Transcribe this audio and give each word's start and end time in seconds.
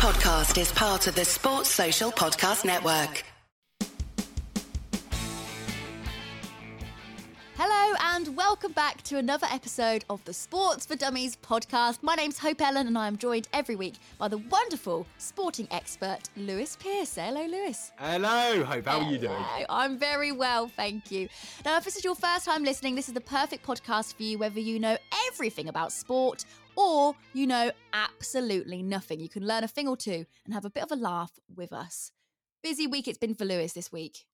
podcast 0.00 0.58
is 0.58 0.72
part 0.72 1.06
of 1.08 1.14
the 1.14 1.26
Sports 1.26 1.68
Social 1.68 2.10
Podcast 2.10 2.64
Network. 2.64 3.22
Hello 7.58 7.94
and 8.14 8.34
welcome 8.34 8.72
back 8.72 9.02
to 9.02 9.18
another 9.18 9.46
episode 9.52 10.06
of 10.08 10.24
the 10.24 10.32
Sports 10.32 10.86
for 10.86 10.96
Dummies 10.96 11.36
podcast. 11.36 11.98
My 12.00 12.14
name's 12.14 12.38
Hope 12.38 12.62
Ellen 12.62 12.86
and 12.86 12.96
I 12.96 13.08
am 13.08 13.18
joined 13.18 13.48
every 13.52 13.76
week 13.76 13.96
by 14.16 14.28
the 14.28 14.38
wonderful 14.38 15.06
sporting 15.18 15.68
expert 15.70 16.20
Lewis 16.34 16.76
Peers. 16.76 17.14
Hello, 17.14 17.44
Lewis. 17.44 17.92
Hello, 17.98 18.64
Hope. 18.64 18.86
How 18.86 19.00
are 19.00 19.12
you 19.12 19.18
doing? 19.18 19.44
I'm 19.68 19.98
very 19.98 20.32
well, 20.32 20.68
thank 20.68 21.10
you. 21.10 21.28
Now, 21.66 21.76
if 21.76 21.84
this 21.84 21.96
is 21.96 22.04
your 22.04 22.14
first 22.14 22.46
time 22.46 22.64
listening, 22.64 22.94
this 22.94 23.08
is 23.08 23.14
the 23.14 23.20
perfect 23.20 23.66
podcast 23.66 24.14
for 24.14 24.22
you, 24.22 24.38
whether 24.38 24.60
you 24.60 24.80
know 24.80 24.96
everything 25.28 25.68
about 25.68 25.92
sport 25.92 26.46
or 26.76 27.14
you 27.32 27.46
know 27.46 27.70
absolutely 27.92 28.82
nothing. 28.82 29.20
You 29.20 29.28
can 29.28 29.46
learn 29.46 29.64
a 29.64 29.68
thing 29.68 29.88
or 29.88 29.96
two 29.96 30.26
and 30.44 30.54
have 30.54 30.64
a 30.64 30.70
bit 30.70 30.82
of 30.82 30.92
a 30.92 30.96
laugh 30.96 31.32
with 31.54 31.72
us. 31.72 32.12
Busy 32.62 32.86
week 32.86 33.08
it's 33.08 33.18
been 33.18 33.34
for 33.34 33.44
Lewis 33.44 33.72
this 33.72 33.90
week. 33.92 34.26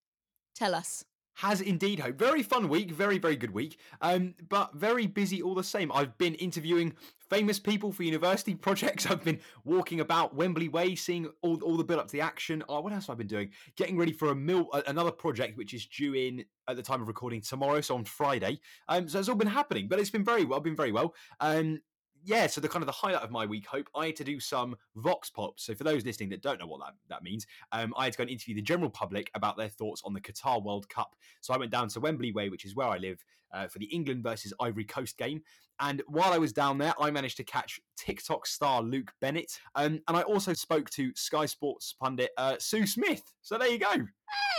Tell 0.55 0.75
us. 0.75 1.05
Has 1.37 1.61
indeed, 1.61 2.01
Hope. 2.01 2.19
Very 2.19 2.43
fun 2.43 2.67
week, 2.71 2.91
very, 2.91 3.19
very 3.19 3.37
good 3.37 3.51
week, 3.51 3.79
um, 4.01 4.35
but 4.49 4.75
very 4.75 5.07
busy 5.07 5.43
all 5.43 5.55
the 5.55 5.63
same. 5.63 5.93
I've 5.93 6.17
been 6.17 6.35
interviewing 6.37 6.95
famous 7.29 7.59
people 7.59 7.93
for 7.93 8.05
university 8.05 8.55
projects. 8.67 9.05
I've 9.05 9.23
been 9.23 9.41
walking 9.63 10.01
about 10.01 10.35
Wembley 10.35 10.69
Way, 10.69 10.95
seeing 10.95 11.29
all, 11.43 11.63
all 11.63 11.77
the 11.77 11.85
build 11.85 12.01
up 12.01 12.07
to 12.07 12.13
the 12.13 12.23
action. 12.23 12.65
Oh, 12.71 12.81
what 12.81 12.95
else 12.95 13.09
have 13.09 13.17
I 13.17 13.19
been 13.19 13.27
doing? 13.27 13.51
Getting 13.77 13.99
ready 13.99 14.13
for 14.13 14.31
a 14.31 14.35
mil- 14.35 14.71
another 14.87 15.11
project 15.11 15.59
which 15.59 15.75
is 15.75 15.85
due 15.85 16.15
in 16.15 16.43
at 16.69 16.77
the 16.77 16.83
time 16.83 17.03
of 17.03 17.09
recording 17.09 17.43
tomorrow, 17.43 17.83
so 17.83 17.97
on 17.97 18.05
Friday. 18.05 18.59
Um, 18.89 19.07
so 19.07 19.19
it's 19.19 19.29
all 19.29 19.35
been 19.35 19.47
happening, 19.47 19.89
but 19.89 19.99
it's 19.99 20.11
been 20.11 20.25
very 20.25 20.47
well, 20.47 20.61
been 20.61 20.75
very 20.75 20.93
well. 20.93 21.15
Um, 21.41 21.83
yeah, 22.27 22.49
so 22.49 22.61
the 22.61 22.69
kind 22.69 22.83
of 22.83 22.87
the 22.87 22.93
highlight 22.93 23.23
of 23.23 23.31
my 23.31 23.47
week, 23.47 23.67
Hope, 23.67 23.89
I 23.95 24.07
had 24.07 24.17
to 24.17 24.25
do 24.25 24.41
some 24.41 24.77
Vox 24.97 25.31
Pops. 25.31 25.65
So 25.65 25.75
for 25.75 25.85
those 25.85 26.05
listening 26.05 26.29
that 26.31 26.43
don't 26.43 26.59
know 26.59 26.67
what 26.67 26.81
that, 26.81 26.95
that 27.09 27.23
means, 27.23 27.47
um, 27.71 27.95
I 27.97 28.05
had 28.05 28.15
to 28.15 28.19
go 28.19 28.23
and 28.23 28.31
interview 28.31 28.57
the 28.57 28.63
general 28.63 28.91
public 28.91 29.31
about 29.35 29.57
their 29.57 29.69
thoughts 29.69 30.03
on 30.05 30.13
the 30.13 30.21
Qatar 30.21 30.63
World 30.63 30.89
Cup. 30.89 31.15
So 31.41 31.55
I 31.55 31.57
went 31.57 31.71
down 31.71 31.89
to 31.89 32.01
Wembley 32.01 32.33
Way, 32.33 32.49
which 32.49 32.65
is 32.65 32.75
where 32.75 32.89
I 32.89 32.99
live, 32.99 33.25
uh, 33.55 33.69
for 33.69 33.79
the 33.79 33.87
England 33.87 34.25
versus 34.25 34.53
Ivory 34.61 34.85
Coast 34.85 35.17
game. 35.17 35.41
And 35.79 36.03
while 36.09 36.33
I 36.33 36.39
was 36.39 36.53
down 36.53 36.79
there, 36.79 36.95
I 37.01 37.11
managed 37.13 37.37
to 37.37 37.45
catch 37.45 37.79
TikTok 37.97 38.47
star 38.47 38.83
Luke 38.83 39.13
Bennett. 39.21 39.61
Um, 39.77 40.01
and 40.09 40.17
I 40.17 40.23
also 40.23 40.53
spoke 40.53 40.91
to 40.91 41.15
Sky 41.15 41.47
Sports 41.47 41.95
pundit 42.01 42.31
uh, 42.37 42.57
Sue 42.59 42.87
Smith. 42.87 43.23
So 43.43 43.57
there 43.57 43.69
you 43.69 43.79
go. 43.79 43.87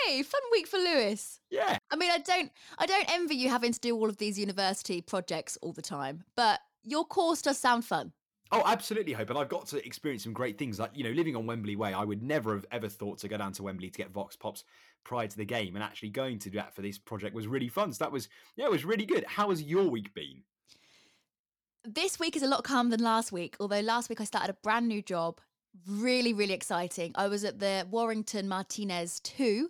Hey, 0.05 0.23
fun 0.23 0.41
week 0.53 0.67
for 0.67 0.77
Lewis. 0.77 1.41
Yeah. 1.49 1.77
I 1.91 1.95
mean, 1.97 2.11
I 2.11 2.19
don't, 2.19 2.49
I 2.77 2.85
don't 2.85 3.11
envy 3.11 3.35
you 3.35 3.49
having 3.49 3.73
to 3.73 3.79
do 3.79 3.95
all 3.95 4.07
of 4.07 4.17
these 4.17 4.39
university 4.39 5.01
projects 5.01 5.57
all 5.61 5.73
the 5.73 5.81
time, 5.81 6.23
but 6.35 6.61
your 6.83 7.05
course 7.05 7.41
does 7.41 7.57
sound 7.57 7.85
fun. 7.85 8.11
Oh, 8.51 8.63
absolutely, 8.65 9.13
Hope. 9.13 9.29
And 9.29 9.37
I've 9.37 9.49
got 9.49 9.67
to 9.67 9.85
experience 9.85 10.23
some 10.23 10.33
great 10.33 10.57
things. 10.57 10.79
Like, 10.79 10.91
you 10.93 11.03
know, 11.03 11.09
living 11.11 11.35
on 11.35 11.45
Wembley 11.45 11.75
Way, 11.75 11.93
I 11.93 12.03
would 12.03 12.23
never 12.23 12.55
have 12.55 12.65
ever 12.71 12.87
thought 12.87 13.17
to 13.19 13.27
go 13.27 13.37
down 13.37 13.51
to 13.53 13.63
Wembley 13.63 13.89
to 13.89 13.97
get 13.97 14.11
Vox 14.11 14.35
Pops 14.35 14.63
prior 15.03 15.27
to 15.27 15.37
the 15.37 15.45
game. 15.45 15.75
And 15.75 15.83
actually 15.83 16.09
going 16.09 16.39
to 16.39 16.49
do 16.49 16.57
that 16.57 16.73
for 16.73 16.81
this 16.81 16.97
project 16.97 17.35
was 17.35 17.47
really 17.47 17.67
fun. 17.67 17.91
So 17.91 18.05
that 18.05 18.11
was, 18.11 18.29
yeah, 18.55 18.65
it 18.65 18.71
was 18.71 18.85
really 18.85 19.05
good. 19.05 19.25
How 19.27 19.49
has 19.49 19.61
your 19.61 19.89
week 19.89 20.13
been? 20.13 20.43
This 21.83 22.19
week 22.19 22.35
is 22.35 22.43
a 22.43 22.47
lot 22.47 22.63
calmer 22.63 22.89
than 22.89 23.03
last 23.03 23.31
week. 23.31 23.57
Although 23.59 23.81
last 23.81 24.09
week 24.09 24.21
I 24.21 24.23
started 24.23 24.51
a 24.51 24.57
brand 24.63 24.87
new 24.87 25.01
job. 25.01 25.41
Really, 25.85 26.33
really 26.33 26.53
exciting. 26.53 27.11
I 27.15 27.27
was 27.27 27.43
at 27.43 27.59
the 27.59 27.85
Warrington 27.89 28.47
Martinez 28.47 29.19
2 29.21 29.69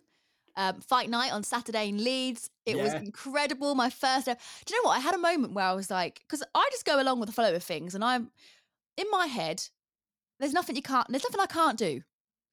um, 0.57 0.81
fight 0.81 1.09
night 1.09 1.31
on 1.31 1.43
Saturday 1.43 1.87
in 1.87 2.03
Leeds. 2.03 2.49
It 2.65 2.75
yeah. 2.75 2.83
was 2.83 2.93
incredible. 2.93 3.75
My 3.75 3.89
first. 3.89 4.25
Do 4.25 4.33
you 4.69 4.81
know 4.81 4.89
what? 4.89 4.97
I 4.97 4.99
had 4.99 5.15
a 5.15 5.19
moment 5.19 5.53
where 5.53 5.65
I 5.65 5.73
was 5.73 5.89
like, 5.89 6.19
because 6.27 6.43
I 6.53 6.67
just 6.71 6.85
go 6.85 6.99
along 6.99 7.19
with 7.19 7.27
the 7.27 7.33
flow 7.33 7.53
of 7.55 7.63
things, 7.63 7.95
and 7.95 8.03
I'm 8.03 8.31
in 8.97 9.05
my 9.11 9.27
head. 9.27 9.63
There's 10.39 10.53
nothing 10.53 10.75
you 10.75 10.81
can't. 10.81 11.07
There's 11.09 11.23
nothing 11.23 11.39
I 11.39 11.45
can't 11.45 11.77
do. 11.77 12.01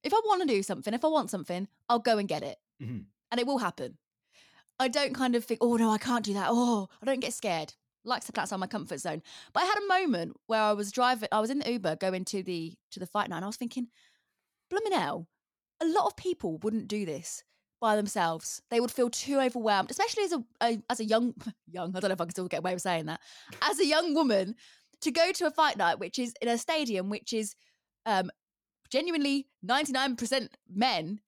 If 0.04 0.14
I 0.14 0.20
want 0.26 0.42
to 0.42 0.46
do 0.46 0.62
something, 0.62 0.94
if 0.94 1.04
I 1.04 1.08
want 1.08 1.30
something, 1.30 1.66
I'll 1.88 1.98
go 1.98 2.18
and 2.18 2.28
get 2.28 2.42
it, 2.42 2.58
mm-hmm. 2.80 3.00
and 3.30 3.40
it 3.40 3.46
will 3.46 3.58
happen. 3.58 3.96
I 4.78 4.88
don't 4.88 5.14
kind 5.14 5.34
of 5.34 5.44
think, 5.44 5.58
oh 5.62 5.76
no, 5.76 5.90
I 5.90 5.98
can't 5.98 6.24
do 6.24 6.34
that. 6.34 6.48
Oh, 6.50 6.88
I 7.02 7.06
don't 7.06 7.20
get 7.20 7.32
scared. 7.32 7.74
Likes 8.04 8.26
to 8.26 8.32
step 8.32 8.42
outside 8.42 8.58
my 8.58 8.66
comfort 8.66 9.00
zone. 9.00 9.22
But 9.54 9.62
I 9.62 9.66
had 9.66 9.78
a 9.78 9.86
moment 9.86 10.36
where 10.46 10.60
I 10.60 10.72
was 10.72 10.92
driving. 10.92 11.28
I 11.32 11.40
was 11.40 11.48
in 11.48 11.60
the 11.60 11.72
Uber 11.72 11.96
going 11.96 12.26
to 12.26 12.42
the 12.42 12.74
to 12.90 13.00
the 13.00 13.06
fight 13.06 13.30
night, 13.30 13.36
and 13.36 13.44
I 13.46 13.48
was 13.48 13.56
thinking, 13.56 13.88
blooming 14.68 14.92
hell, 14.92 15.26
a 15.80 15.86
lot 15.86 16.06
of 16.06 16.16
people 16.16 16.58
wouldn't 16.58 16.88
do 16.88 17.06
this 17.06 17.44
by 17.84 17.96
themselves. 17.96 18.62
They 18.70 18.80
would 18.80 18.90
feel 18.90 19.10
too 19.10 19.38
overwhelmed, 19.38 19.90
especially 19.90 20.24
as 20.24 20.32
a, 20.32 20.44
a, 20.62 20.82
as 20.88 21.00
a 21.00 21.04
young 21.04 21.34
young. 21.70 21.94
I 21.94 22.00
don't 22.00 22.08
know 22.08 22.14
if 22.14 22.20
I 22.20 22.24
can 22.24 22.30
still 22.30 22.48
get 22.48 22.60
away 22.60 22.72
with 22.72 22.82
saying 22.82 23.04
that. 23.06 23.20
As 23.60 23.78
a 23.78 23.84
young 23.84 24.14
woman, 24.14 24.54
to 25.02 25.10
go 25.10 25.32
to 25.32 25.46
a 25.46 25.50
fight 25.50 25.76
night, 25.76 25.98
which 25.98 26.18
is 26.18 26.32
in 26.40 26.48
a 26.48 26.56
stadium, 26.56 27.10
which 27.10 27.34
is 27.34 27.54
um, 28.06 28.30
genuinely 28.88 29.48
ninety 29.62 29.92
nine 29.92 30.16
percent 30.16 30.56
men, 30.66 31.20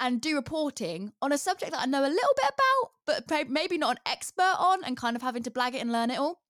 and 0.00 0.18
do 0.22 0.34
reporting 0.34 1.12
on 1.20 1.30
a 1.30 1.36
subject 1.36 1.72
that 1.72 1.82
I 1.82 1.84
know 1.84 2.00
a 2.00 2.08
little 2.08 2.36
bit 2.36 2.52
about, 2.54 3.26
but 3.28 3.50
maybe 3.50 3.76
not 3.76 3.96
an 3.96 4.02
expert 4.06 4.56
on, 4.58 4.82
and 4.84 4.96
kind 4.96 5.14
of 5.14 5.20
having 5.20 5.42
to 5.42 5.50
blag 5.50 5.74
it 5.74 5.82
and 5.82 5.92
learn 5.92 6.10
it 6.10 6.18
all. 6.18 6.40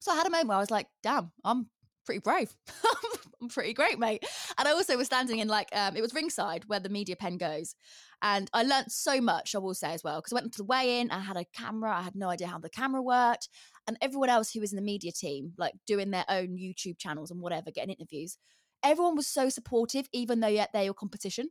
So 0.00 0.10
I 0.10 0.16
had 0.16 0.26
a 0.26 0.30
moment 0.30 0.48
where 0.48 0.56
I 0.56 0.60
was 0.60 0.72
like, 0.72 0.88
"Damn, 1.04 1.30
I'm 1.44 1.68
pretty 2.04 2.20
brave. 2.20 2.52
I'm 3.40 3.48
pretty 3.48 3.74
great, 3.74 4.00
mate." 4.00 4.24
And 4.58 4.66
I 4.66 4.72
also 4.72 4.96
was 4.96 5.06
standing 5.06 5.38
in 5.38 5.46
like 5.46 5.68
um, 5.72 5.96
it 5.96 6.02
was 6.02 6.14
ringside 6.14 6.64
where 6.66 6.80
the 6.80 6.88
media 6.88 7.14
pen 7.14 7.36
goes, 7.36 7.76
and 8.20 8.50
I 8.52 8.64
learned 8.64 8.90
so 8.90 9.20
much, 9.20 9.54
I 9.54 9.58
will 9.58 9.74
say 9.74 9.92
as 9.92 10.02
well, 10.02 10.18
because 10.20 10.32
I 10.32 10.36
went 10.36 10.52
to 10.52 10.58
the 10.58 10.64
weigh 10.64 11.00
in, 11.00 11.10
I 11.10 11.20
had 11.20 11.36
a 11.36 11.44
camera, 11.54 11.96
I 11.96 12.02
had 12.02 12.16
no 12.16 12.28
idea 12.28 12.48
how 12.48 12.58
the 12.58 12.68
camera 12.68 13.00
worked. 13.00 13.48
And 13.86 13.96
everyone 14.02 14.28
else 14.28 14.52
who 14.52 14.60
was 14.60 14.72
in 14.72 14.76
the 14.76 14.82
media 14.82 15.12
team, 15.12 15.52
like 15.56 15.74
doing 15.86 16.10
their 16.10 16.24
own 16.28 16.58
YouTube 16.58 16.98
channels 16.98 17.30
and 17.30 17.40
whatever, 17.40 17.70
getting 17.70 17.94
interviews, 17.94 18.36
everyone 18.82 19.14
was 19.14 19.28
so 19.28 19.48
supportive, 19.48 20.08
even 20.12 20.40
though 20.40 20.48
yet 20.48 20.70
they're 20.72 20.84
your 20.84 20.94
competition. 20.94 21.48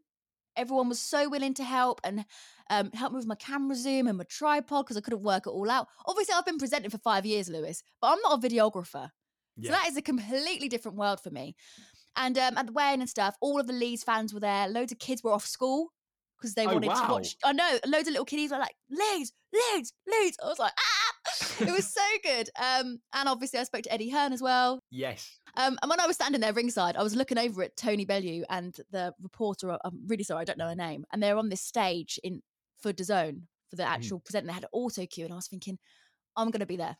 Everyone 0.57 0.89
was 0.89 0.99
so 0.99 1.29
willing 1.29 1.53
to 1.53 1.63
help 1.63 2.01
and 2.03 2.25
um, 2.69 2.91
help 2.91 3.13
me 3.13 3.17
with 3.17 3.27
my 3.27 3.35
camera 3.35 3.75
zoom 3.75 4.07
and 4.07 4.17
my 4.17 4.25
tripod 4.27 4.85
because 4.85 4.97
I 4.97 5.01
couldn't 5.01 5.21
work 5.21 5.47
it 5.47 5.51
all 5.51 5.69
out. 5.69 5.87
Obviously, 6.05 6.33
I've 6.33 6.45
been 6.45 6.57
presenting 6.57 6.89
for 6.89 6.97
five 6.97 7.25
years, 7.25 7.47
Lewis, 7.47 7.83
but 8.01 8.11
I'm 8.11 8.21
not 8.23 8.43
a 8.43 8.47
videographer. 8.47 9.09
Yeah. 9.55 9.71
So 9.71 9.77
that 9.77 9.87
is 9.87 9.97
a 9.97 10.01
completely 10.01 10.67
different 10.67 10.97
world 10.97 11.21
for 11.21 11.29
me. 11.29 11.55
And 12.15 12.37
um, 12.39 12.57
at 12.57 12.65
the 12.65 12.73
weigh-in 12.73 13.01
and 13.01 13.09
stuff, 13.09 13.35
all 13.39 13.59
of 13.59 13.67
the 13.67 13.73
Leeds 13.73 14.03
fans 14.03 14.33
were 14.33 14.39
there. 14.39 14.67
Loads 14.67 14.91
of 14.91 14.97
kids 14.97 15.23
were 15.23 15.31
off 15.31 15.45
school 15.45 15.91
because 16.37 16.53
they 16.53 16.65
oh, 16.65 16.73
wanted 16.73 16.87
wow. 16.87 17.07
to 17.07 17.11
watch. 17.11 17.35
I 17.43 17.53
know 17.53 17.79
loads 17.85 18.07
of 18.07 18.13
little 18.13 18.25
kiddies 18.25 18.51
were 18.51 18.57
like 18.57 18.75
Leeds, 18.89 19.33
Leeds, 19.53 19.93
Leeds. 20.07 20.37
I 20.43 20.47
was 20.47 20.59
like, 20.59 20.73
ah, 20.77 21.61
it 21.61 21.71
was 21.71 21.87
so 21.87 22.01
good. 22.23 22.49
Um, 22.59 22.99
and 23.13 23.27
obviously 23.27 23.59
I 23.59 23.63
spoke 23.63 23.83
to 23.83 23.93
Eddie 23.93 24.09
Hearn 24.09 24.33
as 24.33 24.41
well. 24.41 24.79
Yes. 24.91 25.39
Um, 25.55 25.77
and 25.81 25.89
when 25.89 25.99
I 25.99 26.05
was 26.05 26.15
standing 26.15 26.41
there 26.41 26.53
ringside, 26.53 26.95
I 26.95 27.03
was 27.03 27.15
looking 27.15 27.37
over 27.37 27.63
at 27.63 27.75
Tony 27.75 28.05
Bellew 28.05 28.43
and 28.49 28.75
the 28.91 29.13
reporter. 29.21 29.77
I'm 29.83 30.07
really 30.07 30.23
sorry, 30.23 30.41
I 30.41 30.45
don't 30.45 30.57
know 30.57 30.69
her 30.69 30.75
name. 30.75 31.05
And 31.11 31.21
they're 31.21 31.37
on 31.37 31.49
this 31.49 31.61
stage 31.61 32.19
in 32.23 32.41
for 32.79 32.93
DAZN 32.93 33.41
for 33.69 33.75
the 33.75 33.83
mm. 33.83 33.87
actual 33.87 34.19
mm. 34.19 34.25
presenter. 34.25 34.47
They 34.47 34.53
had 34.53 34.63
an 34.63 34.69
auto 34.71 35.05
cue, 35.05 35.25
and 35.25 35.33
I 35.33 35.37
was 35.37 35.47
thinking, 35.47 35.77
I'm 36.35 36.51
going 36.51 36.59
to 36.59 36.67
be 36.67 36.77
there. 36.77 36.97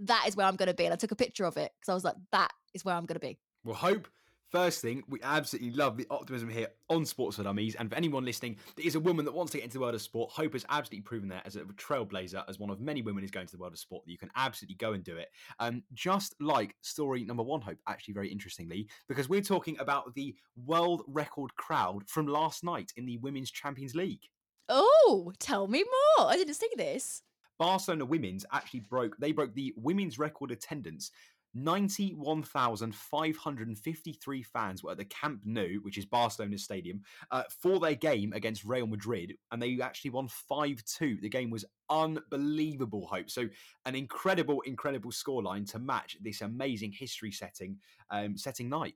That 0.00 0.24
is 0.28 0.36
where 0.36 0.46
I'm 0.46 0.56
going 0.56 0.68
to 0.68 0.74
be. 0.74 0.84
And 0.84 0.92
I 0.92 0.96
took 0.96 1.10
a 1.10 1.16
picture 1.16 1.44
of 1.44 1.56
it 1.56 1.72
because 1.78 1.90
I 1.90 1.94
was 1.94 2.04
like, 2.04 2.14
that 2.32 2.50
is 2.74 2.84
where 2.84 2.94
I'm 2.94 3.06
going 3.06 3.18
to 3.18 3.26
be. 3.26 3.38
Well, 3.64 3.74
hope 3.74 4.06
First 4.50 4.80
thing, 4.80 5.02
we 5.08 5.20
absolutely 5.22 5.72
love 5.72 5.98
the 5.98 6.06
optimism 6.10 6.48
here 6.48 6.68
on 6.88 7.04
Sports 7.04 7.36
for 7.36 7.42
Dummies. 7.42 7.74
And 7.74 7.90
for 7.90 7.96
anyone 7.96 8.24
listening 8.24 8.56
that 8.76 8.86
is 8.86 8.94
a 8.94 9.00
woman 9.00 9.26
that 9.26 9.34
wants 9.34 9.52
to 9.52 9.58
get 9.58 9.64
into 9.64 9.74
the 9.74 9.80
world 9.80 9.94
of 9.94 10.00
sport, 10.00 10.30
Hope 10.30 10.54
has 10.54 10.64
absolutely 10.70 11.02
proven 11.02 11.28
that 11.28 11.46
as 11.46 11.56
a 11.56 11.60
trailblazer, 11.60 12.42
as 12.48 12.58
one 12.58 12.70
of 12.70 12.80
many 12.80 13.02
women 13.02 13.22
who's 13.22 13.30
going 13.30 13.46
to 13.46 13.52
the 13.52 13.58
world 13.58 13.74
of 13.74 13.78
sport, 13.78 14.06
that 14.06 14.10
you 14.10 14.16
can 14.16 14.30
absolutely 14.36 14.76
go 14.76 14.94
and 14.94 15.04
do 15.04 15.18
it. 15.18 15.28
Um, 15.58 15.82
just 15.92 16.34
like 16.40 16.74
story 16.80 17.24
number 17.24 17.42
one, 17.42 17.60
Hope, 17.60 17.76
actually, 17.86 18.14
very 18.14 18.30
interestingly, 18.30 18.88
because 19.06 19.28
we're 19.28 19.42
talking 19.42 19.78
about 19.80 20.14
the 20.14 20.34
world 20.64 21.02
record 21.06 21.54
crowd 21.56 22.08
from 22.08 22.26
last 22.26 22.64
night 22.64 22.90
in 22.96 23.04
the 23.04 23.18
Women's 23.18 23.50
Champions 23.50 23.94
League. 23.94 24.22
Oh, 24.70 25.30
tell 25.38 25.68
me 25.68 25.84
more. 25.84 26.30
I 26.30 26.36
didn't 26.36 26.54
see 26.54 26.70
this. 26.74 27.22
Barcelona 27.58 28.04
women's 28.04 28.46
actually 28.52 28.80
broke, 28.80 29.16
they 29.18 29.32
broke 29.32 29.52
the 29.52 29.74
women's 29.76 30.18
record 30.18 30.52
attendance 30.52 31.10
91,553 31.54 34.42
fans 34.42 34.82
were 34.82 34.92
at 34.92 34.98
the 34.98 35.04
Camp 35.04 35.42
Nou, 35.44 35.80
which 35.82 35.98
is 35.98 36.06
Barcelona's 36.06 36.64
stadium, 36.64 37.02
uh, 37.30 37.42
for 37.60 37.78
their 37.80 37.94
game 37.94 38.32
against 38.32 38.64
Real 38.64 38.86
Madrid, 38.86 39.34
and 39.50 39.60
they 39.60 39.80
actually 39.80 40.10
won 40.10 40.28
5 40.28 40.84
2. 40.84 41.18
The 41.20 41.28
game 41.28 41.50
was 41.50 41.64
unbelievable, 41.90 43.06
Hope. 43.06 43.30
So, 43.30 43.48
an 43.86 43.94
incredible, 43.94 44.60
incredible 44.62 45.10
scoreline 45.10 45.70
to 45.70 45.78
match 45.78 46.16
this 46.20 46.40
amazing 46.40 46.92
history 46.92 47.32
setting, 47.32 47.78
um, 48.10 48.36
setting 48.36 48.68
night. 48.68 48.94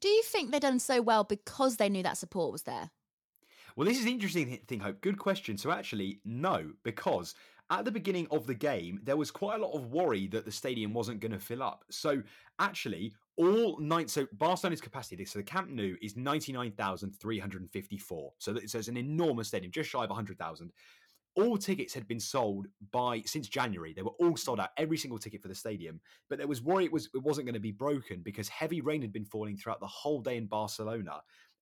Do 0.00 0.08
you 0.08 0.22
think 0.22 0.50
they've 0.50 0.60
done 0.60 0.80
so 0.80 1.00
well 1.00 1.24
because 1.24 1.76
they 1.76 1.88
knew 1.88 2.02
that 2.02 2.18
support 2.18 2.52
was 2.52 2.62
there? 2.62 2.90
Well, 3.76 3.86
this 3.86 3.98
is 3.98 4.04
the 4.04 4.10
interesting 4.10 4.58
thing, 4.66 4.80
Hope. 4.80 5.00
Good 5.00 5.18
question. 5.18 5.56
So, 5.56 5.70
actually, 5.70 6.20
no, 6.24 6.72
because 6.82 7.34
at 7.70 7.84
the 7.84 7.90
beginning 7.90 8.26
of 8.30 8.46
the 8.46 8.54
game, 8.54 9.00
there 9.04 9.16
was 9.16 9.30
quite 9.30 9.60
a 9.60 9.62
lot 9.62 9.74
of 9.74 9.92
worry 9.92 10.26
that 10.28 10.44
the 10.44 10.52
stadium 10.52 10.94
wasn't 10.94 11.20
going 11.20 11.32
to 11.32 11.38
fill 11.38 11.62
up. 11.62 11.84
So 11.90 12.22
actually, 12.58 13.14
all 13.36 13.78
nine. 13.78 14.08
So 14.08 14.26
Barcelona's 14.32 14.80
capacity, 14.80 15.24
so 15.24 15.38
the 15.38 15.42
Camp 15.44 15.70
Nou 15.70 15.96
is 16.00 16.16
ninety 16.16 16.52
nine 16.52 16.72
thousand 16.72 17.12
three 17.12 17.38
hundred 17.38 17.60
and 17.62 17.70
fifty 17.70 17.98
four. 17.98 18.32
So, 18.38 18.58
so 18.66 18.78
it's 18.78 18.88
an 18.88 18.96
enormous 18.96 19.48
stadium, 19.48 19.70
just 19.70 19.90
shy 19.90 20.02
of 20.02 20.10
hundred 20.10 20.38
thousand. 20.38 20.72
all 21.38 21.56
tickets 21.56 21.94
had 21.94 22.08
been 22.08 22.18
sold 22.18 22.66
by 22.90 23.22
since 23.24 23.48
January. 23.48 23.92
They 23.92 24.02
were 24.02 24.10
all 24.18 24.36
sold 24.36 24.58
out, 24.58 24.70
every 24.76 24.96
single 24.96 25.18
ticket 25.18 25.40
for 25.40 25.48
the 25.48 25.54
stadium. 25.54 26.00
But 26.28 26.38
there 26.38 26.48
was 26.48 26.62
worry 26.62 26.84
it 26.84 26.92
was 26.92 27.08
it 27.14 27.22
wasn't 27.22 27.46
going 27.46 27.54
to 27.54 27.60
be 27.60 27.72
broken 27.72 28.22
because 28.22 28.48
heavy 28.48 28.80
rain 28.80 29.02
had 29.02 29.12
been 29.12 29.24
falling 29.24 29.56
throughout 29.56 29.80
the 29.80 29.86
whole 29.86 30.20
day 30.20 30.36
in 30.36 30.46
Barcelona, 30.46 31.20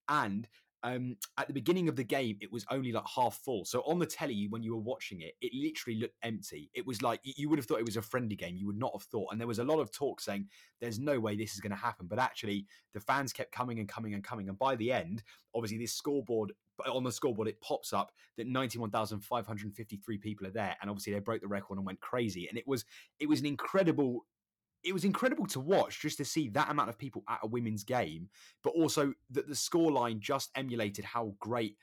and 0.08 0.48
um, 0.82 1.16
at 1.38 1.46
the 1.46 1.52
beginning 1.52 1.88
of 1.88 1.96
the 1.96 2.04
game, 2.04 2.38
it 2.40 2.52
was 2.52 2.64
only 2.70 2.92
like 2.92 3.06
half 3.06 3.38
full. 3.44 3.64
So 3.64 3.80
on 3.80 3.98
the 3.98 4.06
telly, 4.06 4.46
when 4.48 4.62
you 4.62 4.74
were 4.74 4.82
watching 4.82 5.20
it, 5.20 5.34
it 5.40 5.52
literally 5.54 5.98
looked 5.98 6.16
empty. 6.22 6.70
It 6.74 6.86
was 6.86 7.02
like 7.02 7.20
you 7.24 7.48
would 7.48 7.58
have 7.58 7.66
thought 7.66 7.78
it 7.78 7.86
was 7.86 7.96
a 7.96 8.02
friendly 8.02 8.36
game. 8.36 8.56
You 8.56 8.66
would 8.66 8.78
not 8.78 8.92
have 8.94 9.02
thought. 9.02 9.28
And 9.32 9.40
there 9.40 9.48
was 9.48 9.58
a 9.58 9.64
lot 9.64 9.80
of 9.80 9.90
talk 9.90 10.20
saying 10.20 10.48
there's 10.80 10.98
no 10.98 11.18
way 11.18 11.36
this 11.36 11.54
is 11.54 11.60
going 11.60 11.70
to 11.70 11.76
happen. 11.76 12.06
But 12.06 12.18
actually, 12.18 12.66
the 12.92 13.00
fans 13.00 13.32
kept 13.32 13.52
coming 13.52 13.78
and 13.80 13.88
coming 13.88 14.14
and 14.14 14.22
coming. 14.22 14.48
And 14.48 14.58
by 14.58 14.76
the 14.76 14.92
end, 14.92 15.22
obviously, 15.54 15.78
this 15.78 15.92
scoreboard 15.92 16.52
on 16.84 17.04
the 17.04 17.12
scoreboard 17.12 17.48
it 17.48 17.60
pops 17.62 17.94
up 17.94 18.12
that 18.36 18.46
91,553 18.46 20.18
people 20.18 20.46
are 20.46 20.50
there 20.50 20.76
and 20.82 20.90
obviously 20.90 21.10
they 21.10 21.20
broke 21.20 21.40
the 21.40 21.48
record 21.48 21.78
and 21.78 21.86
went 21.86 21.98
crazy 22.00 22.48
and 22.48 22.58
it 22.58 22.68
was 22.68 22.84
it 23.18 23.26
was 23.26 23.40
an 23.40 23.46
incredible 23.46 24.26
it 24.86 24.92
was 24.92 25.04
incredible 25.04 25.46
to 25.46 25.60
watch 25.60 26.00
just 26.00 26.18
to 26.18 26.24
see 26.24 26.48
that 26.50 26.70
amount 26.70 26.88
of 26.88 26.98
people 26.98 27.24
at 27.28 27.40
a 27.42 27.46
women's 27.46 27.84
game, 27.84 28.28
but 28.62 28.70
also 28.70 29.12
that 29.30 29.48
the 29.48 29.54
scoreline 29.54 30.20
just 30.20 30.50
emulated 30.54 31.04
how 31.04 31.34
great 31.40 31.76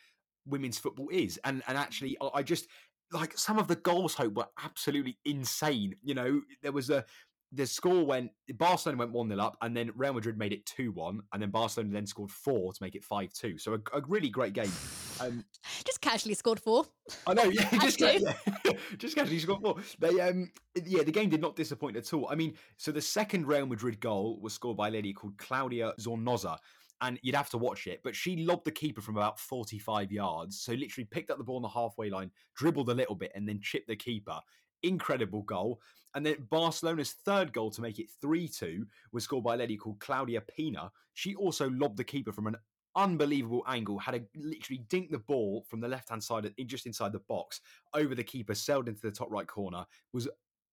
women's 0.45 0.77
football 0.77 1.09
is. 1.09 1.39
And 1.43 1.61
and 1.67 1.77
actually, 1.77 2.17
I 2.33 2.43
just 2.43 2.67
like 3.11 3.37
some 3.37 3.59
of 3.59 3.67
the 3.67 3.75
goals 3.75 4.15
hope 4.15 4.35
were 4.35 4.47
absolutely 4.63 5.17
insane. 5.25 5.95
You 6.01 6.15
know, 6.15 6.41
there 6.61 6.71
was 6.71 6.89
a 6.89 7.05
the 7.53 7.67
score 7.67 8.03
went 8.03 8.31
Barcelona 8.55 8.99
went 8.99 9.11
1 9.11 9.29
0 9.29 9.39
up, 9.39 9.57
and 9.61 9.77
then 9.77 9.91
Real 9.95 10.13
Madrid 10.13 10.37
made 10.37 10.51
it 10.51 10.65
2 10.65 10.91
1, 10.91 11.21
and 11.31 11.41
then 11.41 11.49
Barcelona 11.51 11.93
then 11.93 12.07
scored 12.07 12.31
four 12.31 12.73
to 12.73 12.77
make 12.81 12.95
it 12.95 13.03
5 13.03 13.31
2. 13.31 13.57
So 13.57 13.73
a, 13.73 13.97
a, 13.97 14.01
really 14.07 14.29
great 14.29 14.53
game. 14.53 14.71
Um, 15.19 15.45
just 15.85 16.01
casually 16.01 16.33
scored 16.33 16.59
four. 16.59 16.85
I 17.27 17.33
know, 17.33 17.43
yeah, 17.43 17.69
just, 17.81 17.99
yeah, 17.99 18.33
just 18.97 19.15
casually 19.15 19.39
scored 19.39 19.61
four. 19.61 19.75
They, 19.99 20.19
um, 20.19 20.51
yeah, 20.83 21.03
the 21.03 21.11
game 21.11 21.29
did 21.29 21.41
not 21.41 21.55
disappoint 21.55 21.95
at 21.95 22.11
all. 22.13 22.27
I 22.29 22.35
mean, 22.35 22.55
so 22.77 22.91
the 22.91 23.01
second 23.01 23.47
Real 23.47 23.65
Madrid 23.65 23.99
goal 23.99 24.39
was 24.41 24.53
scored 24.53 24.77
by 24.77 24.87
a 24.87 24.91
lady 24.91 25.13
called 25.13 25.37
Claudia 25.37 25.93
Zornoza. 25.99 26.57
And 27.01 27.19
you'd 27.21 27.35
have 27.35 27.49
to 27.49 27.57
watch 27.57 27.85
it, 27.87 27.99
but 28.01 28.15
she 28.15 28.45
lobbed 28.45 28.63
the 28.63 28.71
keeper 28.71 29.01
from 29.01 29.17
about 29.17 29.37
45 29.37 30.09
yards. 30.09 30.61
So 30.61 30.71
literally 30.71 31.03
picked 31.03 31.31
up 31.31 31.37
the 31.37 31.43
ball 31.43 31.57
on 31.57 31.61
the 31.61 31.67
halfway 31.67 32.09
line, 32.09 32.31
dribbled 32.55 32.87
a 32.87 32.93
little 32.93 33.15
bit, 33.15 33.33
and 33.35 33.45
then 33.49 33.59
chipped 33.61 33.89
the 33.89 33.95
keeper 33.97 34.39
incredible 34.83 35.41
goal. 35.43 35.79
And 36.15 36.25
then 36.25 36.47
Barcelona's 36.51 37.13
third 37.25 37.53
goal 37.53 37.71
to 37.71 37.81
make 37.81 37.99
it 37.99 38.09
3 38.21 38.47
2 38.47 38.85
was 39.11 39.23
scored 39.23 39.43
by 39.43 39.55
a 39.55 39.57
lady 39.57 39.77
called 39.77 39.99
Claudia 39.99 40.41
Pina. 40.41 40.91
She 41.13 41.35
also 41.35 41.69
lobbed 41.71 41.97
the 41.97 42.03
keeper 42.03 42.31
from 42.31 42.47
an 42.47 42.57
unbelievable 42.95 43.63
angle, 43.67 43.97
had 43.97 44.15
a 44.15 44.21
literally 44.35 44.83
dink 44.89 45.09
the 45.09 45.19
ball 45.19 45.65
from 45.67 45.79
the 45.79 45.87
left 45.87 46.09
hand 46.09 46.23
side, 46.23 46.51
just 46.65 46.85
inside 46.85 47.11
the 47.11 47.19
box, 47.27 47.61
over 47.93 48.13
the 48.13 48.23
keeper, 48.23 48.53
sailed 48.53 48.87
into 48.87 49.01
the 49.01 49.11
top 49.11 49.31
right 49.31 49.47
corner. 49.47 49.85
Was 50.13 50.27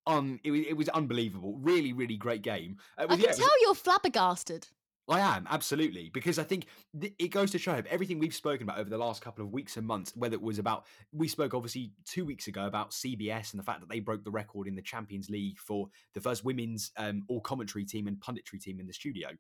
un, 0.06 0.38
it, 0.44 0.50
was, 0.50 0.60
it 0.68 0.76
was 0.76 0.88
unbelievable. 0.90 1.56
Really, 1.60 1.92
really 1.92 2.16
great 2.16 2.42
game. 2.42 2.76
Uh, 2.98 3.06
was, 3.08 3.18
I 3.18 3.22
can 3.22 3.30
yeah, 3.30 3.36
tell 3.36 3.46
was, 3.46 3.58
you're 3.62 3.74
flabbergasted. 3.74 4.68
I 5.10 5.20
am 5.36 5.46
absolutely 5.50 6.08
because 6.14 6.38
I 6.38 6.44
think 6.44 6.66
th- 6.98 7.14
it 7.18 7.28
goes 7.28 7.50
to 7.50 7.58
show 7.58 7.82
everything 7.90 8.20
we've 8.20 8.34
spoken 8.34 8.62
about 8.62 8.78
over 8.78 8.88
the 8.88 8.96
last 8.96 9.22
couple 9.22 9.44
of 9.44 9.52
weeks 9.52 9.76
and 9.76 9.84
months. 9.84 10.12
Whether 10.14 10.36
it 10.36 10.42
was 10.42 10.60
about 10.60 10.86
we 11.12 11.26
spoke 11.26 11.52
obviously 11.52 11.90
two 12.04 12.24
weeks 12.24 12.46
ago 12.46 12.66
about 12.66 12.92
CBS 12.92 13.52
and 13.52 13.58
the 13.58 13.64
fact 13.64 13.80
that 13.80 13.88
they 13.88 13.98
broke 13.98 14.22
the 14.22 14.30
record 14.30 14.68
in 14.68 14.76
the 14.76 14.82
Champions 14.82 15.28
League 15.28 15.58
for 15.58 15.88
the 16.14 16.20
first 16.20 16.44
women's 16.44 16.92
um, 16.96 17.24
all 17.28 17.40
commentary 17.40 17.84
team 17.84 18.06
and 18.06 18.20
punditry 18.20 18.60
team 18.60 18.78
in 18.78 18.86
the 18.86 18.92
studio. 18.92 19.30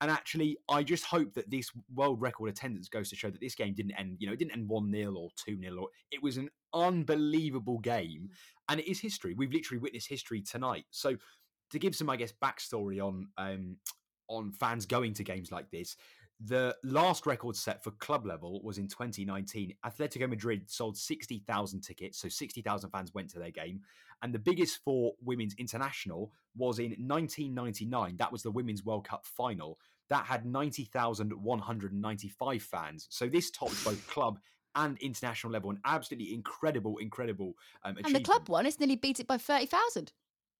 And 0.00 0.10
actually, 0.10 0.56
I 0.68 0.82
just 0.82 1.04
hope 1.04 1.34
that 1.34 1.50
this 1.50 1.70
world 1.92 2.22
record 2.22 2.48
attendance 2.48 2.88
goes 2.88 3.10
to 3.10 3.16
show 3.16 3.30
that 3.30 3.40
this 3.40 3.56
game 3.56 3.74
didn't 3.74 3.98
end. 3.98 4.16
You 4.20 4.28
know, 4.28 4.32
it 4.32 4.38
didn't 4.38 4.52
end 4.52 4.68
one 4.68 4.92
0 4.92 5.12
or 5.14 5.28
two 5.36 5.58
0 5.60 5.88
it 6.12 6.22
was 6.22 6.36
an 6.36 6.50
unbelievable 6.72 7.78
game, 7.80 8.28
mm. 8.30 8.34
and 8.68 8.80
it 8.80 8.88
is 8.88 9.00
history. 9.00 9.34
We've 9.34 9.52
literally 9.52 9.80
witnessed 9.80 10.08
history 10.08 10.40
tonight. 10.40 10.84
So 10.90 11.16
to 11.70 11.78
give 11.78 11.94
some, 11.94 12.10
I 12.10 12.16
guess, 12.16 12.32
backstory 12.42 13.04
on 13.04 13.28
um, 13.36 13.76
on 14.30 14.52
fans 14.52 14.86
going 14.86 15.12
to 15.14 15.24
games 15.24 15.50
like 15.52 15.70
this. 15.70 15.96
The 16.42 16.74
last 16.82 17.26
record 17.26 17.54
set 17.54 17.84
for 17.84 17.90
club 17.90 18.24
level 18.24 18.62
was 18.62 18.78
in 18.78 18.88
2019. 18.88 19.74
Atletico 19.84 20.26
Madrid 20.26 20.70
sold 20.70 20.96
60,000 20.96 21.82
tickets, 21.82 22.18
so 22.18 22.30
60,000 22.30 22.88
fans 22.88 23.12
went 23.12 23.28
to 23.30 23.38
their 23.38 23.50
game. 23.50 23.82
And 24.22 24.32
the 24.32 24.38
biggest 24.38 24.82
for 24.82 25.12
women's 25.22 25.54
international 25.56 26.32
was 26.56 26.78
in 26.78 26.92
1999. 26.92 28.16
That 28.16 28.32
was 28.32 28.42
the 28.42 28.50
Women's 28.50 28.82
World 28.84 29.06
Cup 29.06 29.26
final. 29.26 29.78
That 30.08 30.24
had 30.24 30.46
90,195 30.46 32.62
fans. 32.62 33.06
So 33.10 33.28
this 33.28 33.50
topped 33.50 33.84
both 33.84 34.08
club 34.08 34.38
and 34.74 34.96
international 34.98 35.52
level. 35.52 35.70
An 35.70 35.78
absolutely 35.84 36.34
incredible, 36.34 36.98
incredible 36.98 37.54
um, 37.84 37.96
And 38.02 38.14
the 38.14 38.20
club 38.20 38.48
one, 38.48 38.66
it's 38.66 38.80
nearly 38.80 38.96
beat 38.96 39.20
it 39.20 39.26
by 39.26 39.36
30,000. 39.36 40.14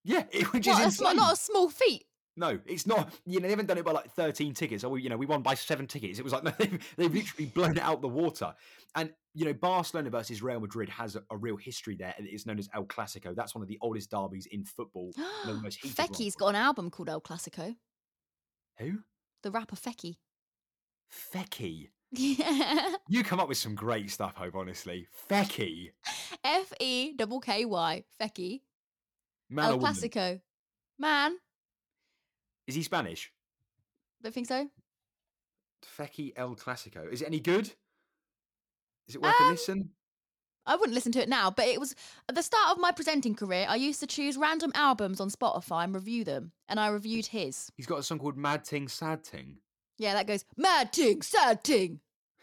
Yeah, 0.05 0.25
it, 0.31 0.45
which 0.53 0.67
what, 0.67 0.87
is 0.87 1.01
not 1.01 1.33
a 1.33 1.37
small 1.37 1.71
feat. 1.71 2.05
No, 2.37 2.59
it's 2.65 2.87
not. 2.87 3.13
You 3.27 3.41
know, 3.41 3.45
they 3.45 3.51
haven't 3.51 3.67
done 3.67 3.79
it 3.79 3.85
by 3.85 3.93
like 3.93 4.11
13 4.13 4.55
tickets. 4.55 4.85
Or, 4.85 4.99
you 4.99 5.09
know, 5.09 5.17
we 5.17 5.27
won 5.27 5.43
by 5.43 5.55
seven 5.55 5.87
tickets. 5.87 6.19
It 6.19 6.23
was 6.23 6.33
like, 6.33 6.45
they've, 6.59 6.95
they've 6.97 7.15
literally 7.15 7.47
blown 7.47 7.77
it 7.77 7.83
out 7.83 8.01
the 8.01 8.09
water. 8.09 8.55
And, 8.95 9.13
you 9.35 9.45
know, 9.45 9.53
Barcelona 9.53 10.11
versus 10.11 10.43
Real 10.43 10.61
Madrid 10.61 10.89
has 10.89 11.17
a, 11.17 11.23
a 11.31 11.37
real 11.37 11.57
history 11.57 11.97
there. 11.97 12.15
And 12.17 12.27
it's 12.27 12.47
known 12.47 12.59
as 12.59 12.69
El 12.75 12.85
Clasico. 12.85 13.35
That's 13.35 13.55
one 13.55 13.63
of 13.63 13.69
the 13.69 13.79
oldest 13.83 14.11
derbies 14.11 14.47
in 14.47 14.65
football. 14.65 15.13
Fekky's 15.47 16.37
got 16.37 16.49
an 16.49 16.57
album 16.57 16.91
called 16.91 17.09
El 17.09 17.21
Clasico. 17.21 17.75
Who? 18.79 18.99
The 19.43 19.51
rapper 19.51 19.77
Fekky. 19.77 20.17
Fekky? 21.35 21.89
Yeah. 22.13 22.95
You 23.09 23.25
come 23.25 23.41
up 23.41 23.49
with 23.49 23.59
some 23.59 23.75
great 23.75 24.09
stuff, 24.09 24.37
Hope, 24.37 24.55
honestly. 24.55 25.09
Fekky. 25.29 25.91
F 26.45 26.73
E 26.79 27.13
double 27.17 27.41
K 27.41 27.65
Y. 27.65 28.05
Fekky. 28.21 28.61
Man 29.49 29.65
El 29.65 29.79
Clasico. 29.79 30.41
Man. 30.97 31.37
Is 32.67 32.75
he 32.75 32.83
Spanish? 32.83 33.33
Don't 34.23 34.35
think 34.35 34.49
so. 34.49 34.69
Fekky 35.99 36.33
El 36.37 36.55
Clasico. 36.57 37.11
Is 37.11 37.23
it 37.23 37.27
any 37.27 37.41
good? 37.41 37.73
Is 39.09 39.15
it 39.15 39.23
worth 39.23 39.41
um, 39.41 39.49
a 39.49 39.51
listen? 39.51 39.91
I 40.67 40.77
wouldn't 40.77 40.95
listen 40.95 41.13
to 41.13 41.23
it 41.23 41.29
now, 41.29 41.51
but 41.51 41.67
it 41.67 41.81
was 41.81 41.95
at 42.29 42.35
the 42.35 42.43
start 42.43 42.71
of 42.71 42.79
my 42.79 42.93
presenting 42.93 43.35
career. 43.35 43.67
I 43.69 43.77
used 43.77 44.01
to 44.01 44.07
choose 44.07 44.37
random 44.37 44.73
albums 44.75 45.21
on 45.21 45.31
Spotify 45.31 45.85
and 45.85 45.95
review 45.95 46.23
them, 46.23 46.53
and 46.69 46.79
I 46.79 46.89
reviewed 46.89 47.27
his. 47.27 47.73
He's 47.77 47.87
got 47.87 47.99
a 47.99 48.03
song 48.03 48.19
called 48.19 48.37
Mad 48.37 48.65
Ting 48.65 48.89
Sad 48.89 49.25
Ting. 49.25 49.57
Yeah, 49.99 50.15
that 50.15 50.27
goes 50.27 50.45
Mad 50.57 50.93
Ting 50.93 51.23
Sad 51.23 51.65
Ting, 51.65 52.01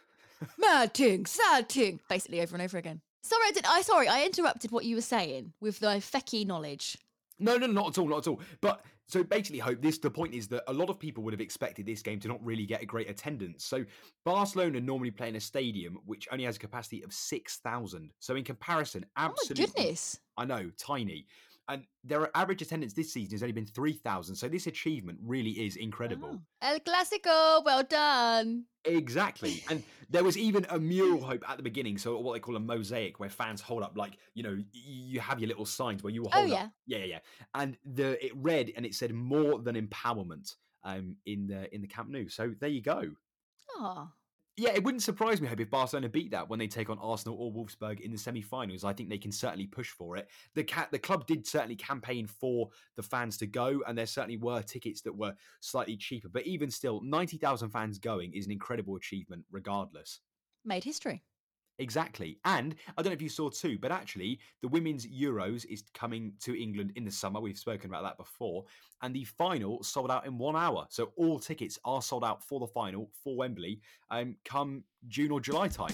Mad 0.57 0.93
Ting 0.93 1.25
Sad 1.25 1.69
Ting, 1.69 1.99
basically 2.09 2.41
over 2.41 2.55
and 2.55 2.63
over 2.63 2.77
again. 2.77 3.01
Sorry, 3.21 3.47
I 3.47 3.51
did. 3.51 3.65
I 3.65 3.81
sorry, 3.81 4.07
I 4.07 4.25
interrupted 4.25 4.71
what 4.71 4.85
you 4.85 4.95
were 4.95 5.01
saying 5.01 5.53
with 5.61 5.79
the 5.79 5.87
Fekky 5.87 6.45
knowledge. 6.45 6.97
No, 7.39 7.57
no, 7.57 7.67
not 7.67 7.89
at 7.89 7.97
all, 7.99 8.07
not 8.07 8.19
at 8.19 8.27
all. 8.27 8.41
But 8.61 8.83
so 9.07 9.23
basically, 9.23 9.59
hope 9.59 9.81
this 9.81 9.97
the 9.97 10.11
point 10.11 10.33
is 10.33 10.47
that 10.49 10.63
a 10.67 10.73
lot 10.73 10.89
of 10.89 10.99
people 10.99 11.23
would 11.23 11.33
have 11.33 11.41
expected 11.41 11.85
this 11.85 12.01
game 12.01 12.19
to 12.19 12.27
not 12.27 12.43
really 12.43 12.65
get 12.65 12.81
a 12.81 12.85
great 12.85 13.09
attendance. 13.09 13.63
So 13.63 13.85
Barcelona 14.25 14.81
normally 14.81 15.11
play 15.11 15.29
in 15.29 15.35
a 15.37 15.39
stadium 15.39 15.99
which 16.05 16.27
only 16.31 16.43
has 16.43 16.57
a 16.57 16.59
capacity 16.59 17.03
of 17.03 17.13
six 17.13 17.57
thousand. 17.57 18.11
So 18.19 18.35
in 18.35 18.43
comparison, 18.43 19.05
absolutely, 19.15 19.65
oh 19.65 19.67
my 19.67 19.73
goodness, 19.75 20.19
I 20.37 20.45
know, 20.45 20.69
tiny. 20.77 21.25
And 21.69 21.83
their 22.03 22.29
average 22.35 22.61
attendance 22.61 22.93
this 22.93 23.11
season 23.11 23.33
has 23.33 23.43
only 23.43 23.51
been 23.51 23.65
3,000. 23.65 24.35
So 24.35 24.47
this 24.47 24.67
achievement 24.67 25.19
really 25.21 25.51
is 25.51 25.75
incredible. 25.75 26.29
Wow. 26.29 26.39
El 26.61 26.79
Clasico, 26.79 27.65
well 27.65 27.83
done. 27.83 28.63
Exactly. 28.85 29.63
And 29.69 29.83
there 30.09 30.23
was 30.23 30.37
even 30.37 30.65
a 30.69 30.79
mural 30.79 31.21
hope 31.21 31.43
at 31.49 31.57
the 31.57 31.63
beginning. 31.63 31.97
So 31.97 32.17
what 32.19 32.33
they 32.33 32.39
call 32.39 32.55
a 32.55 32.59
mosaic 32.59 33.19
where 33.19 33.29
fans 33.29 33.59
hold 33.59 33.83
up, 33.83 33.97
like, 33.97 34.17
you 34.33 34.43
know, 34.43 34.57
you 34.71 35.19
have 35.19 35.39
your 35.39 35.49
little 35.49 35.65
signs 35.65 36.03
where 36.03 36.13
you 36.13 36.21
will 36.21 36.29
oh, 36.33 36.39
hold 36.39 36.51
oh, 36.51 36.53
yeah. 36.53 36.63
up. 36.63 36.71
Yeah, 36.85 37.03
yeah. 37.03 37.19
And 37.53 37.77
the 37.83 38.23
it 38.25 38.31
read 38.35 38.71
and 38.77 38.85
it 38.85 38.95
said 38.95 39.13
more 39.13 39.59
than 39.59 39.75
empowerment 39.75 40.55
um, 40.83 41.17
in 41.25 41.47
the 41.47 41.73
in 41.75 41.81
the 41.81 41.87
Camp 41.87 42.09
Nou. 42.09 42.29
So 42.29 42.53
there 42.59 42.69
you 42.69 42.81
go. 42.81 43.11
Oh, 43.75 44.09
yeah, 44.57 44.71
it 44.71 44.83
wouldn't 44.83 45.03
surprise 45.03 45.39
me, 45.39 45.47
hope, 45.47 45.59
if 45.59 45.69
Barcelona 45.69 46.09
beat 46.09 46.31
that 46.31 46.49
when 46.49 46.57
they 46.57 46.67
take 46.67 46.89
on 46.89 46.97
Arsenal 46.97 47.37
or 47.39 47.53
Wolfsburg 47.53 47.99
in 47.99 48.11
the 48.11 48.17
semi-finals. 48.17 48.83
I 48.83 48.91
think 48.91 49.07
they 49.07 49.19
can 49.19 49.31
certainly 49.31 49.67
push 49.67 49.91
for 49.91 50.17
it. 50.17 50.27
The 50.55 50.63
cat, 50.63 50.89
the 50.91 50.97
club 50.97 51.27
did 51.27 51.45
certainly 51.45 51.75
campaign 51.75 52.25
for 52.25 52.69
the 52.95 53.03
fans 53.03 53.37
to 53.37 53.45
go, 53.45 53.81
and 53.87 53.95
there 53.95 54.07
certainly 54.07 54.37
were 54.37 54.63
tickets 54.63 55.01
that 55.03 55.15
were 55.15 55.35
slightly 55.59 55.95
cheaper. 55.95 56.27
But 56.27 56.47
even 56.47 56.71
still, 56.71 57.01
ninety 57.03 57.37
thousand 57.37 57.69
fans 57.69 57.99
going 57.99 58.33
is 58.33 58.47
an 58.47 58.51
incredible 58.51 58.95
achievement, 58.95 59.45
regardless. 59.51 60.21
Made 60.65 60.83
history. 60.83 61.23
Exactly. 61.79 62.37
And 62.45 62.75
I 62.97 63.01
don't 63.01 63.11
know 63.11 63.15
if 63.15 63.21
you 63.21 63.29
saw 63.29 63.49
too, 63.49 63.77
but 63.79 63.91
actually, 63.91 64.39
the 64.61 64.67
Women's 64.67 65.05
Euros 65.05 65.65
is 65.65 65.83
coming 65.93 66.33
to 66.41 66.59
England 66.59 66.93
in 66.95 67.05
the 67.05 67.11
summer. 67.11 67.39
We've 67.39 67.57
spoken 67.57 67.89
about 67.89 68.03
that 68.03 68.17
before. 68.17 68.65
And 69.01 69.15
the 69.15 69.25
final 69.25 69.83
sold 69.83 70.09
out 70.09 70.25
in 70.25 70.37
one 70.37 70.55
hour. 70.55 70.87
So 70.89 71.11
all 71.15 71.39
tickets 71.39 71.77
are 71.85 72.01
sold 72.01 72.23
out 72.23 72.43
for 72.43 72.59
the 72.59 72.67
final 72.67 73.09
for 73.23 73.35
Wembley 73.35 73.79
um, 74.09 74.35
come 74.43 74.83
June 75.07 75.31
or 75.31 75.39
July 75.39 75.67
time. 75.67 75.93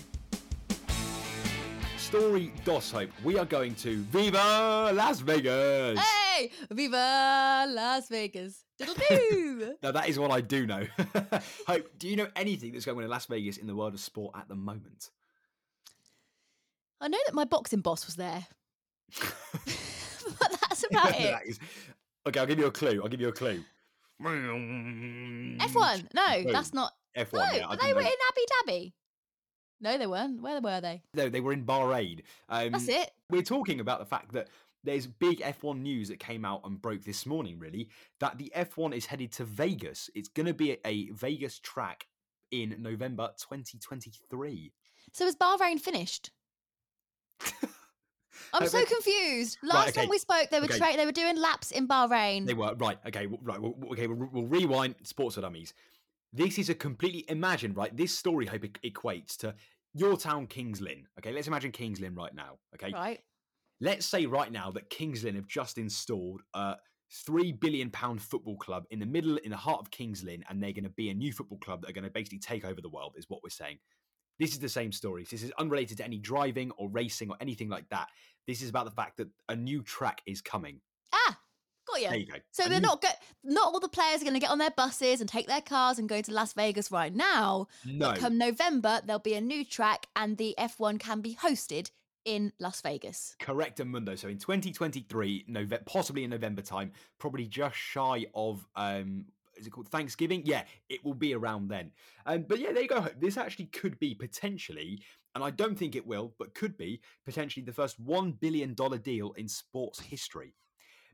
Story 1.97 2.53
Dos 2.63 2.91
Hope. 2.91 3.09
We 3.23 3.39
are 3.39 3.45
going 3.45 3.73
to 3.75 4.03
Viva 4.03 4.91
Las 4.93 5.19
Vegas. 5.21 5.99
Hey, 5.99 6.51
Viva 6.69 7.65
Las 7.67 8.07
Vegas. 8.07 8.65
Now 9.81 9.91
that 9.91 10.07
is 10.07 10.19
what 10.19 10.31
I 10.31 10.41
do 10.41 10.65
know. 10.65 10.85
Hope, 11.67 11.89
do 11.97 12.07
you 12.07 12.15
know 12.15 12.27
anything 12.35 12.73
that's 12.73 12.85
going 12.85 12.97
on 12.99 13.03
in 13.03 13.09
Las 13.09 13.25
Vegas 13.25 13.57
in 13.57 13.67
the 13.67 13.75
world 13.75 13.93
of 13.93 13.99
sport 13.99 14.35
at 14.37 14.47
the 14.47 14.55
moment? 14.55 15.09
I 17.01 17.07
know 17.07 17.17
that 17.25 17.33
my 17.33 17.45
boxing 17.45 17.81
boss 17.81 18.05
was 18.05 18.15
there, 18.15 18.45
but 19.19 20.57
that's 20.61 20.83
about 20.89 21.09
it. 21.19 21.23
That 21.23 21.45
is- 21.45 21.59
okay, 22.27 22.39
I'll 22.39 22.45
give 22.45 22.59
you 22.59 22.67
a 22.67 22.71
clue. 22.71 23.01
I'll 23.03 23.09
give 23.09 23.21
you 23.21 23.29
a 23.29 23.33
clue. 23.33 23.63
F1. 24.21 26.07
No, 26.13 26.41
No. 26.41 26.51
that's 26.51 26.73
not. 26.73 26.93
F1. 27.17 27.33
No, 27.33 27.39
yeah, 27.39 27.65
I 27.67 27.69
but 27.69 27.79
didn't 27.81 27.87
they 27.87 27.93
were 27.93 28.01
know. 28.03 28.07
in 28.07 28.13
Abu 28.29 28.71
Dhabi. 28.71 28.93
No, 29.81 29.97
they 29.97 30.07
weren't. 30.07 30.41
Where 30.41 30.61
were 30.61 30.79
they? 30.81 31.01
No, 31.13 31.27
they 31.29 31.41
were 31.41 31.51
in 31.53 31.65
Bahrain. 31.65 32.21
Um, 32.47 32.71
That's 32.71 32.87
it. 32.87 33.11
We're 33.29 33.41
talking 33.41 33.81
about 33.81 33.99
the 33.99 34.05
fact 34.05 34.31
that 34.33 34.47
there's 34.85 35.07
big 35.07 35.39
F1 35.41 35.81
news 35.81 36.07
that 36.07 36.19
came 36.19 36.45
out 36.45 36.61
and 36.63 36.81
broke 36.81 37.03
this 37.03 37.25
morning, 37.25 37.59
really, 37.59 37.89
that 38.21 38.37
the 38.37 38.51
F1 38.55 38.93
is 38.95 39.05
headed 39.05 39.31
to 39.33 39.43
Vegas. 39.43 40.09
It's 40.15 40.29
going 40.29 40.45
to 40.45 40.53
be 40.53 40.71
a, 40.71 40.77
a 40.85 41.09
Vegas 41.11 41.59
track 41.59 42.07
in 42.51 42.75
November 42.79 43.29
2023. 43.39 44.71
So 45.11 45.25
is 45.27 45.35
Bahrain 45.35 45.79
finished? 45.81 46.31
I'm 48.53 48.67
so 48.67 48.85
confused. 48.85 49.57
Last 49.63 49.89
okay, 49.89 50.01
time 50.01 50.09
we 50.09 50.19
spoke, 50.19 50.49
they 50.51 50.59
were 50.59 50.65
okay. 50.65 50.77
tra- 50.77 50.95
they 50.95 51.05
were 51.05 51.11
doing 51.11 51.37
laps 51.37 51.71
in 51.71 51.87
Bahrain. 51.87 52.45
They 52.45 52.53
were 52.53 52.75
right. 52.75 52.97
Okay, 53.07 53.27
right. 53.41 53.59
Okay, 53.91 54.07
we'll, 54.07 54.29
we'll 54.31 54.45
rewind. 54.45 54.95
Sports 55.03 55.35
for 55.35 55.41
dummies. 55.41 55.73
This 56.31 56.57
is 56.59 56.69
a 56.69 56.75
completely 56.75 57.25
imagine 57.29 57.73
right. 57.73 57.95
This 57.95 58.17
story 58.17 58.45
hope 58.45 58.63
equates 58.83 59.37
to 59.37 59.55
your 59.93 60.17
town, 60.17 60.47
Kings 60.47 60.81
Lynn. 60.81 61.07
Okay, 61.19 61.31
let's 61.31 61.47
imagine 61.47 61.71
Kings 61.71 61.99
Lynn 61.99 62.15
right 62.15 62.33
now. 62.33 62.57
Okay, 62.75 62.91
Right. 62.91 63.19
let's 63.81 64.05
say 64.05 64.25
right 64.25 64.51
now 64.51 64.71
that 64.71 64.89
Kings 64.89 65.23
Lynn 65.23 65.35
have 65.35 65.47
just 65.47 65.77
installed 65.77 66.41
a 66.53 66.75
three 67.25 67.51
billion 67.51 67.91
pound 67.91 68.21
football 68.21 68.57
club 68.57 68.85
in 68.89 68.99
the 68.99 69.05
middle, 69.05 69.37
in 69.37 69.51
the 69.51 69.57
heart 69.57 69.79
of 69.79 69.91
Kings 69.91 70.23
Lynn, 70.23 70.43
and 70.49 70.61
they're 70.61 70.73
going 70.73 70.83
to 70.83 70.89
be 70.89 71.09
a 71.09 71.13
new 71.13 71.31
football 71.31 71.59
club 71.59 71.81
that 71.81 71.89
are 71.89 71.93
going 71.93 72.03
to 72.03 72.09
basically 72.09 72.39
take 72.39 72.65
over 72.65 72.81
the 72.81 72.89
world. 72.89 73.13
Is 73.17 73.25
what 73.29 73.41
we're 73.43 73.49
saying. 73.49 73.79
This 74.39 74.51
is 74.51 74.59
the 74.59 74.69
same 74.69 74.91
story. 74.91 75.25
This 75.29 75.43
is 75.43 75.51
unrelated 75.57 75.97
to 75.97 76.03
any 76.05 76.17
driving 76.17 76.71
or 76.71 76.89
racing 76.89 77.29
or 77.29 77.37
anything 77.39 77.69
like 77.69 77.87
that. 77.89 78.07
This 78.47 78.61
is 78.61 78.69
about 78.69 78.85
the 78.85 78.91
fact 78.91 79.17
that 79.17 79.27
a 79.49 79.55
new 79.55 79.81
track 79.83 80.21
is 80.25 80.41
coming. 80.41 80.81
Ah, 81.13 81.37
got 81.87 82.01
you. 82.01 82.09
There 82.09 82.17
you 82.17 82.25
go. 82.25 82.33
So 82.51 82.65
A 82.65 82.69
they're 82.69 82.79
new- 82.79 82.87
not 82.87 83.01
go- 83.01 83.07
not 83.43 83.73
all 83.73 83.79
the 83.79 83.87
players 83.87 84.21
are 84.21 84.25
going 84.25 84.33
to 84.33 84.39
get 84.39 84.49
on 84.49 84.57
their 84.57 84.71
buses 84.71 85.21
and 85.21 85.29
take 85.29 85.47
their 85.47 85.61
cars 85.61 85.99
and 85.99 86.09
go 86.09 86.21
to 86.21 86.33
Las 86.33 86.53
Vegas 86.53 86.91
right 86.91 87.13
now. 87.13 87.67
no. 87.85 88.13
Come 88.13 88.37
November, 88.37 89.01
there'll 89.05 89.19
be 89.19 89.35
a 89.35 89.41
new 89.41 89.63
track 89.63 90.07
and 90.15 90.37
the 90.37 90.55
F1 90.57 90.99
can 90.99 91.21
be 91.21 91.35
hosted 91.35 91.91
in 92.25 92.53
Las 92.59 92.79
Vegas. 92.81 93.35
Correct, 93.39 93.83
Mundo. 93.83 94.15
So 94.15 94.29
in 94.29 94.37
2023, 94.37 95.45
November, 95.47 95.83
possibly 95.85 96.23
in 96.23 96.29
November 96.29 96.61
time, 96.61 96.91
probably 97.19 97.45
just 97.47 97.75
shy 97.75 98.25
of 98.33 98.65
um, 98.75 99.25
is 99.55 99.67
it 99.67 99.71
called 99.71 99.89
Thanksgiving? 99.89 100.41
Yeah, 100.45 100.63
it 100.89 101.03
will 101.03 101.13
be 101.13 101.33
around 101.33 101.69
then. 101.69 101.91
Um, 102.25 102.45
but 102.47 102.59
yeah, 102.59 102.71
there 102.71 102.83
you 102.83 102.87
go. 102.87 103.07
This 103.19 103.37
actually 103.37 103.65
could 103.65 103.99
be 103.99 104.13
potentially, 104.13 105.01
and 105.35 105.43
I 105.43 105.49
don't 105.49 105.77
think 105.77 105.95
it 105.95 106.05
will, 106.05 106.33
but 106.39 106.55
could 106.55 106.77
be 106.77 107.01
potentially 107.25 107.65
the 107.65 107.73
first 107.73 107.99
one 107.99 108.31
billion 108.31 108.73
dollar 108.73 108.97
deal 108.97 109.33
in 109.33 109.47
sports 109.47 109.99
history. 109.99 110.53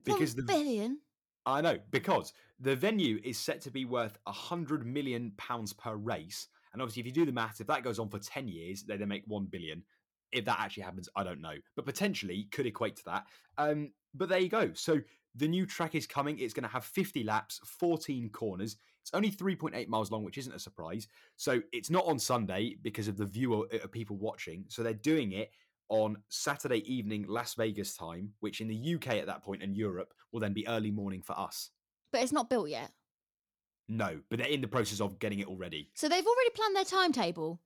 Because 0.05 0.36
One 0.36 0.46
the 0.46 0.53
billion. 0.53 1.00
I 1.46 1.62
know 1.62 1.77
because 1.91 2.34
the 2.60 2.75
venue 2.75 3.19
is 3.24 3.38
set 3.38 3.62
to 3.62 3.72
be 3.72 3.86
worth 3.86 4.17
a 4.27 4.31
hundred 4.31 4.86
million 4.86 5.31
pounds 5.38 5.74
per 5.74 5.96
race, 5.96 6.48
and 6.74 6.81
obviously, 6.81 7.01
if 7.01 7.08
you 7.08 7.13
do 7.13 7.25
the 7.25 7.31
math, 7.31 7.62
if 7.62 7.67
that 7.67 7.84
goes 7.84 8.00
on 8.00 8.10
for 8.10 8.19
ten 8.19 8.48
years, 8.48 8.84
then 8.84 8.98
they 8.98 9.00
then 9.00 9.10
make 9.10 9.24
one 9.25 9.46
billion. 9.46 9.84
If 10.31 10.46
that 10.46 10.60
actually 10.60 10.84
happens, 10.84 11.10
I 11.15 11.24
don't 11.24 11.41
know, 11.41 11.55
but 11.75 11.86
potentially 11.86 12.48
could 12.51 12.67
equate 12.67 12.98
to 12.98 13.05
that. 13.05 13.25
Um, 13.58 13.91
but 14.13 14.29
there 14.29 14.39
you 14.39 14.50
go. 14.50 14.72
So 14.74 15.01
the 15.39 15.48
new 15.48 15.65
track 15.65 15.96
is 15.96 16.05
coming. 16.05 16.38
It's 16.38 16.53
going 16.53 16.63
to 16.63 16.69
have 16.69 16.84
50 16.84 17.24
laps, 17.24 17.60
14 17.63 18.29
corners. 18.29 18.77
It's 19.01 19.13
only 19.13 19.31
3.8 19.31 19.88
miles 19.88 20.12
long, 20.12 20.24
which 20.24 20.38
isn't 20.38 20.53
a 20.53 20.60
surprise. 20.60 21.08
So 21.38 21.62
it's 21.72 21.89
not 21.89 22.05
on 22.05 22.19
Sunday 22.19 22.75
because 22.81 23.08
of 23.08 23.17
the 23.17 23.25
viewer 23.25 23.65
uh, 23.74 23.88
people 23.88 24.17
watching. 24.17 24.65
So 24.67 24.84
they're 24.84 24.93
doing 24.93 25.31
it 25.31 25.51
on 25.88 26.17
Saturday 26.27 26.84
evening, 26.93 27.25
Las 27.27 27.55
Vegas 27.55 27.96
time, 27.96 28.34
which 28.41 28.62
in 28.62 28.67
the 28.67 28.96
UK 28.96 29.15
at 29.15 29.25
that 29.27 29.41
point 29.41 29.63
and 29.63 29.75
Europe 29.75 30.13
will 30.31 30.41
then 30.41 30.53
be 30.53 30.67
early 30.67 30.91
morning 30.91 31.22
for 31.22 31.39
us. 31.39 31.72
But 32.12 32.22
it's 32.22 32.34
not 32.34 32.50
built 32.50 32.69
yet. 32.69 32.91
No, 33.88 34.19
but 34.29 34.39
they're 34.39 34.48
in 34.48 34.62
the 34.62 34.67
process 34.67 35.01
of 35.01 35.17
getting 35.17 35.39
it 35.39 35.48
already. 35.48 35.89
So 35.96 36.08
they've 36.08 36.25
already 36.25 36.50
planned 36.53 36.75
their 36.75 36.84
timetable 36.84 37.62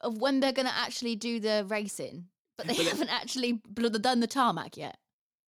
of 0.00 0.18
when 0.18 0.40
they're 0.40 0.52
going 0.52 0.66
to 0.66 0.74
actually 0.74 1.16
do 1.16 1.38
the 1.38 1.64
racing, 1.68 2.26
but 2.56 2.66
they 2.66 2.74
But 2.76 2.86
haven't 2.88 3.10
actually 3.10 3.62
done 4.00 4.20
the 4.20 4.26
tarmac 4.26 4.76
yet. 4.76 4.96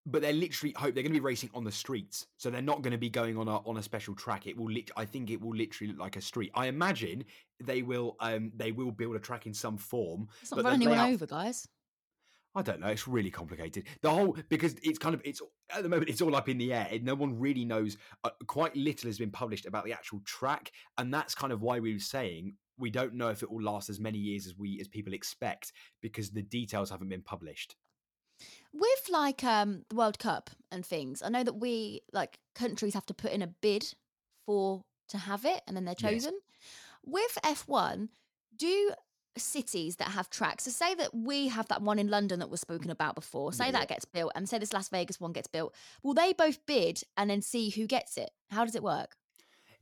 But 0.09 0.23
they're 0.23 0.33
literally 0.33 0.73
hope 0.77 0.95
they're 0.95 1.03
going 1.03 1.13
to 1.13 1.21
be 1.21 1.21
racing 1.21 1.51
on 1.53 1.65
the 1.65 1.73
streets, 1.73 2.27
so 2.37 2.49
they're 2.49 2.63
not 2.63 2.83
going 2.83 2.93
to 2.93 2.99
be 2.99 3.11
going 3.11 3.37
on 3.37 3.49
a 3.49 3.57
on 3.59 3.77
a 3.77 3.83
special 3.83 4.15
track. 4.15 4.47
It 4.47 4.57
will, 4.57 4.71
lit- 4.71 4.91
I 4.97 5.05
think, 5.05 5.31
it 5.31 5.41
will 5.41 5.55
literally 5.55 5.93
look 5.93 6.01
like 6.01 6.17
a 6.17 6.21
street. 6.21 6.53
I 6.55 6.67
imagine 6.67 7.25
they 7.63 7.83
will, 7.83 8.17
um, 8.21 8.53
they 8.55 8.71
will 8.71 8.93
build 8.93 9.17
a 9.17 9.19
track 9.19 9.47
in 9.47 9.55
some 9.55 9.77
form. 9.77 10.29
It's 10.43 10.53
not 10.53 10.59
but 10.59 10.63
the 10.63 10.69
run 10.69 10.83
anyone 10.83 11.13
over, 11.13 11.27
guys. 11.27 11.67
I 12.57 12.63
don't 12.63 12.81
know. 12.81 12.87
It's 12.87 13.07
really 13.07 13.31
complicated. 13.31 13.85
The 14.01 14.11
whole 14.11 14.37
because 14.49 14.77
it's 14.83 14.99
kind 14.99 15.15
of 15.15 15.21
it's 15.25 15.43
at 15.75 15.83
the 15.83 15.91
moment 15.91 16.09
it's 16.09 16.23
all 16.23 16.35
up 16.35 16.49
in 16.49 16.57
the 16.57 16.73
air. 16.73 16.89
No 17.03 17.15
one 17.15 17.39
really 17.39 17.67
knows. 17.67 17.99
Uh, 18.25 18.31
quite 18.47 18.75
little 18.75 19.09
has 19.09 19.19
been 19.19 19.31
published 19.31 19.67
about 19.67 19.85
the 19.85 19.93
actual 19.93 20.21
track, 20.25 20.73
and 20.97 21.13
that's 21.13 21.35
kind 21.35 21.53
of 21.53 21.61
why 21.61 21.81
we 21.81 21.93
were 21.93 21.99
saying 21.99 22.55
we 22.79 22.91
don't 22.91 23.15
know 23.15 23.29
if 23.29 23.43
it 23.43 23.51
will 23.51 23.63
last 23.63 23.91
as 23.91 24.01
many 24.01 24.19
years 24.19 24.47
as 24.47 24.57
we 24.57 24.79
as 24.81 24.89
people 24.89 25.13
expect 25.13 25.73
because 26.01 26.31
the 26.31 26.43
details 26.43 26.91
haven't 26.91 27.11
been 27.11 27.23
published. 27.23 27.77
With 28.73 29.09
like 29.11 29.43
um 29.45 29.83
the 29.89 29.97
World 29.97 30.19
Cup 30.19 30.51
and 30.71 30.85
things, 30.85 31.23
I 31.23 31.29
know 31.29 31.43
that 31.45 31.55
we 31.55 32.01
like 32.13 32.39
countries 32.55 32.95
have 32.95 33.07
to 33.07 33.15
put 33.15 33.33
in 33.33 33.43
a 33.43 33.47
bid 33.47 33.95
for 34.45 34.83
to 35.09 35.19
have 35.19 35.45
it 35.45 35.63
and 35.67 35.77
then 35.77 35.85
they're 35.85 35.95
chosen. 35.95 36.39
With 37.05 37.39
F1, 37.45 38.09
do 38.57 38.93
cities 39.39 39.97
that 39.97 40.09
have 40.09 40.29
tracks, 40.31 40.65
so 40.65 40.71
say 40.71 40.95
that 40.95 41.15
we 41.15 41.49
have 41.49 41.69
that 41.69 41.83
one 41.83 41.99
in 41.99 42.09
London 42.09 42.41
that 42.41 42.51
was 42.51 42.61
spoken 42.61 42.91
about 42.91 43.15
before, 43.15 43.53
say 43.53 43.71
that 43.71 43.89
gets 43.89 44.05
built 44.05 44.33
and 44.35 44.49
say 44.49 44.59
this 44.59 44.73
Las 44.73 44.89
Vegas 44.89 45.21
one 45.21 45.33
gets 45.33 45.47
built, 45.47 45.75
will 46.03 46.15
they 46.15 46.33
both 46.33 46.65
bid 46.67 47.03
and 47.17 47.31
then 47.31 47.43
see 47.43 47.71
who 47.71 47.87
gets 47.87 48.17
it? 48.17 48.31
How 48.51 48.65
does 48.65 48.75
it 48.75 48.83
work? 48.83 49.17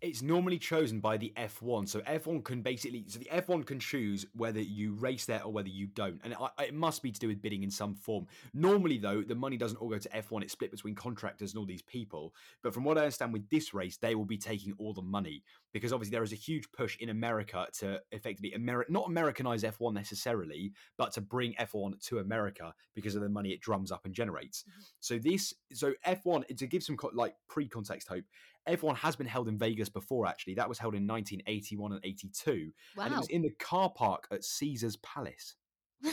It's 0.05 0.21
normally 0.21 0.59
chosen 0.59 1.01
by 1.01 1.17
the 1.17 1.33
F1. 1.35 1.89
So 1.89 2.01
F1 2.01 2.45
can 2.45 2.61
basically, 2.61 3.07
so 3.09 3.19
the 3.19 3.31
F1 3.33 3.65
can 3.65 3.81
choose 3.81 4.27
whether 4.35 4.61
you 4.61 4.93
race 4.93 5.25
there 5.25 5.43
or 5.43 5.51
whether 5.51 5.71
you 5.71 5.87
don't. 5.87 6.21
And 6.23 6.35
I, 6.35 6.65
it 6.65 6.75
must 6.75 7.03
be 7.03 7.11
to 7.11 7.19
do 7.19 7.29
with 7.29 7.41
bidding 7.41 7.63
in 7.63 7.71
some 7.71 7.95
form. 7.95 8.27
Normally, 8.53 8.99
though, 8.99 9.23
the 9.23 9.35
money 9.35 9.57
doesn't 9.57 9.79
all 9.79 9.89
go 9.89 9.97
to 9.97 10.09
F1. 10.11 10.43
It's 10.43 10.53
split 10.53 10.71
between 10.71 10.95
contractors 10.95 11.53
and 11.53 11.59
all 11.59 11.65
these 11.65 11.81
people. 11.81 12.35
But 12.63 12.75
from 12.75 12.85
what 12.85 12.99
I 12.99 13.01
understand 13.01 13.33
with 13.33 13.49
this 13.49 13.73
race, 13.73 13.97
they 13.97 14.15
will 14.15 14.27
be 14.27 14.37
taking 14.37 14.75
all 14.77 14.93
the 14.93 15.01
money 15.01 15.43
because 15.73 15.93
obviously 15.93 16.15
there 16.15 16.23
is 16.23 16.33
a 16.33 16.37
huge 16.37 16.71
push 16.73 16.97
in 16.99 17.09
America 17.09 17.67
to 17.79 18.01
effectively 18.13 18.53
Ameri- 18.57 18.89
not 18.91 19.09
Americanize 19.09 19.63
F1 19.63 19.95
necessarily, 19.95 20.73
but 20.99 21.13
to 21.13 21.23
bring 21.23 21.55
F1 21.55 21.99
to 22.09 22.19
America 22.19 22.75
because 22.95 23.15
of 23.15 23.23
the 23.23 23.29
money 23.29 23.51
it 23.51 23.61
drums 23.61 23.91
up 23.91 24.05
and 24.05 24.15
generates. 24.15 24.63
Mm-hmm. 24.63 24.81
So 25.01 25.19
this, 25.19 25.55
so 25.73 25.95
F1 26.07 26.57
to 26.57 26.67
give 26.67 26.83
some 26.83 26.97
co- 26.97 27.11
like 27.15 27.35
pre-context 27.49 28.07
hope. 28.09 28.25
F1 28.69 28.97
has 28.97 29.17
been 29.17 29.27
held 29.27 29.49
in 29.49 29.59
Vegas 29.59 29.89
before, 29.89 30.27
actually. 30.27 30.55
That 30.55 30.69
was 30.69 30.79
held 30.79 30.95
in 30.95 31.07
1981 31.07 31.93
and 31.93 32.01
82. 32.05 32.73
And 32.99 33.13
it 33.13 33.17
was 33.17 33.29
in 33.29 33.43
the 33.43 33.51
car 33.59 33.91
park 33.91 34.27
at 34.31 34.45
Caesar's 34.45 34.97
Palace. 34.97 35.55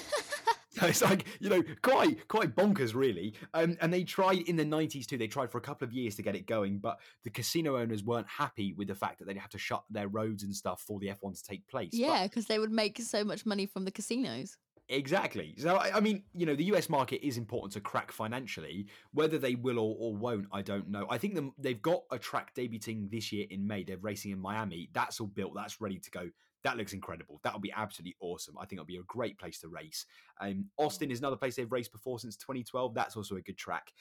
So 0.74 0.86
it's 0.88 1.02
like, 1.02 1.26
you 1.42 1.50
know, 1.50 1.62
quite 1.82 2.28
quite 2.30 2.56
bonkers, 2.56 2.96
really. 2.96 3.34
Um, 3.54 3.78
and 3.82 3.94
they 3.94 4.06
tried 4.06 4.40
in 4.48 4.56
the 4.56 4.64
90s 4.64 5.06
too. 5.06 5.18
They 5.18 5.28
tried 5.28 5.52
for 5.52 5.58
a 5.58 5.62
couple 5.62 5.86
of 5.86 5.94
years 5.94 6.16
to 6.16 6.22
get 6.22 6.34
it 6.34 6.48
going, 6.48 6.80
but 6.80 7.00
the 7.26 7.30
casino 7.30 7.78
owners 7.78 8.06
weren't 8.06 8.28
happy 8.30 8.74
with 8.74 8.88
the 8.88 8.96
fact 8.96 9.20
that 9.20 9.26
they'd 9.26 9.38
have 9.38 9.50
to 9.50 9.58
shut 9.58 9.84
their 9.90 10.08
roads 10.08 10.44
and 10.44 10.56
stuff 10.56 10.82
for 10.88 10.98
the 11.00 11.08
F1 11.08 11.38
to 11.38 11.44
take 11.44 11.68
place. 11.68 11.92
Yeah, 11.92 12.24
because 12.24 12.46
they 12.46 12.58
would 12.58 12.72
make 12.72 13.00
so 13.00 13.24
much 13.26 13.46
money 13.46 13.66
from 13.66 13.84
the 13.84 13.92
casinos. 13.92 14.56
Exactly. 14.92 15.56
So, 15.58 15.78
I, 15.78 16.02
mean, 16.02 16.24
you 16.34 16.46
know, 16.46 16.54
the 16.54 16.66
US 16.66 16.90
market 16.90 17.26
is 17.26 17.38
important 17.38 17.72
to 17.74 17.80
crack 17.80 18.12
financially. 18.12 18.88
Whether 19.14 19.38
they 19.38 19.56
will 19.56 19.80
or, 19.80 19.96
or 19.98 20.14
won't, 20.14 20.48
I 20.52 20.62
don't 20.62 20.90
know. 20.90 21.08
I 21.10 21.18
think 21.18 21.34
them, 21.34 21.54
they've 21.58 21.82
got 21.82 22.04
a 22.12 22.20
track 22.20 22.54
debuting 22.54 23.10
this 23.10 23.32
year 23.32 23.48
in 23.50 23.66
May. 23.66 23.86
They're 23.86 23.98
racing 23.98 24.32
in 24.32 24.40
Miami. 24.40 24.90
That's 24.92 25.22
all 25.22 25.28
built. 25.28 25.54
That's 25.56 25.80
ready 25.80 25.98
to 25.98 26.12
go. 26.12 26.30
That 26.66 26.78
looks 26.78 26.92
incredible. 26.92 27.40
That'll 27.42 27.62
be 27.62 27.72
absolutely 27.72 28.18
awesome. 28.20 28.58
I 28.58 28.66
think 28.66 28.74
it'll 28.74 28.86
be 28.86 28.98
a 28.98 29.04
great 29.04 29.40
place 29.40 29.60
to 29.62 29.70
race. 29.70 30.06
Um, 30.42 30.66
Austin 30.78 31.10
is 31.10 31.20
another 31.20 31.38
place 31.38 31.56
they've 31.56 31.72
raced 31.72 31.94
before 31.94 32.20
since 32.20 32.36
2012. 32.36 32.94
That's 32.94 33.16
also 33.16 33.38
a 33.38 33.42
good 33.42 33.58
track. 33.58 33.94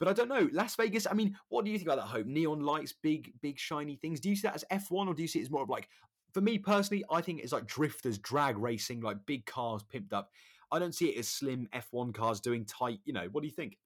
But 0.00 0.08
I 0.08 0.12
don't 0.12 0.28
know. 0.28 0.48
Las 0.52 0.74
Vegas, 0.74 1.06
I 1.08 1.14
mean, 1.14 1.36
what 1.50 1.64
do 1.64 1.70
you 1.70 1.78
think 1.78 1.88
about 1.88 2.02
that 2.02 2.10
hope? 2.10 2.26
Neon 2.26 2.60
lights, 2.60 2.92
big, 2.92 3.32
big, 3.40 3.60
shiny 3.60 3.94
things. 3.94 4.18
Do 4.18 4.28
you 4.28 4.34
see 4.34 4.48
that 4.48 4.56
as 4.56 4.64
F1 4.72 5.06
or 5.06 5.14
do 5.14 5.22
you 5.22 5.28
see 5.28 5.38
it 5.38 5.42
as 5.42 5.50
more 5.50 5.62
of 5.62 5.68
like, 5.68 5.88
for 6.32 6.40
me 6.40 6.58
personally, 6.58 7.04
I 7.10 7.20
think 7.20 7.40
it's 7.40 7.52
like 7.52 7.66
drifters, 7.66 8.18
drag 8.18 8.58
racing, 8.58 9.00
like 9.00 9.18
big 9.26 9.46
cars 9.46 9.82
pimped 9.82 10.12
up. 10.12 10.30
I 10.70 10.78
don't 10.78 10.94
see 10.94 11.10
it 11.10 11.18
as 11.18 11.28
slim 11.28 11.68
F1 11.74 12.14
cars 12.14 12.40
doing 12.40 12.64
tight, 12.64 13.00
you 13.04 13.12
know, 13.12 13.28
what 13.30 13.42
do 13.42 13.46
you 13.46 13.54
think? 13.54 13.76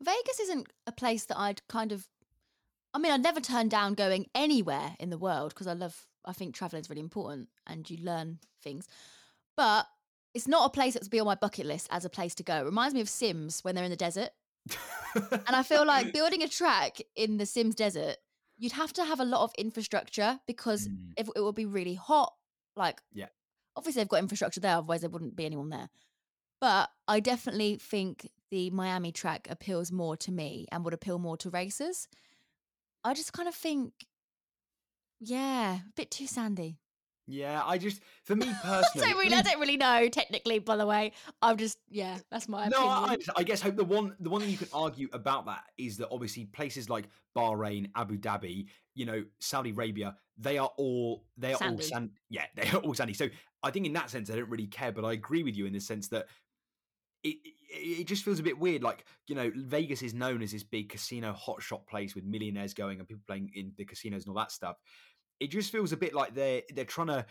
Vegas 0.00 0.40
isn't 0.40 0.68
a 0.86 0.92
place 0.92 1.24
that 1.26 1.38
I'd 1.38 1.66
kind 1.68 1.92
of. 1.92 2.08
I 2.92 2.98
mean, 2.98 3.10
I'd 3.10 3.22
never 3.22 3.40
turn 3.40 3.68
down 3.68 3.94
going 3.94 4.26
anywhere 4.34 4.94
in 5.00 5.10
the 5.10 5.18
world 5.18 5.52
because 5.54 5.66
I 5.66 5.72
love. 5.72 6.06
I 6.26 6.32
think 6.32 6.54
traveling 6.54 6.80
is 6.80 6.88
really 6.88 7.02
important 7.02 7.48
and 7.66 7.88
you 7.90 7.98
learn 7.98 8.38
things, 8.62 8.88
but 9.56 9.86
it's 10.32 10.48
not 10.48 10.66
a 10.66 10.70
place 10.70 10.94
that's 10.94 11.08
be 11.08 11.20
on 11.20 11.26
my 11.26 11.34
bucket 11.34 11.66
list 11.66 11.86
as 11.90 12.04
a 12.04 12.10
place 12.10 12.34
to 12.36 12.42
go. 12.42 12.56
It 12.60 12.64
reminds 12.64 12.94
me 12.94 13.00
of 13.00 13.08
Sims 13.08 13.62
when 13.62 13.74
they're 13.74 13.84
in 13.84 13.90
the 13.90 13.96
desert, 13.96 14.30
and 15.14 15.54
I 15.54 15.62
feel 15.62 15.86
like 15.86 16.12
building 16.14 16.42
a 16.42 16.48
track 16.48 16.98
in 17.14 17.36
the 17.36 17.46
Sims 17.46 17.74
desert, 17.74 18.16
you'd 18.56 18.72
have 18.72 18.92
to 18.94 19.04
have 19.04 19.20
a 19.20 19.24
lot 19.24 19.42
of 19.42 19.52
infrastructure 19.58 20.40
because 20.46 20.88
Mm, 20.88 21.14
if 21.16 21.28
it 21.34 21.40
would 21.42 21.54
be 21.54 21.66
really 21.66 21.94
hot. 21.94 22.34
Like, 22.76 23.02
Yeah. 23.12 23.28
obviously 23.76 24.00
they've 24.02 24.08
got 24.08 24.20
infrastructure 24.20 24.60
there, 24.60 24.76
otherwise 24.76 25.02
there 25.02 25.10
wouldn't 25.10 25.36
be 25.36 25.46
anyone 25.46 25.70
there. 25.70 25.90
But 26.60 26.90
I 27.08 27.20
definitely 27.20 27.76
think 27.76 28.30
the 28.50 28.70
Miami 28.70 29.12
track 29.12 29.48
appeals 29.50 29.92
more 29.92 30.16
to 30.18 30.32
me 30.32 30.66
and 30.72 30.84
would 30.84 30.94
appeal 30.94 31.18
more 31.18 31.36
to 31.38 31.50
racers. 31.50 32.08
I 33.04 33.14
just 33.14 33.32
kind 33.32 33.48
of 33.48 33.54
think, 33.54 34.06
yeah, 35.20 35.80
a 35.88 35.92
bit 35.96 36.10
too 36.10 36.26
sandy. 36.26 36.78
Yeah, 37.26 37.62
I 37.64 37.78
just 37.78 38.02
for 38.24 38.36
me 38.36 38.48
I 38.48 38.52
personally, 38.62 39.08
don't, 39.08 39.18
really, 39.18 39.34
I 39.34 39.42
don't 39.42 39.60
really 39.60 39.76
know 39.76 40.08
technically. 40.08 40.58
By 40.58 40.76
the 40.76 40.86
way, 40.86 41.12
I'm 41.40 41.56
just 41.56 41.78
yeah, 41.88 42.18
that's 42.30 42.48
my 42.48 42.68
No, 42.68 42.76
opinion. 42.90 43.20
I, 43.36 43.40
I 43.40 43.42
guess 43.44 43.62
hope 43.62 43.76
the 43.76 43.84
one 43.84 44.14
the 44.20 44.28
one 44.28 44.42
thing 44.42 44.50
you 44.50 44.58
can 44.58 44.68
argue 44.72 45.08
about 45.12 45.46
that 45.46 45.64
is 45.78 45.96
that 45.98 46.08
obviously 46.10 46.44
places 46.44 46.90
like 46.90 47.08
Bahrain, 47.36 47.90
Abu 47.96 48.18
Dhabi, 48.18 48.66
you 48.94 49.06
know, 49.06 49.24
Saudi 49.40 49.70
Arabia, 49.70 50.16
they 50.36 50.58
are 50.58 50.70
all 50.76 51.24
they 51.38 51.52
are 51.52 51.56
all 51.56 51.58
Sandy. 51.58 51.82
sand. 51.82 52.10
Yeah, 52.28 52.44
they 52.54 52.68
are 52.68 52.78
all 52.78 52.94
sandy. 52.94 53.14
So 53.14 53.28
I 53.62 53.70
think 53.70 53.86
in 53.86 53.94
that 53.94 54.10
sense, 54.10 54.30
I 54.30 54.36
don't 54.36 54.50
really 54.50 54.66
care. 54.66 54.92
But 54.92 55.04
I 55.04 55.12
agree 55.12 55.42
with 55.42 55.56
you 55.56 55.66
in 55.66 55.72
the 55.72 55.80
sense 55.80 56.08
that 56.08 56.26
it 57.22 57.36
it 57.44 57.54
it 58.00 58.06
just 58.06 58.24
feels 58.24 58.38
a 58.38 58.42
bit 58.42 58.58
weird. 58.58 58.82
Like 58.82 59.04
you 59.26 59.34
know, 59.34 59.50
Vegas 59.54 60.02
is 60.02 60.12
known 60.12 60.42
as 60.42 60.52
this 60.52 60.62
big 60.62 60.90
casino 60.90 61.32
hotshot 61.32 61.86
place 61.86 62.14
with 62.14 62.24
millionaires 62.24 62.74
going 62.74 62.98
and 62.98 63.08
people 63.08 63.22
playing 63.26 63.50
in 63.54 63.72
the 63.76 63.84
casinos 63.84 64.26
and 64.26 64.30
all 64.36 64.42
that 64.42 64.52
stuff. 64.52 64.76
It 65.44 65.50
just 65.50 65.70
feels 65.70 65.92
a 65.92 65.96
bit 65.96 66.14
like 66.14 66.34
they're 66.34 66.62
they're 66.74 66.84
trying 66.84 67.08
to. 67.08 67.26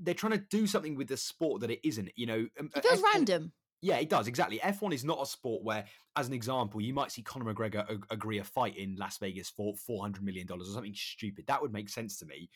They're 0.00 0.14
trying 0.14 0.32
to 0.38 0.44
do 0.50 0.68
something 0.68 0.94
with 0.94 1.08
the 1.08 1.16
sport 1.16 1.60
that 1.62 1.70
it 1.70 1.80
isn't, 1.82 2.08
you 2.14 2.26
know. 2.26 2.46
um, 2.60 2.70
it 2.76 2.84
feels 2.84 3.00
F1 3.00 3.04
random. 3.12 3.52
yeah, 3.82 3.96
it 3.96 4.08
does 4.08 4.28
exactly. 4.28 4.60
F1 4.60 4.94
is 4.94 5.04
not 5.04 5.20
a 5.20 5.26
sport 5.26 5.64
where, 5.64 5.84
as 6.14 6.28
an 6.28 6.32
example, 6.32 6.80
you 6.80 6.94
might 6.94 7.10
see 7.10 7.22
Conor 7.22 7.52
McGregor 7.52 7.90
ag- 7.90 8.06
agree 8.10 8.38
a 8.38 8.44
fight 8.44 8.76
in 8.78 8.94
Las 8.96 9.18
Vegas 9.18 9.50
for 9.50 9.74
four 9.74 10.00
hundred 10.00 10.22
million 10.22 10.46
dollars 10.46 10.68
or 10.68 10.72
something 10.74 10.94
stupid. 10.94 11.46
That 11.48 11.60
would 11.60 11.72
make 11.72 11.88
sense 11.88 12.18
to 12.18 12.26
me. 12.26 12.48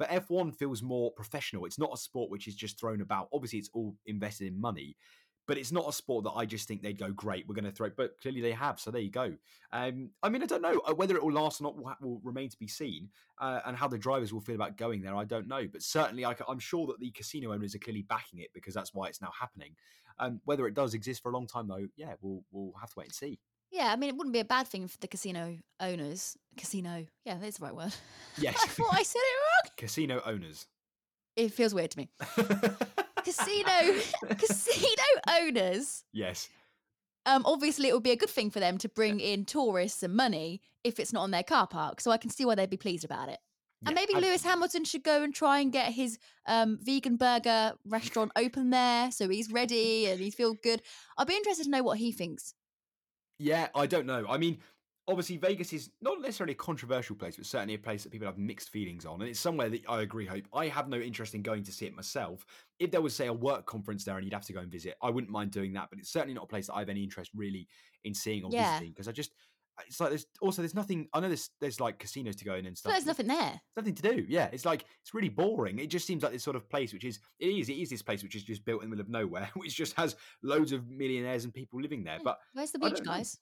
But 0.00 0.10
F1 0.10 0.56
feels 0.56 0.82
more 0.82 1.12
professional. 1.12 1.64
It's 1.64 1.78
not 1.78 1.94
a 1.94 1.96
sport 1.96 2.28
which 2.28 2.48
is 2.48 2.56
just 2.56 2.80
thrown 2.80 3.00
about. 3.00 3.28
Obviously, 3.32 3.60
it's 3.60 3.70
all 3.72 3.94
invested 4.06 4.48
in 4.48 4.60
money, 4.60 4.96
but 5.46 5.58
it's 5.58 5.72
not 5.72 5.88
a 5.88 5.92
sport 5.92 6.24
that 6.24 6.32
I 6.32 6.46
just 6.46 6.66
think 6.66 6.82
they'd 6.82 6.98
go 6.98 7.10
great. 7.10 7.46
We're 7.46 7.54
going 7.54 7.64
to 7.64 7.72
throw, 7.72 7.90
but 7.90 8.18
clearly 8.20 8.40
they 8.40 8.52
have. 8.52 8.80
So 8.80 8.90
there 8.90 9.00
you 9.00 9.10
go. 9.10 9.34
Um, 9.72 10.10
I 10.22 10.28
mean, 10.28 10.42
I 10.42 10.46
don't 10.46 10.62
know 10.62 10.80
uh, 10.86 10.94
whether 10.94 11.16
it 11.16 11.22
will 11.22 11.32
last 11.32 11.60
or 11.60 11.64
not. 11.64 11.76
Will, 11.76 11.96
will 12.00 12.20
remain 12.22 12.48
to 12.48 12.58
be 12.58 12.68
seen, 12.68 13.10
uh, 13.38 13.60
and 13.66 13.76
how 13.76 13.88
the 13.88 13.98
drivers 13.98 14.32
will 14.32 14.40
feel 14.40 14.54
about 14.54 14.76
going 14.76 15.02
there. 15.02 15.14
I 15.14 15.24
don't 15.24 15.48
know, 15.48 15.66
but 15.70 15.82
certainly, 15.82 16.24
I, 16.24 16.34
am 16.48 16.58
sure 16.58 16.86
that 16.86 16.98
the 17.00 17.10
casino 17.10 17.52
owners 17.52 17.74
are 17.74 17.78
clearly 17.78 18.02
backing 18.02 18.40
it 18.40 18.48
because 18.54 18.74
that's 18.74 18.94
why 18.94 19.08
it's 19.08 19.20
now 19.20 19.32
happening. 19.38 19.74
Um, 20.18 20.40
whether 20.44 20.66
it 20.66 20.74
does 20.74 20.94
exist 20.94 21.22
for 21.22 21.30
a 21.30 21.34
long 21.34 21.46
time, 21.46 21.68
though, 21.68 21.86
yeah, 21.96 22.14
we'll 22.20 22.42
we'll 22.50 22.72
have 22.80 22.90
to 22.90 22.98
wait 22.98 23.06
and 23.06 23.14
see. 23.14 23.38
Yeah, 23.70 23.92
I 23.92 23.96
mean, 23.96 24.08
it 24.08 24.16
wouldn't 24.16 24.32
be 24.32 24.40
a 24.40 24.44
bad 24.44 24.68
thing 24.68 24.86
for 24.86 24.98
the 24.98 25.08
casino 25.08 25.58
owners. 25.80 26.36
Casino, 26.56 27.06
yeah, 27.24 27.38
that's 27.38 27.58
the 27.58 27.64
right 27.64 27.74
word. 27.74 27.94
Yes. 28.38 28.56
I 28.62 28.68
thought 28.68 28.92
I 28.92 29.02
said 29.02 29.18
it 29.18 29.68
wrong. 29.68 29.72
Casino 29.76 30.22
owners. 30.24 30.66
It 31.36 31.52
feels 31.52 31.74
weird 31.74 31.90
to 31.92 31.98
me. 31.98 32.08
Casino, 33.24 34.00
casino 34.38 35.02
owners. 35.40 36.04
yes. 36.12 36.48
Um, 37.26 37.42
obviously, 37.46 37.88
it 37.88 37.94
would 37.94 38.02
be 38.02 38.10
a 38.10 38.16
good 38.16 38.28
thing 38.28 38.50
for 38.50 38.60
them 38.60 38.76
to 38.78 38.88
bring 38.88 39.18
in 39.18 39.46
tourists 39.46 40.02
and 40.02 40.14
money 40.14 40.60
if 40.84 41.00
it's 41.00 41.10
not 41.10 41.22
on 41.22 41.30
their 41.30 41.42
car 41.42 41.66
park. 41.66 42.02
So 42.02 42.10
I 42.10 42.18
can 42.18 42.28
see 42.28 42.44
why 42.44 42.54
they'd 42.54 42.68
be 42.68 42.76
pleased 42.76 43.02
about 43.02 43.30
it. 43.30 43.38
and 43.86 43.96
Yeah, 43.96 44.04
maybe 44.06 44.20
Lewis. 44.20 44.44
Hamilton 44.44 44.84
should 44.84 45.02
go 45.02 45.22
and 45.22 45.34
try 45.34 45.60
and 45.60 45.72
get 45.72 45.92
his 45.92 46.18
um, 46.46 46.78
vegan 46.82 47.16
burger 47.16 47.72
restaurant 47.86 48.30
open 48.36 48.68
there, 48.68 49.10
so 49.10 49.26
he's 49.30 49.50
ready 49.50 50.06
and 50.06 50.20
he 50.20 50.30
feels 50.30 50.58
good. 50.62 50.82
I'd 51.16 51.26
be 51.26 51.34
interested 51.34 51.64
to 51.64 51.70
know 51.70 51.82
what 51.82 51.96
he 51.96 52.12
thinks. 52.12 52.52
Yeah, 53.38 53.68
I 53.74 53.86
don't 53.86 54.04
know. 54.06 54.26
I 54.28 54.36
mean, 54.36 54.58
obviously 55.08 55.36
Vegas 55.36 55.72
is 55.72 55.90
not 56.00 56.20
necessarily 56.20 56.52
a 56.52 56.56
controversial 56.56 57.14
place, 57.16 57.36
but 57.36 57.46
certainly 57.46 57.74
a 57.74 57.78
place 57.78 58.02
that 58.04 58.10
people 58.12 58.26
have 58.26 58.38
mixed 58.38 58.70
feelings 58.70 59.04
on, 59.04 59.20
and 59.20 59.28
it's 59.30 59.40
somewhere 59.40 59.68
that 59.68 59.82
I 59.88 60.02
agree. 60.02 60.26
Hope 60.26 60.44
I 60.52 60.68
have 60.68 60.88
no 60.88 60.98
interest 60.98 61.34
in 61.34 61.42
going 61.42 61.62
to 61.64 61.72
see 61.72 61.86
it 61.86 61.94
myself. 61.94 62.44
If 62.78 62.90
there 62.90 63.00
was, 63.02 63.14
say, 63.14 63.26
a 63.26 63.32
work 63.32 63.66
conference 63.66 64.04
there 64.04 64.16
and 64.16 64.24
you'd 64.24 64.32
have 64.34 64.46
to 64.46 64.52
go 64.52 64.60
and 64.60 64.70
visit, 64.70 64.94
I 65.02 65.10
wouldn't 65.10 65.30
mind 65.32 65.50
doing 65.50 65.72
that. 65.74 65.88
But 65.90 65.98
it's 65.98 66.10
certainly 66.10 66.34
not 66.34 66.44
a 66.44 66.48
place 66.48 66.66
that 66.68 66.74
I 66.74 66.80
have 66.80 66.88
any 66.88 67.02
interest 67.02 67.30
really 67.34 67.68
in 68.04 68.14
seeing 68.14 68.44
or 68.44 68.50
Yeah. 68.52 68.72
visiting 68.72 68.92
because 68.92 69.08
I 69.08 69.12
just. 69.12 69.32
It's 69.88 69.98
like 69.98 70.10
there's 70.10 70.26
also 70.40 70.62
there's 70.62 70.76
nothing. 70.76 71.08
I 71.12 71.18
know 71.18 71.26
there's 71.26 71.50
there's 71.60 71.80
like 71.80 71.98
casinos 71.98 72.36
to 72.36 72.44
go 72.44 72.54
in 72.54 72.64
and 72.64 72.78
stuff. 72.78 72.92
there's 72.92 73.06
nothing 73.06 73.26
there. 73.26 73.36
there's 73.38 73.60
nothing 73.76 73.96
to 73.96 74.02
do. 74.02 74.24
Yeah, 74.28 74.48
it's 74.52 74.64
like 74.64 74.84
it's 75.02 75.12
really 75.12 75.28
boring. 75.28 75.80
It 75.80 75.88
just 75.88 76.06
seems 76.06 76.22
like 76.22 76.30
this 76.30 76.44
sort 76.44 76.54
of 76.54 76.70
place, 76.70 76.92
which 76.92 77.02
is 77.04 77.18
it 77.40 77.46
is 77.48 77.68
it 77.68 77.72
is 77.72 77.90
this 77.90 78.00
place 78.00 78.22
which 78.22 78.36
is 78.36 78.44
just 78.44 78.64
built 78.64 78.84
in 78.84 78.88
the 78.90 78.94
middle 78.96 79.04
of 79.06 79.10
nowhere, 79.10 79.50
which 79.56 79.74
just 79.74 79.94
has 79.96 80.14
loads 80.44 80.70
of 80.70 80.88
millionaires 80.88 81.42
and 81.42 81.52
people 81.52 81.80
living 81.82 82.04
there. 82.04 82.18
Hmm. 82.18 82.22
But 82.24 82.38
Where's 82.52 82.70
the 82.70 82.78
beach, 82.78 83.02
guys? 83.04 83.36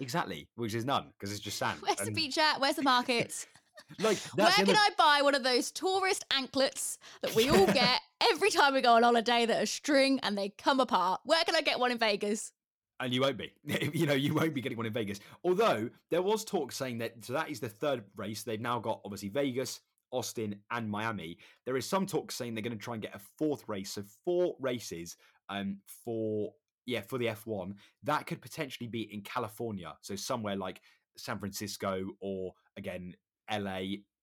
Exactly, 0.00 0.48
which 0.56 0.74
is 0.74 0.84
none 0.84 1.12
because 1.18 1.32
it's 1.32 1.40
just 1.40 1.58
sand. 1.58 1.80
Where's 1.80 1.98
the 1.98 2.10
beach 2.10 2.38
at? 2.38 2.60
Where's 2.60 2.76
the 2.76 2.82
markets? 2.82 3.46
Like 4.00 4.18
Where 4.34 4.46
the 4.46 4.64
can 4.64 4.76
I 4.76 4.88
buy 4.98 5.20
one 5.22 5.36
of 5.36 5.44
those 5.44 5.70
tourist 5.70 6.24
anklets 6.36 6.98
that 7.22 7.34
we 7.36 7.48
all 7.48 7.66
get 7.72 8.00
every 8.20 8.50
time 8.50 8.74
we 8.74 8.80
go 8.80 8.94
on 8.94 9.04
holiday 9.04 9.46
that 9.46 9.62
are 9.62 9.66
string 9.66 10.18
and 10.24 10.36
they 10.36 10.48
come 10.58 10.80
apart? 10.80 11.20
Where 11.24 11.42
can 11.44 11.54
I 11.54 11.60
get 11.60 11.78
one 11.78 11.92
in 11.92 11.98
Vegas? 11.98 12.52
and 13.00 13.14
you 13.14 13.20
won't 13.20 13.36
be. 13.36 13.52
you 13.92 14.06
know, 14.06 14.14
you 14.14 14.34
won't 14.34 14.54
be 14.54 14.60
getting 14.60 14.76
one 14.76 14.86
in 14.86 14.92
Vegas. 14.92 15.20
Although 15.44 15.88
there 16.10 16.22
was 16.22 16.44
talk 16.44 16.72
saying 16.72 16.98
that 16.98 17.24
so 17.24 17.32
that 17.32 17.50
is 17.50 17.60
the 17.60 17.68
third 17.68 18.02
race. 18.16 18.42
They've 18.42 18.60
now 18.60 18.78
got 18.78 19.00
obviously 19.04 19.28
Vegas, 19.28 19.80
Austin, 20.10 20.56
and 20.70 20.90
Miami. 20.90 21.38
There 21.64 21.76
is 21.76 21.86
some 21.86 22.06
talk 22.06 22.32
saying 22.32 22.54
they're 22.54 22.62
going 22.62 22.76
to 22.76 22.82
try 22.82 22.94
and 22.94 23.02
get 23.02 23.14
a 23.14 23.20
fourth 23.38 23.68
race, 23.68 23.92
so 23.92 24.02
four 24.24 24.56
races 24.60 25.16
um 25.48 25.78
for 26.04 26.52
yeah 26.88 27.02
for 27.02 27.18
the 27.18 27.26
F1 27.26 27.74
that 28.02 28.26
could 28.26 28.40
potentially 28.40 28.88
be 28.88 29.02
in 29.12 29.20
California, 29.20 29.94
so 30.00 30.16
somewhere 30.16 30.56
like 30.56 30.80
San 31.16 31.38
Francisco 31.38 32.04
or 32.20 32.52
again 32.76 33.14
LA. 33.52 33.80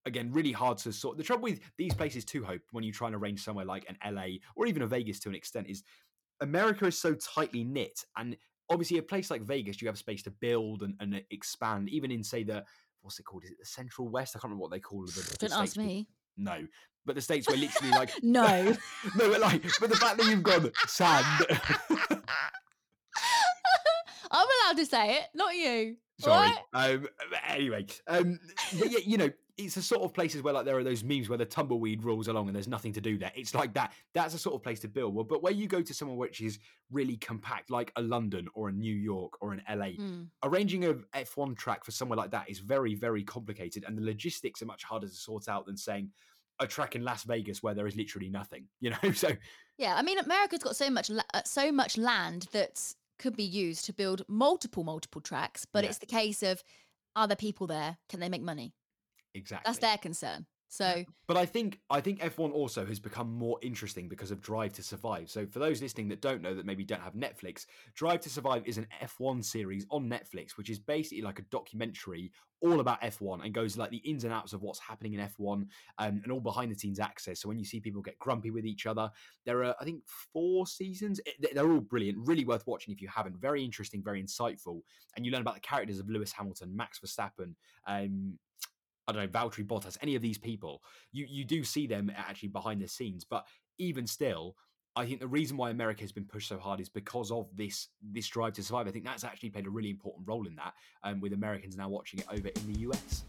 Again, 0.08 0.32
really 0.32 0.51
hard 0.51 0.78
to 0.80 0.93
sort. 0.93 1.17
The 1.17 1.23
trouble 1.23 1.43
with 1.43 1.60
these 1.80 1.93
places 1.95 2.23
too, 2.23 2.43
Hope, 2.43 2.62
when 2.71 2.84
you 2.84 2.91
try 2.91 3.08
and 3.08 3.15
arrange 3.15 3.43
somewhere 3.43 3.65
like 3.65 3.86
an 3.89 3.97
LA 4.13 4.38
or 4.56 4.67
even 4.67 4.84
a 4.84 4.88
Vegas 4.88 5.19
to 5.21 5.30
an 5.30 5.36
extent, 5.36 5.67
is 5.67 5.82
America 6.41 6.86
is 6.86 6.95
so 6.95 7.15
tightly 7.15 7.63
knit, 7.63 8.06
and 8.15 8.38
obviously 8.69 8.99
a 8.99 9.01
place 9.01 9.32
like 9.32 9.41
Vegas, 9.41 9.82
you 9.82 9.88
have 9.88 9.97
space 9.97 10.21
to 10.23 10.32
build 10.32 10.84
and, 10.84 10.93
and 10.99 11.23
expand. 11.32 11.89
Even 11.89 12.12
in 12.12 12.23
say 12.23 12.43
the 12.43 12.63
what's 13.01 13.19
it 13.19 13.23
called? 13.23 13.45
Is 13.45 13.51
it 13.51 13.58
the 13.60 13.65
Central 13.65 14.08
West? 14.08 14.36
I 14.36 14.38
can't 14.38 14.45
remember 14.45 14.62
what 14.62 14.71
they 14.71 14.80
call 14.80 15.06
it. 15.06 15.15
The, 15.15 15.21
the 15.21 15.47
Don't 15.47 15.60
ask 15.60 15.71
states 15.71 15.78
me. 15.78 16.08
No, 16.38 16.67
but 17.06 17.15
the 17.15 17.22
states 17.22 17.48
were 17.50 17.56
literally 17.56 17.91
like 17.91 18.12
No. 18.24 18.76
no, 19.18 19.30
but 19.32 19.39
like, 19.41 19.63
but 19.80 19.89
the 19.89 19.96
fact 19.96 20.18
that 20.18 20.28
you've 20.28 20.44
gone 20.44 20.72
sand. 20.88 21.46
I'm 24.32 24.48
allowed 24.65 24.78
to 24.78 24.86
say 24.86 25.15
it, 25.18 25.24
not 25.34 25.56
you. 25.56 25.98
Sorry. 26.20 26.52
Um, 26.74 27.08
anyway, 27.48 27.86
um, 28.08 28.39
but 28.80 28.89
yeah, 28.91 29.00
you 29.06 29.18
know, 29.18 29.30
it's 29.58 29.76
the 29.76 29.82
sort 29.82 30.02
of 30.02 30.13
places 30.13 30.41
where 30.41 30.54
like 30.54 30.65
there 30.65 30.78
are 30.78 30.84
those 30.84 31.04
memes 31.04 31.30
where 31.30 31.38
the 31.38 31.46
tumbleweed 31.46 32.04
rolls 32.04 32.28
along 32.28 32.48
and 32.48 32.56
there's 32.56 32.68
nothing 32.68 32.91
to 32.94 33.02
do 33.02 33.18
there. 33.18 33.32
It's 33.36 33.54
like 33.54 33.74
that. 33.76 33.94
That's 34.13 34.34
a 34.34 34.38
sort 34.38 34.56
of 34.56 34.63
place 34.63 34.80
to 34.82 34.88
build. 34.89 35.13
Well, 35.13 35.24
but 35.26 35.44
where 35.44 35.54
you 35.54 35.68
go 35.68 35.82
to 35.82 35.94
somewhere 35.94 36.18
which 36.18 36.41
is 36.41 36.60
really 36.91 37.18
compact, 37.18 37.70
like 37.70 37.91
a 37.96 38.02
London 38.02 38.48
or 38.54 38.70
a 38.70 38.72
New 38.72 38.94
York 38.96 39.34
or 39.41 39.54
an 39.54 39.62
LA, 39.70 39.86
Mm. 39.98 40.28
arranging 40.44 40.86
a 40.86 40.94
F1 41.13 41.56
track 41.56 41.86
for 41.86 41.91
somewhere 41.91 42.18
like 42.18 42.32
that 42.32 42.50
is 42.50 42.60
very, 42.60 42.96
very 42.96 43.24
complicated, 43.24 43.84
and 43.88 43.98
the 43.98 44.02
logistics 44.04 44.62
are 44.62 44.65
much 44.65 44.84
harder 44.84 45.08
to 45.08 45.13
sort 45.13 45.48
out 45.48 45.65
than 45.65 45.78
saying 45.78 46.10
a 46.60 46.68
track 46.68 46.96
in 46.96 47.04
Las 47.04 47.24
Vegas 47.24 47.62
where 47.62 47.74
there 47.74 47.88
is 47.88 47.96
literally 47.96 48.30
nothing. 48.30 48.68
You 48.80 48.91
know, 48.91 49.12
so 49.13 49.32
Yeah, 49.78 49.96
I 49.96 50.02
mean, 50.02 50.18
America's 50.20 50.63
got 50.63 50.76
so 50.76 50.89
much, 50.89 51.10
uh, 51.12 51.41
so 51.46 51.72
much 51.72 51.98
land 51.98 52.48
that 52.52 52.82
could 53.20 53.36
be 53.36 53.44
used 53.44 53.86
to 53.86 53.94
build 53.94 54.24
multiple, 54.28 54.84
multiple 54.84 55.22
tracks. 55.22 55.65
But 55.65 55.84
Yeah. 55.84 55.89
it's 55.89 56.00
the 56.00 56.06
case 56.06 56.44
of, 56.44 56.63
are 57.15 57.28
there 57.28 57.36
people 57.36 57.68
there? 57.68 57.98
Can 58.10 58.20
they 58.20 58.30
make 58.30 58.41
money? 58.41 58.74
exactly. 59.34 59.68
That's 59.68 59.80
their 59.80 59.98
concern. 59.98 60.46
So 60.67 61.04
But 61.28 61.38
I 61.38 61.45
think 61.45 61.80
I 61.89 62.01
think 62.01 62.19
F1 62.19 62.51
also 62.51 62.86
has 62.86 62.99
become 62.99 63.32
more 63.32 63.58
interesting 63.62 64.10
because 64.10 64.32
of 64.32 64.41
Drive 64.41 64.73
to 64.73 64.84
Survive. 64.84 65.30
So 65.30 65.45
for 65.45 65.60
those 65.60 65.82
listening 65.82 66.08
that 66.10 66.21
don't 66.21 66.41
know 66.41 66.54
that 66.56 66.65
maybe 66.65 66.84
don't 66.84 67.01
have 67.01 67.13
Netflix, 67.13 67.65
Drive 67.93 68.21
to 68.21 68.30
Survive 68.30 68.63
is 68.65 68.78
an 68.78 68.88
F1 69.01 69.43
series 69.43 69.86
on 69.89 70.10
Netflix, 70.10 70.58
which 70.58 70.69
is 70.69 70.80
basically 70.80 71.21
like 71.21 71.39
a 71.39 71.43
documentary 71.43 72.32
all 72.62 72.80
about 72.80 73.01
F1 73.01 73.43
and 73.43 73.54
goes 73.54 73.78
like 73.78 73.91
the 73.91 73.97
ins 73.97 74.23
and 74.23 74.34
outs 74.34 74.54
of 74.54 74.62
what's 74.62 74.80
happening 74.80 75.13
in 75.13 75.19
F1 75.19 75.67
um, 75.99 76.21
and 76.23 76.32
all 76.32 76.39
behind 76.39 76.71
the 76.71 76.80
scenes 76.80 76.99
access. 76.99 77.41
So 77.41 77.47
when 77.47 77.60
you 77.60 77.65
see 77.65 77.80
people 77.80 78.01
get 78.01 78.17
grumpy 78.17 78.49
with 78.49 78.65
each 78.65 78.86
other, 78.86 79.10
there 79.45 79.63
are 79.63 79.75
I 79.80 79.84
think 79.84 80.04
four 80.34 80.65
seasons. 80.65 81.19
They're 81.54 81.71
all 81.71 81.82
brilliant, 81.82 82.17
really 82.28 82.45
worth 82.45 82.65
watching 82.65 82.93
if 82.93 83.01
you 83.01 83.08
haven't. 83.08 83.39
Very 83.39 83.63
interesting, 83.63 84.01
very 84.04 84.23
insightful, 84.23 84.82
and 85.15 85.25
you 85.25 85.32
learn 85.32 85.41
about 85.41 85.56
the 85.56 85.62
characters 85.62 85.99
of 85.99 86.10
Lewis 86.10 86.32
Hamilton, 86.32 86.75
Max 86.75 86.99
Verstappen. 86.99 87.54
Um, 87.88 88.38
I 89.08 89.12
don't 89.12 89.22
know, 89.22 89.39
Valtteri 89.39 89.65
Bottas, 89.65 89.98
any 90.02 90.15
of 90.15 90.22
these 90.22 90.38
people, 90.38 90.82
you 91.12 91.26
you 91.30 91.46
do 91.46 91.63
see 91.63 91.88
them 91.88 92.12
actually 92.15 92.50
behind 92.50 92.82
the 92.82 92.88
scenes. 92.88 93.24
But 93.24 93.46
even 93.78 94.08
still, 94.08 94.56
I 94.96 95.06
think 95.06 95.20
the 95.20 95.28
reason 95.28 95.58
why 95.58 95.70
America 95.70 96.02
has 96.02 96.12
been 96.12 96.26
pushed 96.26 96.48
so 96.48 96.58
hard 96.58 96.80
is 96.80 96.89
because 96.89 97.32
of 97.32 97.50
this 97.56 97.89
this 98.02 98.28
drive 98.28 98.54
to 98.54 98.63
survive. 98.63 98.88
I 98.88 98.91
think 98.91 99.06
that's 99.06 99.24
actually 99.24 99.50
played 99.50 99.68
a 99.68 99.70
really 99.70 99.89
important 99.89 100.28
role 100.28 100.48
in 100.48 100.56
that, 100.56 100.74
um, 101.04 101.20
with 101.20 101.34
Americans 101.34 101.76
now 101.76 101.89
watching 101.89 102.20
it 102.20 102.26
over 102.30 102.48
in 102.48 102.74
the 102.74 102.80
US. 102.80 103.24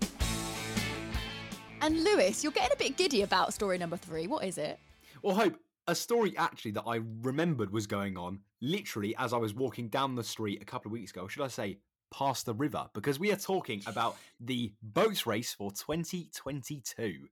And 1.82 2.02
Lewis, 2.02 2.42
you're 2.42 2.52
getting 2.52 2.72
a 2.72 2.76
bit 2.76 2.96
giddy 2.96 3.22
about 3.22 3.52
story 3.52 3.78
number 3.78 3.96
three. 3.96 4.26
What 4.26 4.44
is 4.44 4.58
it? 4.58 4.78
Well, 5.22 5.34
Hope, 5.34 5.58
a 5.86 5.94
story 5.94 6.36
actually 6.36 6.72
that 6.72 6.84
I 6.86 7.00
remembered 7.22 7.70
was 7.70 7.86
going 7.86 8.16
on 8.16 8.40
literally 8.60 9.14
as 9.18 9.32
I 9.32 9.36
was 9.36 9.54
walking 9.54 9.88
down 9.88 10.14
the 10.14 10.24
street 10.24 10.62
a 10.62 10.64
couple 10.64 10.88
of 10.88 10.92
weeks 10.92 11.10
ago, 11.10 11.28
should 11.28 11.42
I 11.42 11.48
say, 11.48 11.78
past 12.10 12.46
the 12.46 12.54
river, 12.54 12.88
because 12.94 13.18
we 13.18 13.32
are 13.32 13.36
talking 13.36 13.82
about 13.86 14.16
the 14.40 14.72
boats 14.82 15.26
race 15.26 15.52
for 15.52 15.70
2022. 15.70 17.28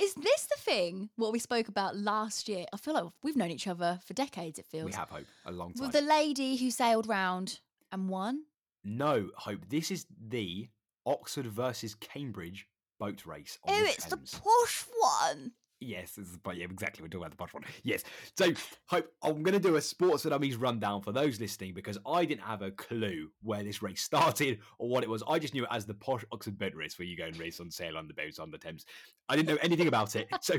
Is 0.00 0.14
this 0.14 0.46
the 0.46 0.56
thing 0.58 1.08
what 1.16 1.32
we 1.32 1.38
spoke 1.38 1.68
about 1.68 1.96
last 1.96 2.48
year? 2.48 2.66
I 2.72 2.76
feel 2.76 2.94
like 2.94 3.04
we've 3.22 3.36
known 3.36 3.50
each 3.50 3.68
other 3.68 4.00
for 4.04 4.12
decades. 4.14 4.58
It 4.58 4.66
feels 4.66 4.86
We 4.86 4.92
have 4.92 5.08
hope 5.08 5.26
a 5.46 5.52
long 5.52 5.72
time. 5.72 5.86
with 5.86 5.92
the 5.94 6.02
lady 6.02 6.56
who 6.56 6.70
sailed 6.70 7.06
round 7.06 7.60
and 7.92 8.08
won. 8.08 8.42
No, 8.82 9.30
Hope. 9.36 9.60
This 9.68 9.90
is 9.90 10.04
the 10.28 10.68
Oxford 11.06 11.46
versus 11.46 11.94
Cambridge 11.94 12.66
boat 12.98 13.24
race. 13.24 13.58
Oh, 13.66 13.72
the 13.80 13.86
it's 13.88 14.04
the 14.06 14.16
Thames. 14.16 14.40
posh 14.42 14.84
one. 14.98 15.52
Yes, 15.84 16.12
this 16.12 16.28
is, 16.28 16.36
but 16.38 16.56
yeah, 16.56 16.64
exactly. 16.64 17.02
We're 17.02 17.08
talking 17.08 17.22
about 17.22 17.30
the 17.32 17.36
posh 17.36 17.52
one. 17.52 17.64
Yes. 17.82 18.04
So, 18.38 18.52
Hope, 18.86 19.06
I'm 19.22 19.42
going 19.42 19.52
to 19.52 19.60
do 19.60 19.76
a 19.76 19.80
sports 19.80 20.22
for 20.22 20.30
dummies 20.30 20.56
rundown 20.56 21.02
for 21.02 21.12
those 21.12 21.38
listening 21.38 21.74
because 21.74 21.98
I 22.06 22.24
didn't 22.24 22.42
have 22.42 22.62
a 22.62 22.70
clue 22.70 23.28
where 23.42 23.62
this 23.62 23.82
race 23.82 24.02
started 24.02 24.60
or 24.78 24.88
what 24.88 25.02
it 25.02 25.10
was. 25.10 25.22
I 25.28 25.38
just 25.38 25.52
knew 25.52 25.64
it 25.64 25.68
as 25.70 25.84
the 25.84 25.94
posh 25.94 26.24
Oxford 26.32 26.58
boat 26.58 26.74
race 26.74 26.98
where 26.98 27.06
you 27.06 27.16
go 27.16 27.26
and 27.26 27.38
race 27.38 27.60
on 27.60 27.70
sail 27.70 27.98
on 27.98 28.08
the 28.08 28.14
boats 28.14 28.38
on 28.38 28.50
the 28.50 28.58
Thames. 28.58 28.86
I 29.28 29.36
didn't 29.36 29.48
know 29.48 29.58
anything 29.60 29.88
about 29.88 30.16
it. 30.16 30.28
So, 30.40 30.54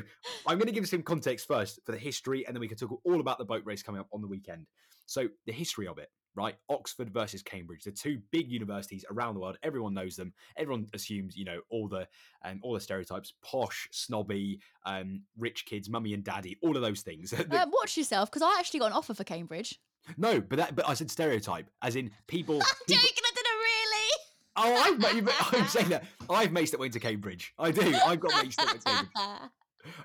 I'm 0.47 0.57
going 0.57 0.67
to 0.67 0.73
give 0.73 0.87
some 0.87 1.01
context 1.03 1.47
first 1.47 1.79
for 1.85 1.91
the 1.91 1.97
history, 1.97 2.45
and 2.45 2.55
then 2.55 2.61
we 2.61 2.67
can 2.67 2.77
talk 2.77 2.99
all 3.03 3.19
about 3.19 3.39
the 3.39 3.45
boat 3.45 3.63
race 3.65 3.83
coming 3.83 4.01
up 4.01 4.07
on 4.13 4.21
the 4.21 4.27
weekend. 4.27 4.67
So, 5.07 5.27
the 5.45 5.53
history 5.53 5.87
of 5.87 5.97
it, 5.97 6.09
right? 6.35 6.55
Oxford 6.69 7.09
versus 7.11 7.41
Cambridge, 7.41 7.83
the 7.83 7.91
two 7.91 8.19
big 8.31 8.51
universities 8.51 9.05
around 9.09 9.35
the 9.35 9.39
world. 9.39 9.57
Everyone 9.63 9.93
knows 9.93 10.15
them. 10.15 10.33
Everyone 10.57 10.87
assumes, 10.93 11.35
you 11.35 11.45
know, 11.45 11.61
all 11.69 11.87
the 11.87 12.07
um, 12.43 12.59
all 12.61 12.73
the 12.73 12.79
stereotypes: 12.79 13.33
posh, 13.41 13.87
snobby, 13.91 14.59
um, 14.85 15.21
rich 15.37 15.65
kids, 15.65 15.89
mummy 15.89 16.13
and 16.13 16.23
daddy, 16.23 16.57
all 16.61 16.75
of 16.75 16.81
those 16.81 17.01
things. 17.01 17.33
Uh, 17.55 17.65
watch 17.71 17.95
yourself, 17.95 18.29
because 18.29 18.41
I 18.41 18.57
actually 18.59 18.79
got 18.81 18.87
an 18.87 18.93
offer 18.93 19.13
for 19.13 19.23
Cambridge. 19.23 19.79
no, 20.17 20.41
but 20.41 20.57
that, 20.57 20.75
but 20.75 20.87
I 20.89 20.93
said 20.93 21.09
stereotype, 21.09 21.69
as 21.81 21.95
in 21.95 22.11
people. 22.27 22.55
people 22.87 23.01
Joking, 23.03 23.23
I 23.23 23.31
didn't 23.35 23.57
really. 23.57 24.09
oh, 24.57 24.75
I've 24.85 24.99
made, 24.99 25.29
I'm 25.53 25.67
saying 25.67 25.89
that 25.89 26.03
I've 26.29 26.49
maced 26.49 26.71
that 26.71 26.79
went 26.79 26.93
to 26.93 26.99
Cambridge. 26.99 27.53
I 27.57 27.71
do. 27.71 27.81
I've 28.05 28.19
got 28.19 28.31
maced 28.31 28.55
that 28.55 28.65
went 28.67 28.81
to 28.81 28.89
Cambridge. 28.89 29.51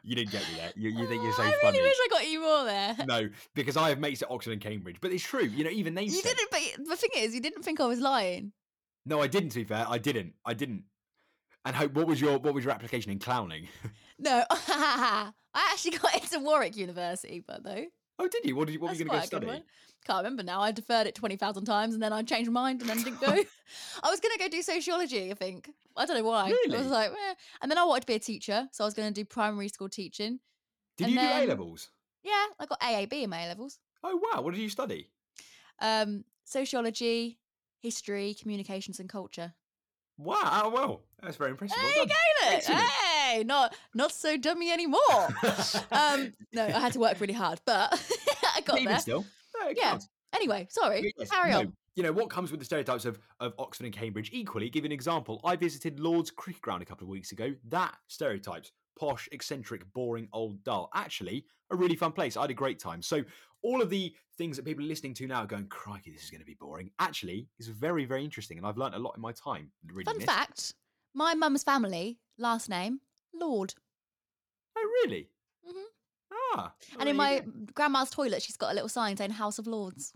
You 0.02 0.14
didn't 0.16 0.30
get 0.32 0.42
me 0.42 0.54
there. 0.56 0.72
You, 0.76 0.90
you 0.90 1.06
think 1.06 1.22
you're 1.22 1.32
so 1.32 1.42
I 1.42 1.52
funny? 1.62 1.78
really 1.78 1.90
wish 1.90 1.96
I 2.04 2.08
got 2.10 2.28
you 2.30 2.40
more 2.40 2.64
there. 2.64 2.96
No, 3.06 3.28
because 3.54 3.76
I 3.76 3.88
have 3.90 3.98
mates 3.98 4.22
at 4.22 4.30
Oxford 4.30 4.52
and 4.52 4.60
Cambridge. 4.60 4.96
But 5.00 5.12
it's 5.12 5.22
true. 5.24 5.44
You 5.44 5.64
know, 5.64 5.70
even 5.70 5.94
they 5.94 6.04
You 6.04 6.10
said. 6.10 6.34
didn't, 6.36 6.50
but 6.50 6.86
the 6.88 6.96
thing 6.96 7.10
is, 7.16 7.34
you 7.34 7.40
didn't 7.40 7.62
think 7.62 7.80
I 7.80 7.86
was 7.86 8.00
lying. 8.00 8.52
No, 9.06 9.20
I 9.22 9.26
didn't. 9.26 9.50
To 9.50 9.58
be 9.60 9.64
fair, 9.64 9.86
I 9.88 9.98
didn't. 9.98 10.34
I 10.44 10.54
didn't. 10.54 10.84
And 11.64 11.74
hope. 11.76 11.92
What 11.94 12.06
was 12.06 12.20
your 12.20 12.38
What 12.38 12.54
was 12.54 12.64
your 12.64 12.72
application 12.72 13.10
in 13.12 13.18
clowning? 13.18 13.68
No, 14.22 14.44
I 14.50 15.32
actually 15.54 15.92
got 15.96 16.14
into 16.22 16.40
Warwick 16.40 16.76
University, 16.76 17.42
but 17.46 17.64
though. 17.64 17.86
Oh, 18.20 18.28
did 18.28 18.44
you? 18.44 18.56
What 18.56 18.66
did 18.66 18.74
you? 18.74 18.80
What 18.80 18.88
That's 18.88 18.98
were 18.98 19.04
you 19.04 19.10
going 19.10 19.22
to 19.22 19.30
go 19.30 19.38
study? 19.46 19.64
Can't 20.06 20.18
remember 20.18 20.42
now. 20.42 20.60
I 20.60 20.72
deferred 20.72 21.06
it 21.06 21.14
20,000 21.14 21.64
times 21.64 21.94
and 21.94 22.02
then 22.02 22.12
I 22.12 22.22
changed 22.22 22.50
my 22.50 22.62
mind 22.62 22.80
and 22.80 22.88
then 22.88 23.02
didn't 23.02 23.20
go. 23.20 23.26
I 24.02 24.10
was 24.10 24.20
going 24.20 24.32
to 24.32 24.38
go 24.38 24.48
do 24.48 24.62
sociology, 24.62 25.30
I 25.30 25.34
think. 25.34 25.70
I 25.96 26.06
don't 26.06 26.16
know 26.16 26.24
why. 26.24 26.48
Really? 26.48 26.78
I 26.78 26.80
was 26.80 26.90
like, 26.90 27.10
eh. 27.10 27.34
And 27.60 27.70
then 27.70 27.76
I 27.76 27.84
wanted 27.84 28.02
to 28.02 28.06
be 28.06 28.14
a 28.14 28.18
teacher. 28.18 28.66
So 28.72 28.82
I 28.82 28.86
was 28.86 28.94
going 28.94 29.12
to 29.12 29.14
do 29.14 29.24
primary 29.26 29.68
school 29.68 29.90
teaching. 29.90 30.40
Did 30.96 31.08
And 31.08 31.14
you 31.14 31.20
do 31.20 31.26
A 31.26 31.46
levels? 31.46 31.90
Yeah, 32.22 32.46
I 32.58 32.66
got 32.66 32.80
AAB 32.80 33.12
in 33.12 33.30
my 33.30 33.44
A 33.44 33.48
levels. 33.48 33.78
Oh 34.02 34.20
wow! 34.22 34.40
What 34.40 34.54
did 34.54 34.60
you 34.60 34.70
study? 34.70 35.10
Um, 35.80 36.24
sociology, 36.44 37.38
history, 37.80 38.34
communications, 38.40 39.00
and 39.00 39.08
culture. 39.08 39.52
Wow! 40.22 40.70
Well, 40.72 41.02
that's 41.22 41.36
very 41.36 41.50
impressive. 41.50 41.76
There 41.80 41.90
Well 41.96 42.02
you 42.02 42.06
go, 42.06 42.52
look. 42.52 42.62
Hey, 42.62 43.42
not 43.44 43.74
not 43.94 44.12
so 44.12 44.36
dummy 44.36 44.70
anymore. 44.70 45.00
um, 45.92 46.32
no, 46.52 46.66
I 46.66 46.78
had 46.78 46.92
to 46.92 46.98
work 46.98 47.20
really 47.20 47.32
hard, 47.32 47.60
but 47.64 47.92
I 48.54 48.60
got 48.60 48.78
even 48.78 48.92
there. 48.92 48.98
still, 49.00 49.24
no, 49.58 49.68
it 49.68 49.78
Yeah, 49.78 49.90
counts. 49.90 50.08
Anyway, 50.34 50.66
sorry. 50.70 51.12
Yes, 51.18 51.30
Carry 51.30 51.50
no, 51.52 51.58
on. 51.60 51.72
You 51.96 52.02
know 52.02 52.12
what 52.12 52.30
comes 52.30 52.50
with 52.50 52.60
the 52.60 52.66
stereotypes 52.66 53.04
of, 53.04 53.18
of 53.40 53.54
Oxford 53.58 53.84
and 53.84 53.94
Cambridge. 53.94 54.30
Equally, 54.32 54.70
give 54.70 54.84
you 54.84 54.88
an 54.88 54.92
example. 54.92 55.40
I 55.44 55.56
visited 55.56 55.98
Lord's 55.98 56.30
Cricket 56.30 56.62
Ground 56.62 56.82
a 56.82 56.86
couple 56.86 57.04
of 57.04 57.08
weeks 57.08 57.32
ago. 57.32 57.54
That 57.68 57.96
stereotypes 58.06 58.72
posh, 59.00 59.28
eccentric, 59.32 59.90
boring, 59.94 60.28
old, 60.34 60.62
dull. 60.62 60.90
Actually, 60.94 61.46
a 61.70 61.76
really 61.76 61.96
fun 61.96 62.12
place. 62.12 62.36
I 62.36 62.42
had 62.42 62.50
a 62.50 62.54
great 62.54 62.78
time. 62.78 63.00
So 63.00 63.24
all 63.62 63.80
of 63.80 63.88
the 63.88 64.14
things 64.36 64.56
that 64.56 64.64
people 64.64 64.84
are 64.84 64.88
listening 64.88 65.14
to 65.14 65.26
now, 65.26 65.42
are 65.42 65.46
going, 65.46 65.66
"Crikey, 65.68 66.10
this 66.12 66.22
is 66.24 66.30
going 66.30 66.40
to 66.40 66.46
be 66.46 66.54
boring." 66.54 66.90
Actually, 66.98 67.48
is 67.58 67.68
very, 67.68 68.04
very 68.04 68.24
interesting, 68.24 68.58
and 68.58 68.66
I've 68.66 68.76
learned 68.76 68.94
a 68.94 68.98
lot 68.98 69.16
in 69.16 69.22
my 69.22 69.32
time 69.32 69.72
reading 69.86 70.12
Fun 70.12 70.18
this. 70.18 70.26
fact: 70.26 70.74
my 71.14 71.34
mum's 71.34 71.64
family 71.64 72.18
last 72.38 72.68
name 72.68 73.00
Lord, 73.34 73.74
Oh, 74.76 75.02
really? 75.04 75.30
Mhm. 75.66 75.84
Ah. 76.54 76.74
and 76.98 77.08
in 77.08 77.16
my 77.16 77.42
grandma's 77.74 78.10
toilet, 78.10 78.42
she's 78.42 78.56
got 78.56 78.70
a 78.70 78.74
little 78.74 78.88
sign 78.88 79.16
saying 79.16 79.30
House 79.32 79.58
of 79.58 79.66
Lords, 79.66 80.12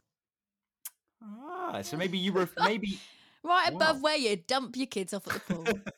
ah, 1.22 1.80
so 1.82 1.96
maybe 1.96 2.18
you 2.18 2.32
were 2.32 2.48
maybe 2.58 2.98
right 3.42 3.68
above 3.68 3.96
Wow. 3.96 4.02
where 4.02 4.16
you 4.16 4.36
dump 4.36 4.76
your 4.76 4.86
kids 4.86 5.12
off 5.14 5.26
at 5.26 5.34
the 5.34 5.40
pool. 5.40 5.64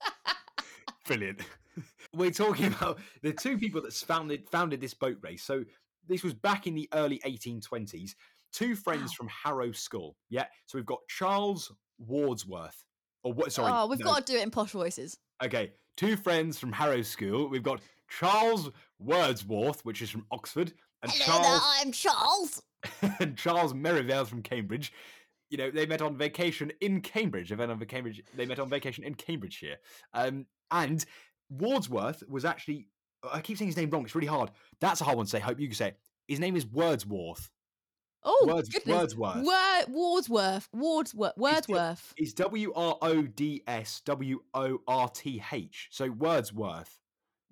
Brilliant. 1.06 1.40
We're 2.14 2.30
talking 2.30 2.66
about 2.66 2.98
the 3.22 3.32
two 3.32 3.58
people 3.58 3.82
that 3.82 3.92
founded 3.92 4.48
founded 4.48 4.80
this 4.80 4.94
boat 4.94 5.18
race. 5.22 5.42
So 5.42 5.64
this 6.08 6.22
was 6.22 6.34
back 6.34 6.66
in 6.66 6.74
the 6.74 6.88
early 6.94 7.20
1820s. 7.24 8.14
Two 8.52 8.74
friends 8.74 9.10
Wow. 9.10 9.14
from 9.16 9.28
Harrow 9.28 9.72
School. 9.72 10.16
Yeah. 10.30 10.46
So 10.66 10.78
we've 10.78 10.86
got 10.86 11.00
Charles 11.08 11.72
Wardsworth. 11.98 12.84
Or 13.22 13.32
what? 13.32 13.52
Sorry. 13.52 13.70
oh, 13.74 13.86
we've 13.88 13.98
no. 13.98 14.06
got 14.06 14.26
to 14.26 14.32
do 14.32 14.38
it 14.38 14.42
in 14.42 14.50
posh 14.50 14.70
voices. 14.70 15.18
Okay. 15.44 15.72
Two 15.96 16.16
friends 16.16 16.58
from 16.58 16.72
Harrow 16.72 17.02
School. 17.02 17.48
We've 17.48 17.62
got 17.62 17.80
Charles 18.08 18.70
Wordsworth, 18.98 19.84
which 19.84 20.00
is 20.02 20.10
from 20.10 20.26
Oxford, 20.30 20.72
and 21.02 21.12
Charles 21.12 21.62
I'm 21.80 21.90
Charles. 21.92 22.62
and 23.20 23.36
Charles 23.36 23.74
Merivale 23.74 24.24
from 24.26 24.42
Cambridge. 24.42 24.92
You 25.50 25.58
know, 25.58 25.70
they 25.70 25.86
met 25.86 26.02
on 26.02 26.16
vacation 26.16 26.72
in 26.80 27.00
Cambridge. 27.00 27.50
They 27.50 27.56
met 27.56 27.70
on 27.70 27.78
Cambridge. 27.80 28.22
They 28.34 28.46
met 28.46 28.58
on 28.58 28.68
vacation 28.68 29.04
in 29.04 29.14
Cambridgeshire. 29.14 29.76
Um, 30.12 30.46
and 30.70 31.04
Wordsworth 31.50 32.22
was 32.28 32.44
actually. 32.44 32.88
I 33.32 33.40
keep 33.40 33.58
saying 33.58 33.68
his 33.68 33.76
name 33.76 33.90
wrong. 33.90 34.04
It's 34.04 34.14
really 34.14 34.26
hard. 34.26 34.50
That's 34.80 35.00
a 35.00 35.04
hard 35.04 35.16
one 35.16 35.26
to 35.26 35.30
say. 35.30 35.40
Hope 35.40 35.58
you 35.58 35.68
can 35.68 35.74
say 35.74 35.88
it. 35.88 35.98
His 36.28 36.40
name 36.40 36.56
is 36.56 36.66
Wordsworth. 36.66 37.50
Oh, 38.28 38.44
Words- 38.48 38.68
goodness. 38.68 39.14
Wordsworth. 39.14 39.44
Word, 39.44 39.84
Wordsworth. 39.88 40.68
Wordsworth. 40.72 41.36
Wordsworth. 41.36 42.14
It's 42.16 42.32
W 42.34 42.72
R 42.74 42.98
O 43.00 43.22
D 43.22 43.62
S 43.68 44.00
W 44.04 44.40
O 44.54 44.78
R 44.88 45.08
T 45.08 45.40
H. 45.52 45.88
So 45.92 46.10
Wordsworth. 46.10 46.98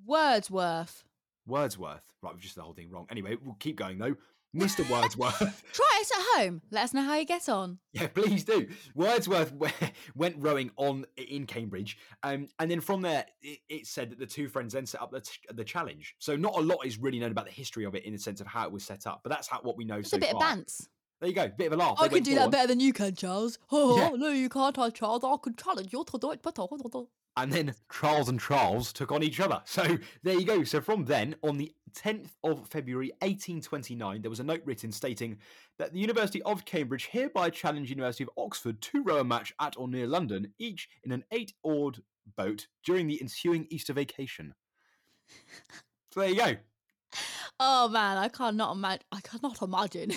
Wordsworth. 0.05 1.05
Wordsworth. 1.47 2.03
Right, 2.23 2.33
we've 2.35 2.43
just 2.43 2.57
the 2.57 2.63
whole 2.63 2.73
thing 2.73 2.91
wrong. 2.91 3.07
Anyway, 3.11 3.37
we'll 3.43 3.55
keep 3.55 3.77
going 3.77 3.99
though. 3.99 4.17
Mr. 4.55 4.89
Wordsworth. 4.91 5.63
Try 5.73 6.01
it 6.01 6.11
at 6.11 6.39
home. 6.41 6.63
Let 6.71 6.85
us 6.85 6.95
know 6.95 7.03
how 7.03 7.17
you 7.17 7.25
get 7.25 7.49
on. 7.49 7.79
Yeah, 7.93 8.07
please 8.09 8.45
do. 8.45 8.69
Wordsworth 8.95 9.53
went 10.15 10.37
rowing 10.39 10.71
on 10.77 11.07
in 11.17 11.47
Cambridge, 11.47 11.99
um, 12.23 12.49
and 12.59 12.71
then 12.71 12.81
from 12.81 13.03
there, 13.03 13.25
it, 13.43 13.59
it 13.69 13.87
said 13.87 14.11
that 14.11 14.19
the 14.19 14.27
two 14.27 14.49
friends 14.49 14.73
then 14.75 14.87
set 14.87 15.03
up 15.03 15.11
the, 15.11 15.21
t- 15.21 15.33
the 15.53 15.65
challenge. 15.65 16.15
So 16.19 16.37
not 16.37 16.57
a 16.57 16.61
lot 16.61 16.85
is 16.87 16.99
really 16.99 17.19
known 17.19 17.31
about 17.33 17.47
the 17.47 17.53
history 17.53 17.85
of 17.85 17.95
it 17.95 18.05
in 18.05 18.13
the 18.13 18.19
sense 18.19 18.41
of 18.41 18.47
how 18.47 18.65
it 18.67 18.73
was 18.73 18.85
set 18.85 19.07
up, 19.07 19.21
but 19.23 19.31
that's 19.31 19.49
how 19.49 19.61
what 19.63 19.77
we 19.77 19.85
know 19.85 19.97
It's 19.97 20.11
so 20.11 20.17
a 20.17 20.21
bit 20.21 20.31
far. 20.33 20.43
of 20.43 20.59
bants. 20.59 20.87
There 21.25 21.31
you 21.31 21.35
go, 21.37 21.49
bit 21.57 21.69
of 21.69 21.73
a 21.73 21.77
laugh. 21.77 21.97
I 21.99 22.07
They 22.09 22.17
can 22.17 22.23
do 22.25 22.31
"Go 22.33 22.37
that 22.37 22.45
on." 22.45 22.51
better 22.51 22.67
than 22.69 22.81
you 22.81 22.93
can, 22.93 23.15
Charles. 23.15 23.59
Oh, 23.73 23.97
Yeah. 23.97 24.11
no, 24.11 24.29
you 24.29 24.51
can't, 24.51 24.79
I, 24.79 24.91
Charles. 24.91 25.25
I 25.25 25.35
can 25.43 25.57
challenge 25.57 25.91
you 25.91 26.05
to 26.05 26.19
do 26.19 26.33
it 26.33 26.43
better. 26.43 26.67
And 27.39 27.51
then 27.51 27.75
Charles 27.91 28.29
and 28.29 28.39
Charles 28.39 28.93
took 28.93 29.11
on 29.11 29.23
each 29.23 29.41
other. 29.41 29.63
So 29.65 29.97
there 30.23 30.35
you 30.39 30.45
go. 30.45 30.65
So 30.65 30.83
from 30.83 31.07
then, 31.07 31.35
on 31.43 31.57
the 31.57 31.73
10th 31.95 32.29
of 32.45 32.69
February 32.69 33.09
1829, 33.23 34.21
there 34.21 34.29
was 34.29 34.41
a 34.41 34.45
note 34.45 34.61
written 34.67 34.93
stating 34.93 35.39
that 35.79 35.95
the 35.95 35.99
University 35.99 36.43
of 36.43 36.67
Cambridge 36.67 37.07
hereby 37.07 37.49
challenge 37.49 37.89
University 37.89 38.25
of 38.25 38.31
Oxford 38.37 38.83
to 38.83 39.03
row 39.03 39.21
a 39.21 39.25
match 39.25 39.55
at 39.63 39.79
or 39.79 39.89
near 39.89 40.07
London, 40.07 40.53
each 40.59 40.91
in 41.05 41.11
an 41.11 41.25
eight-oared 41.31 42.03
boat 42.37 42.67
during 42.85 43.07
the 43.07 43.19
ensuing 43.19 43.67
Easter 43.71 43.95
vacation. 43.95 44.55
So 46.13 46.21
there 46.21 46.29
you 46.29 46.37
go. 46.37 46.57
Oh 47.61 47.89
man, 47.89 48.17
I 48.19 48.29
cannot 48.29 48.77
imagine. 48.77 49.05
I 49.13 49.21
cannot 49.21 49.63
imagine 49.63 50.13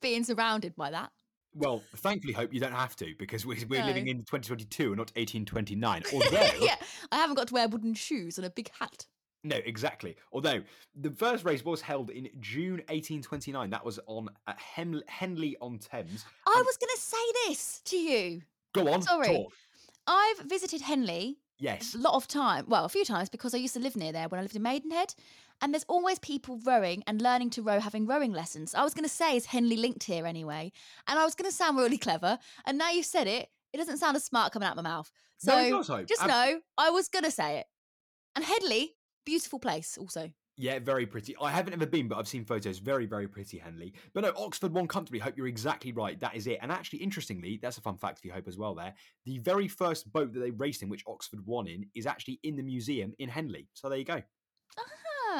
being 0.00 0.24
surrounded 0.24 0.74
by 0.76 0.90
that. 0.90 1.10
Well, 1.54 1.82
thankfully, 1.96 2.32
hope 2.32 2.54
you 2.54 2.60
don't 2.60 2.72
have 2.72 2.94
to 2.96 3.12
because 3.18 3.44
we're, 3.44 3.56
we're 3.68 3.84
living 3.84 4.06
in 4.06 4.18
2022 4.18 4.88
and 4.92 4.96
not 4.98 5.10
1829. 5.16 6.02
Although, 6.12 6.50
yeah, 6.64 6.76
I 7.10 7.16
haven't 7.16 7.34
got 7.36 7.48
to 7.48 7.54
wear 7.54 7.68
wooden 7.68 7.94
shoes 7.94 8.38
and 8.38 8.46
a 8.46 8.50
big 8.50 8.70
hat. 8.78 9.06
No, 9.42 9.56
exactly. 9.64 10.16
Although 10.32 10.62
the 10.94 11.10
first 11.10 11.44
race 11.44 11.64
was 11.64 11.80
held 11.80 12.10
in 12.10 12.28
June 12.40 12.76
1829, 12.88 13.70
that 13.70 13.84
was 13.84 13.98
on 14.06 14.28
at 14.46 14.58
Hem- 14.60 15.02
Henley 15.08 15.56
on 15.60 15.78
Thames. 15.78 16.24
I 16.46 16.54
And- 16.56 16.66
was 16.66 16.76
going 16.76 16.90
to 16.94 17.00
say 17.00 17.48
this 17.48 17.80
to 17.86 17.96
you. 17.96 18.42
Go 18.74 18.92
on, 18.92 19.02
Sorry. 19.02 19.26
talk. 19.26 19.52
I've 20.06 20.38
visited 20.40 20.82
Henley 20.82 21.38
Yes. 21.58 21.94
a 21.94 21.98
lot 21.98 22.14
of 22.14 22.28
time. 22.28 22.66
Well, 22.68 22.84
a 22.84 22.88
few 22.88 23.04
times 23.04 23.28
because 23.28 23.54
I 23.54 23.58
used 23.58 23.74
to 23.74 23.80
live 23.80 23.96
near 23.96 24.12
there 24.12 24.28
when 24.28 24.38
I 24.38 24.42
lived 24.42 24.56
in 24.56 24.62
Maidenhead. 24.62 25.14
And 25.62 25.74
there's 25.74 25.84
always 25.88 26.18
people 26.18 26.60
rowing 26.64 27.02
and 27.06 27.20
learning 27.20 27.50
to 27.50 27.62
row, 27.62 27.80
having 27.80 28.06
rowing 28.06 28.32
lessons. 28.32 28.74
I 28.74 28.82
was 28.82 28.94
going 28.94 29.04
to 29.04 29.14
say, 29.14 29.36
is 29.36 29.46
Henley 29.46 29.76
linked 29.76 30.04
here 30.04 30.26
anyway? 30.26 30.72
And 31.06 31.18
I 31.18 31.24
was 31.24 31.34
going 31.34 31.50
to 31.50 31.56
sound 31.56 31.76
really 31.76 31.98
clever. 31.98 32.38
And 32.64 32.78
now 32.78 32.90
you've 32.90 33.06
said 33.06 33.26
it, 33.26 33.48
it 33.72 33.76
doesn't 33.76 33.98
sound 33.98 34.16
as 34.16 34.24
smart 34.24 34.52
coming 34.52 34.68
out 34.68 34.76
my 34.76 34.82
mouth. 34.82 35.10
So 35.38 35.52
No, 35.52 35.64
it 35.64 35.70
does, 35.70 35.88
Hope. 35.88 36.06
just 36.06 36.22
Ab- 36.22 36.28
know 36.28 36.60
I 36.78 36.90
was 36.90 37.08
going 37.08 37.24
to 37.24 37.30
say 37.30 37.58
it. 37.58 37.66
And 38.36 38.44
Henley, 38.44 38.94
beautiful 39.24 39.58
place 39.58 39.98
also. 39.98 40.30
Yeah, 40.56 40.78
very 40.78 41.06
pretty. 41.06 41.34
I 41.40 41.50
haven't 41.50 41.72
ever 41.72 41.86
been, 41.86 42.06
but 42.06 42.18
I've 42.18 42.28
seen 42.28 42.44
photos. 42.44 42.80
Very, 42.80 43.06
very 43.06 43.26
pretty, 43.26 43.56
Henley. 43.56 43.94
But 44.12 44.24
no, 44.24 44.32
Oxford 44.36 44.74
won 44.74 44.86
comfortably. 44.86 45.18
Hope 45.18 45.34
you're 45.36 45.46
exactly 45.46 45.92
right. 45.92 46.20
That 46.20 46.36
is 46.36 46.46
it. 46.46 46.58
And 46.60 46.70
actually, 46.70 46.98
interestingly, 46.98 47.58
that's 47.62 47.78
a 47.78 47.80
fun 47.80 47.96
fact 47.96 48.20
for 48.20 48.26
you, 48.26 48.34
Hope, 48.34 48.46
as 48.46 48.58
well. 48.58 48.74
There, 48.74 48.92
the 49.24 49.38
very 49.38 49.68
first 49.68 50.12
boat 50.12 50.34
that 50.34 50.40
they 50.40 50.50
raced 50.50 50.82
in, 50.82 50.90
which 50.90 51.04
Oxford 51.06 51.46
won 51.46 51.66
in, 51.66 51.86
is 51.94 52.06
actually 52.06 52.40
in 52.42 52.56
the 52.56 52.62
museum 52.62 53.14
in 53.18 53.30
Henley. 53.30 53.68
So 53.72 53.88
there 53.88 53.96
you 53.98 54.04
go. 54.04 54.22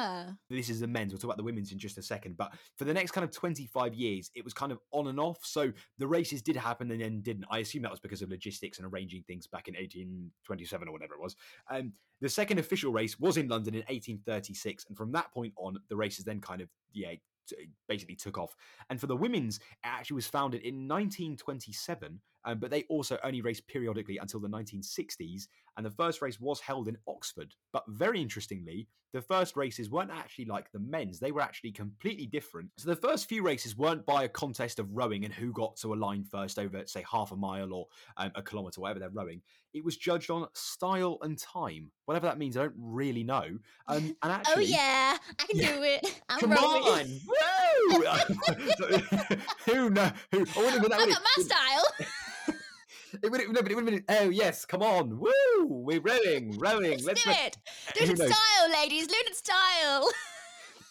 Ah. 0.01 0.35
This 0.49 0.69
is 0.69 0.79
the 0.79 0.87
men's. 0.87 1.13
We'll 1.13 1.19
talk 1.19 1.25
about 1.25 1.37
the 1.37 1.43
women's 1.43 1.71
in 1.71 1.77
just 1.77 1.97
a 1.97 2.01
second. 2.01 2.37
But 2.37 2.53
for 2.75 2.85
the 2.85 2.93
next 2.93 3.11
kind 3.11 3.23
of 3.23 3.31
25 3.31 3.93
years, 3.93 4.31
it 4.33 4.43
was 4.43 4.53
kind 4.53 4.71
of 4.71 4.79
on 4.91 5.07
and 5.07 5.19
off. 5.19 5.39
So 5.43 5.71
the 5.99 6.07
races 6.07 6.41
did 6.41 6.55
happen 6.55 6.89
and 6.91 7.01
then 7.01 7.21
didn't. 7.21 7.45
I 7.51 7.59
assume 7.59 7.83
that 7.83 7.91
was 7.91 7.99
because 7.99 8.21
of 8.21 8.29
logistics 8.29 8.79
and 8.79 8.87
arranging 8.91 9.23
things 9.23 9.45
back 9.47 9.67
in 9.67 9.75
1827 9.75 10.87
or 10.87 10.91
whatever 10.91 11.13
it 11.13 11.21
was. 11.21 11.35
Um, 11.69 11.93
the 12.19 12.29
second 12.29 12.59
official 12.59 12.91
race 12.91 13.19
was 13.19 13.37
in 13.37 13.47
London 13.47 13.75
in 13.75 13.81
1836. 13.81 14.85
And 14.87 14.97
from 14.97 15.11
that 15.11 15.31
point 15.33 15.53
on, 15.57 15.77
the 15.89 15.95
races 15.95 16.25
then 16.25 16.41
kind 16.41 16.61
of, 16.61 16.69
yeah, 16.93 17.13
basically 17.87 18.15
took 18.15 18.37
off. 18.37 18.55
And 18.89 18.99
for 18.99 19.07
the 19.07 19.15
women's, 19.15 19.57
it 19.57 19.61
actually 19.83 20.15
was 20.15 20.27
founded 20.27 20.61
in 20.61 20.87
1927, 20.87 22.21
um, 22.45 22.59
but 22.59 22.71
they 22.71 22.83
also 22.89 23.17
only 23.23 23.41
raced 23.41 23.67
periodically 23.67 24.17
until 24.17 24.39
the 24.39 24.49
1960s. 24.49 25.47
And 25.77 25.85
the 25.85 25.91
first 25.91 26.21
race 26.21 26.39
was 26.39 26.59
held 26.59 26.87
in 26.87 26.97
Oxford. 27.07 27.53
But 27.71 27.83
very 27.87 28.21
interestingly, 28.21 28.87
the 29.13 29.21
first 29.21 29.55
races 29.55 29.89
weren't 29.89 30.11
actually 30.11 30.45
like 30.45 30.71
the 30.71 30.79
men's, 30.79 31.19
they 31.19 31.31
were 31.31 31.41
actually 31.41 31.71
completely 31.71 32.25
different. 32.25 32.69
So 32.77 32.89
the 32.89 32.95
first 32.95 33.27
few 33.27 33.43
races 33.43 33.77
weren't 33.77 34.05
by 34.05 34.23
a 34.23 34.29
contest 34.29 34.79
of 34.79 34.91
rowing 34.91 35.25
and 35.25 35.33
who 35.33 35.51
got 35.53 35.75
to 35.77 35.93
a 35.93 35.95
line 35.95 36.23
first 36.23 36.57
over, 36.59 36.81
say, 36.85 37.03
half 37.09 37.31
a 37.31 37.35
mile 37.35 37.73
or 37.73 37.87
um, 38.17 38.31
a 38.35 38.41
kilometre, 38.41 38.79
whatever 38.81 38.99
they're 38.99 39.09
rowing. 39.09 39.41
It 39.73 39.83
was 39.83 39.95
judged 39.97 40.29
on 40.31 40.47
style 40.53 41.17
and 41.21 41.37
time. 41.37 41.91
Whatever 42.05 42.27
that 42.27 42.37
means, 42.37 42.57
I 42.57 42.63
don't 42.63 42.75
really 42.77 43.23
know. 43.23 43.45
Um, 43.87 44.15
and 44.23 44.31
actually, 44.31 44.53
oh 44.55 44.59
yeah, 44.67 45.17
I 45.39 45.45
can 45.45 45.57
Yeah. 45.59 45.75
do 45.75 45.83
it. 45.83 46.21
I'm 46.29 46.39
Come 46.39 46.51
rolling. 46.51 46.83
on! 46.83 47.19
Woo! 47.27 48.03
So, 48.77 48.97
who 49.65 49.89
know? 49.89 50.11
Who? 50.31 50.41
I've 50.41 50.81
that 50.89 50.93
I 50.93 51.09
got 51.09 51.21
my 51.21 51.43
style. 51.43 52.07
It 53.23 53.31
would 53.31 53.41
no, 53.51 53.61
but 53.61 53.71
it 53.71 53.75
would 53.75 53.85
have 53.87 53.93
been. 53.93 54.05
Oh 54.09 54.29
yes, 54.29 54.65
come 54.65 54.81
on! 54.81 55.19
Woo! 55.19 55.31
We're 55.67 56.01
rowing, 56.01 56.57
rowing. 56.57 57.03
Let's 57.03 57.23
do 57.23 57.29
go." 57.31 57.35
it. 57.37 57.57
Do 57.95 58.03
it 58.03 58.09
in 58.11 58.15
style, 58.17 58.71
ladies. 58.73 59.07
Do 59.07 59.15
it 59.17 59.27
in 59.27 59.33
style. 59.35 60.11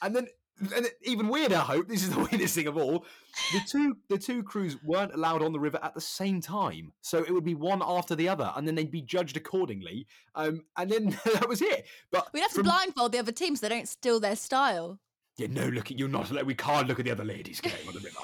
And 0.03 0.17
then, 0.17 0.29
and 0.75 0.87
even 1.03 1.29
weirder. 1.29 1.57
I 1.57 1.61
hope 1.61 1.87
this 1.87 2.03
is 2.03 2.09
the 2.09 2.21
weirdest 2.33 2.55
thing 2.55 2.67
of 2.69 2.79
all. 2.79 3.05
The 3.53 3.61
two 3.69 3.97
the 4.09 4.17
two 4.17 4.43
crews 4.43 4.79
weren't 4.83 5.13
allowed 5.13 5.43
on 5.43 5.53
the 5.53 5.61
river 5.61 5.79
at 5.83 5.93
the 5.95 6.01
same 6.01 6.41
time, 6.41 6.93
so 7.03 7.19
it 7.23 7.31
would 7.31 7.45
be 7.45 7.55
one 7.55 7.83
after 7.85 8.15
the 8.15 8.27
other, 8.29 8.51
and 8.57 8.67
then 8.67 8.75
they'd 8.77 8.91
be 8.91 9.03
judged 9.03 9.37
accordingly. 9.37 10.07
Um, 10.35 10.63
and 10.79 10.89
then 10.91 11.11
that 11.35 11.47
was 11.49 11.61
it. 11.61 11.85
But 12.11 12.29
We'd 12.33 12.41
have 12.41 12.53
to 12.55 12.63
blindfold 12.63 13.13
the 13.13 13.19
other 13.19 13.31
teams 13.33 13.61
so 13.61 13.69
they 13.69 13.75
don't 13.75 13.87
steal 13.89 14.21
their 14.21 14.37
style. 14.37 14.99
Yeah, 15.37 15.49
no, 15.51 15.67
look, 15.69 15.91
at 15.91 15.99
you're 15.99 16.09
not. 16.09 16.31
allowed- 16.31 16.47
We 16.47 16.55
can't 16.55 16.89
look 16.89 16.99
at 16.99 17.05
the 17.05 17.11
other 17.13 17.25
ladies 17.25 17.61
going 17.61 17.75
on 17.87 17.93
the 17.93 18.01
river. 18.01 18.19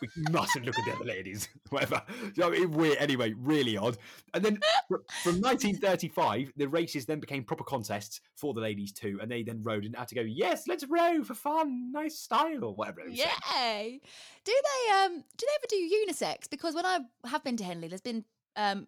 We 0.00 0.08
mustn't 0.30 0.64
look 0.64 0.78
at 0.78 0.84
the 0.84 0.92
other 0.92 1.04
ladies. 1.04 1.48
Whatever. 1.70 2.02
Know, 2.36 2.52
it, 2.52 2.70
weird. 2.70 2.98
Anyway, 2.98 3.34
really 3.36 3.76
odd. 3.76 3.98
And 4.34 4.44
then 4.44 4.60
from 5.22 5.40
1935, 5.40 6.52
the 6.56 6.68
races 6.68 7.06
then 7.06 7.20
became 7.20 7.44
proper 7.44 7.64
contests 7.64 8.20
for 8.36 8.54
the 8.54 8.60
ladies 8.60 8.92
too, 8.92 9.18
and 9.20 9.30
they 9.30 9.42
then 9.42 9.62
rowed 9.62 9.84
and 9.84 9.96
had 9.96 10.08
to 10.08 10.14
go. 10.14 10.22
Yes, 10.22 10.66
let's 10.68 10.84
row 10.88 11.22
for 11.24 11.34
fun, 11.34 11.92
nice 11.92 12.18
style, 12.18 12.74
whatever. 12.74 13.00
It 13.00 13.10
was. 13.10 13.18
Yay! 13.18 14.00
Do 14.44 14.52
they 14.52 14.92
um 14.94 15.24
do 15.36 15.46
they 15.46 15.54
ever 15.56 15.66
do 15.68 15.96
unisex? 16.06 16.48
Because 16.48 16.74
when 16.74 16.86
I 16.86 17.00
have 17.26 17.44
been 17.44 17.56
to 17.56 17.64
Henley, 17.64 17.88
there's 17.88 18.00
been 18.00 18.24
um 18.56 18.86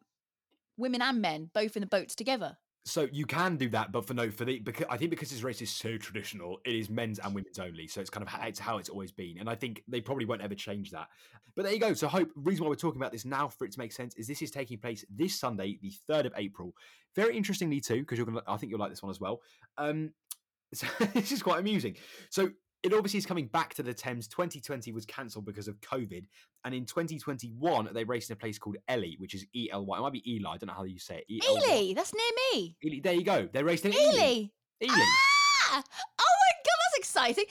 women 0.77 1.03
and 1.03 1.21
men 1.21 1.51
both 1.53 1.77
in 1.77 1.81
the 1.81 1.87
boats 1.87 2.15
together. 2.15 2.57
So 2.85 3.09
you 3.13 3.27
can 3.27 3.57
do 3.57 3.69
that, 3.71 3.93
but 3.93 4.07
for 4.07 4.15
no, 4.15 4.31
for 4.31 4.47
the 4.47 4.59
because 4.59 4.87
I 4.89 4.97
think 4.97 5.11
because 5.11 5.31
this 5.31 5.43
race 5.43 5.61
is 5.61 5.71
so 5.71 5.99
traditional, 5.99 6.61
it 6.65 6.75
is 6.75 6.89
men's 6.89 7.19
and 7.19 7.35
women's 7.35 7.59
only. 7.59 7.87
So 7.87 8.01
it's 8.01 8.09
kind 8.09 8.23
of 8.23 8.29
how 8.29 8.47
it's 8.47 8.59
how 8.59 8.79
it's 8.79 8.89
always 8.89 9.13
been, 9.13 9.39
and 9.39 9.51
I 9.51 9.55
think 9.55 9.83
they 9.87 10.01
probably 10.01 10.25
won't 10.25 10.41
ever 10.41 10.55
change 10.55 10.91
that. 10.93 11.09
But 11.55 11.65
there 11.65 11.75
you 11.75 11.79
go. 11.79 11.93
So 11.93 12.09
hope 12.09 12.31
reason 12.35 12.65
why 12.65 12.71
we're 12.71 12.77
talking 12.77 13.01
about 13.01 13.13
this 13.13 13.27
now 13.27 13.49
for 13.49 13.67
it 13.67 13.73
to 13.73 13.79
make 13.79 13.93
sense 13.93 14.15
is 14.17 14.27
this 14.27 14.41
is 14.41 14.51
taking 14.51 14.79
place 14.79 15.05
this 15.11 15.39
Sunday, 15.39 15.79
the 15.83 15.93
third 16.07 16.25
of 16.25 16.33
April. 16.37 16.75
Very 17.15 17.37
interestingly 17.37 17.81
too, 17.81 18.01
because 18.01 18.17
you're 18.17 18.27
gonna, 18.27 18.43
I 18.47 18.57
think 18.57 18.71
you'll 18.71 18.81
like 18.81 18.91
this 18.91 19.03
one 19.03 19.11
as 19.11 19.21
well. 19.21 19.43
Um, 19.77 20.13
so 20.73 20.87
this 21.13 21.33
is 21.33 21.43
quite 21.43 21.61
amusing. 21.61 21.97
So 22.31 22.51
it 22.83 22.93
obviously 22.95 23.19
is 23.19 23.27
coming 23.27 23.47
back 23.47 23.75
to 23.75 23.83
the 23.83 23.93
Thames. 23.93 24.27
2020 24.29 24.93
was 24.93 25.05
cancelled 25.07 25.45
because 25.45 25.69
of 25.69 25.81
COVID, 25.81 26.25
and 26.65 26.75
in 26.75 26.85
2021 26.87 27.89
they 27.93 28.05
raced 28.05 28.31
in 28.31 28.35
a 28.35 28.37
place 28.37 28.59
called 28.59 28.77
Ely, 28.91 29.15
which 29.19 29.35
is 29.35 29.45
E 29.55 29.69
L 29.73 29.85
Y. 29.87 29.99
It 29.99 30.01
might 30.01 30.13
be 30.13 30.33
Eli. 30.35 30.51
I 30.51 30.57
don't 30.57 30.69
know 30.69 30.75
how 30.75 30.85
you 30.85 30.99
say 30.99 31.19
it. 31.19 31.25
E-L-Y. 31.29 31.61
Ely, 31.67 31.95
that's 31.95 32.15
near 32.15 32.31
me. 32.61 32.77
Ely, 32.85 33.01
there 33.03 33.15
you 33.15 33.25
go. 33.25 33.49
They 33.53 33.63
raced 33.63 33.85
in 33.87 33.93
Ely. 33.93 34.13
Ely. 34.15 34.49
Ely. 34.83 34.95
Ah! 35.73 35.83
Oh 36.19 36.35
my 36.41 36.53
god, 36.65 36.79
that's 36.85 36.99
exciting. 36.99 37.45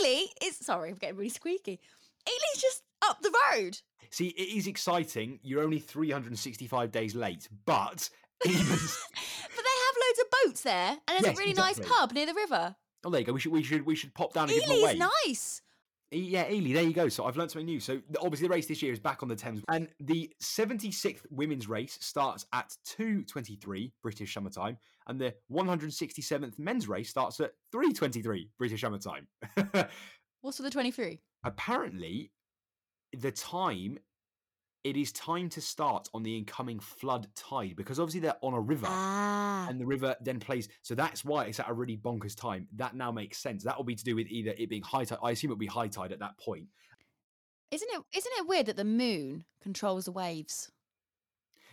Ely 0.00 0.24
is 0.44 0.56
sorry, 0.56 0.90
I'm 0.90 0.96
getting 0.96 1.16
really 1.16 1.28
squeaky. 1.30 1.80
Ely's 2.26 2.62
just 2.62 2.82
up 3.02 3.20
the 3.22 3.32
road. 3.52 3.78
See, 4.10 4.28
it 4.28 4.56
is 4.56 4.66
exciting. 4.66 5.40
You're 5.42 5.62
only 5.62 5.78
365 5.80 6.90
days 6.92 7.14
late, 7.14 7.48
but 7.66 8.08
But 8.44 8.50
they 8.50 8.52
have 8.52 9.96
loads 10.02 10.20
of 10.20 10.26
boats 10.44 10.60
there, 10.62 10.90
and 10.90 10.98
there's 11.08 11.22
Yes, 11.24 11.36
a 11.36 11.38
really 11.38 11.50
exactly. 11.52 11.82
nice 11.84 11.88
pub 11.92 12.12
near 12.12 12.26
the 12.26 12.34
river. 12.34 12.76
Oh, 13.06 13.10
there 13.10 13.20
you 13.20 13.26
go. 13.26 13.32
We 13.32 13.40
should 13.40 13.52
we 13.52 13.62
should 13.62 13.86
we 13.86 13.94
should 13.94 14.14
pop 14.14 14.34
down 14.34 14.50
and 14.50 14.58
give 14.58 14.68
them 14.68 14.72
Ely's 14.72 14.82
away. 14.82 15.10
nice. 15.26 15.62
Yeah, 16.10 16.48
Ely, 16.48 16.72
there 16.72 16.84
you 16.84 16.92
go. 16.92 17.08
So 17.08 17.24
I've 17.24 17.36
learned 17.36 17.50
something 17.50 17.66
new. 17.66 17.80
So 17.80 18.00
obviously 18.20 18.46
the 18.46 18.54
race 18.54 18.66
this 18.66 18.80
year 18.80 18.92
is 18.92 19.00
back 19.00 19.22
on 19.22 19.28
the 19.28 19.34
Thames, 19.34 19.62
and 19.68 19.88
the 19.98 20.32
76th 20.42 21.22
women's 21.30 21.68
race 21.68 21.98
starts 22.00 22.46
at 22.52 22.76
2:23 22.98 23.92
British 24.02 24.34
Summer 24.34 24.50
Time, 24.50 24.78
and 25.06 25.20
the 25.20 25.34
167th 25.50 26.58
men's 26.58 26.88
race 26.88 27.10
starts 27.10 27.40
at 27.40 27.52
3:23 27.74 28.50
British 28.58 28.80
Summer 28.80 28.98
Time. 28.98 29.26
What's 30.42 30.58
for 30.58 30.62
the 30.62 30.70
23? 30.70 31.20
Apparently, 31.44 32.30
the 33.12 33.32
time 33.32 33.98
it 34.86 34.96
is 34.96 35.10
time 35.10 35.48
to 35.48 35.60
start 35.60 36.08
on 36.14 36.22
the 36.22 36.36
incoming 36.38 36.78
flood 36.78 37.26
tide 37.34 37.74
because 37.74 37.98
obviously 37.98 38.20
they're 38.20 38.36
on 38.40 38.54
a 38.54 38.60
river. 38.60 38.86
Ah. 38.88 39.66
and 39.68 39.80
the 39.80 39.86
river 39.86 40.14
then 40.20 40.38
plays. 40.38 40.68
So 40.82 40.94
that's 40.94 41.24
why 41.24 41.46
it's 41.46 41.58
at 41.58 41.68
a 41.68 41.72
really 41.72 41.96
bonkers 41.96 42.36
time. 42.36 42.68
That 42.76 42.94
now 42.94 43.10
makes 43.10 43.38
sense. 43.38 43.64
That 43.64 43.76
will 43.76 43.84
be 43.84 43.96
to 43.96 44.04
do 44.04 44.14
with 44.14 44.28
either 44.28 44.54
it 44.56 44.68
being 44.68 44.82
high 44.82 45.04
tide. 45.04 45.18
I 45.24 45.32
assume 45.32 45.50
it'll 45.50 45.58
be 45.58 45.66
high 45.66 45.88
tide 45.88 46.12
at 46.12 46.20
that 46.20 46.38
point. 46.38 46.66
Isn't 47.72 47.88
it 47.92 48.02
isn't 48.16 48.32
it 48.38 48.46
weird 48.46 48.66
that 48.66 48.76
the 48.76 48.84
moon 48.84 49.44
controls 49.60 50.04
the 50.04 50.12
waves? 50.12 50.70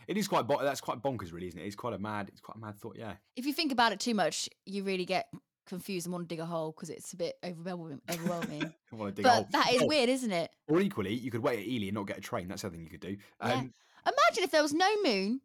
It 0.07 0.17
is 0.17 0.27
quite. 0.27 0.47
Bon- 0.47 0.63
that's 0.63 0.81
quite 0.81 1.01
bonkers, 1.03 1.31
really, 1.31 1.47
isn't 1.47 1.59
it? 1.59 1.65
It's 1.65 1.75
quite 1.75 1.93
a 1.93 1.99
mad. 1.99 2.29
It's 2.29 2.41
quite 2.41 2.57
a 2.57 2.59
mad 2.59 2.79
thought. 2.79 2.97
Yeah. 2.97 3.13
If 3.35 3.45
you 3.45 3.53
think 3.53 3.71
about 3.71 3.91
it 3.91 3.99
too 3.99 4.15
much, 4.15 4.49
you 4.65 4.83
really 4.83 5.05
get 5.05 5.27
confused 5.65 6.05
and 6.05 6.13
want 6.13 6.27
to 6.27 6.35
dig 6.35 6.39
a 6.41 6.45
hole 6.45 6.71
because 6.71 6.89
it's 6.89 7.13
a 7.13 7.17
bit 7.17 7.35
overwhelming. 7.43 8.01
overwhole. 8.07 8.73
I 8.91 8.95
want 8.95 9.15
to 9.15 9.21
dig 9.21 9.25
a 9.25 9.29
hole. 9.29 9.43
but 9.43 9.51
that 9.51 9.73
is 9.73 9.81
Oh, 9.81 9.87
weird, 9.87 10.09
isn't 10.09 10.31
it? 10.31 10.51
Or 10.67 10.79
equally, 10.81 11.13
you 11.13 11.31
could 11.31 11.41
wait 11.41 11.59
at 11.59 11.65
Ely 11.67 11.85
and 11.87 11.95
not 11.95 12.07
get 12.07 12.17
a 12.17 12.21
train. 12.21 12.47
That's 12.47 12.61
something 12.61 12.81
you 12.81 12.89
could 12.89 12.99
do. 13.01 13.17
Yeah. 13.41 13.53
Um, 13.53 13.73
Imagine 14.05 14.43
if 14.43 14.51
there 14.51 14.61
was 14.61 14.73
no 14.73 14.89
moon, 15.03 15.39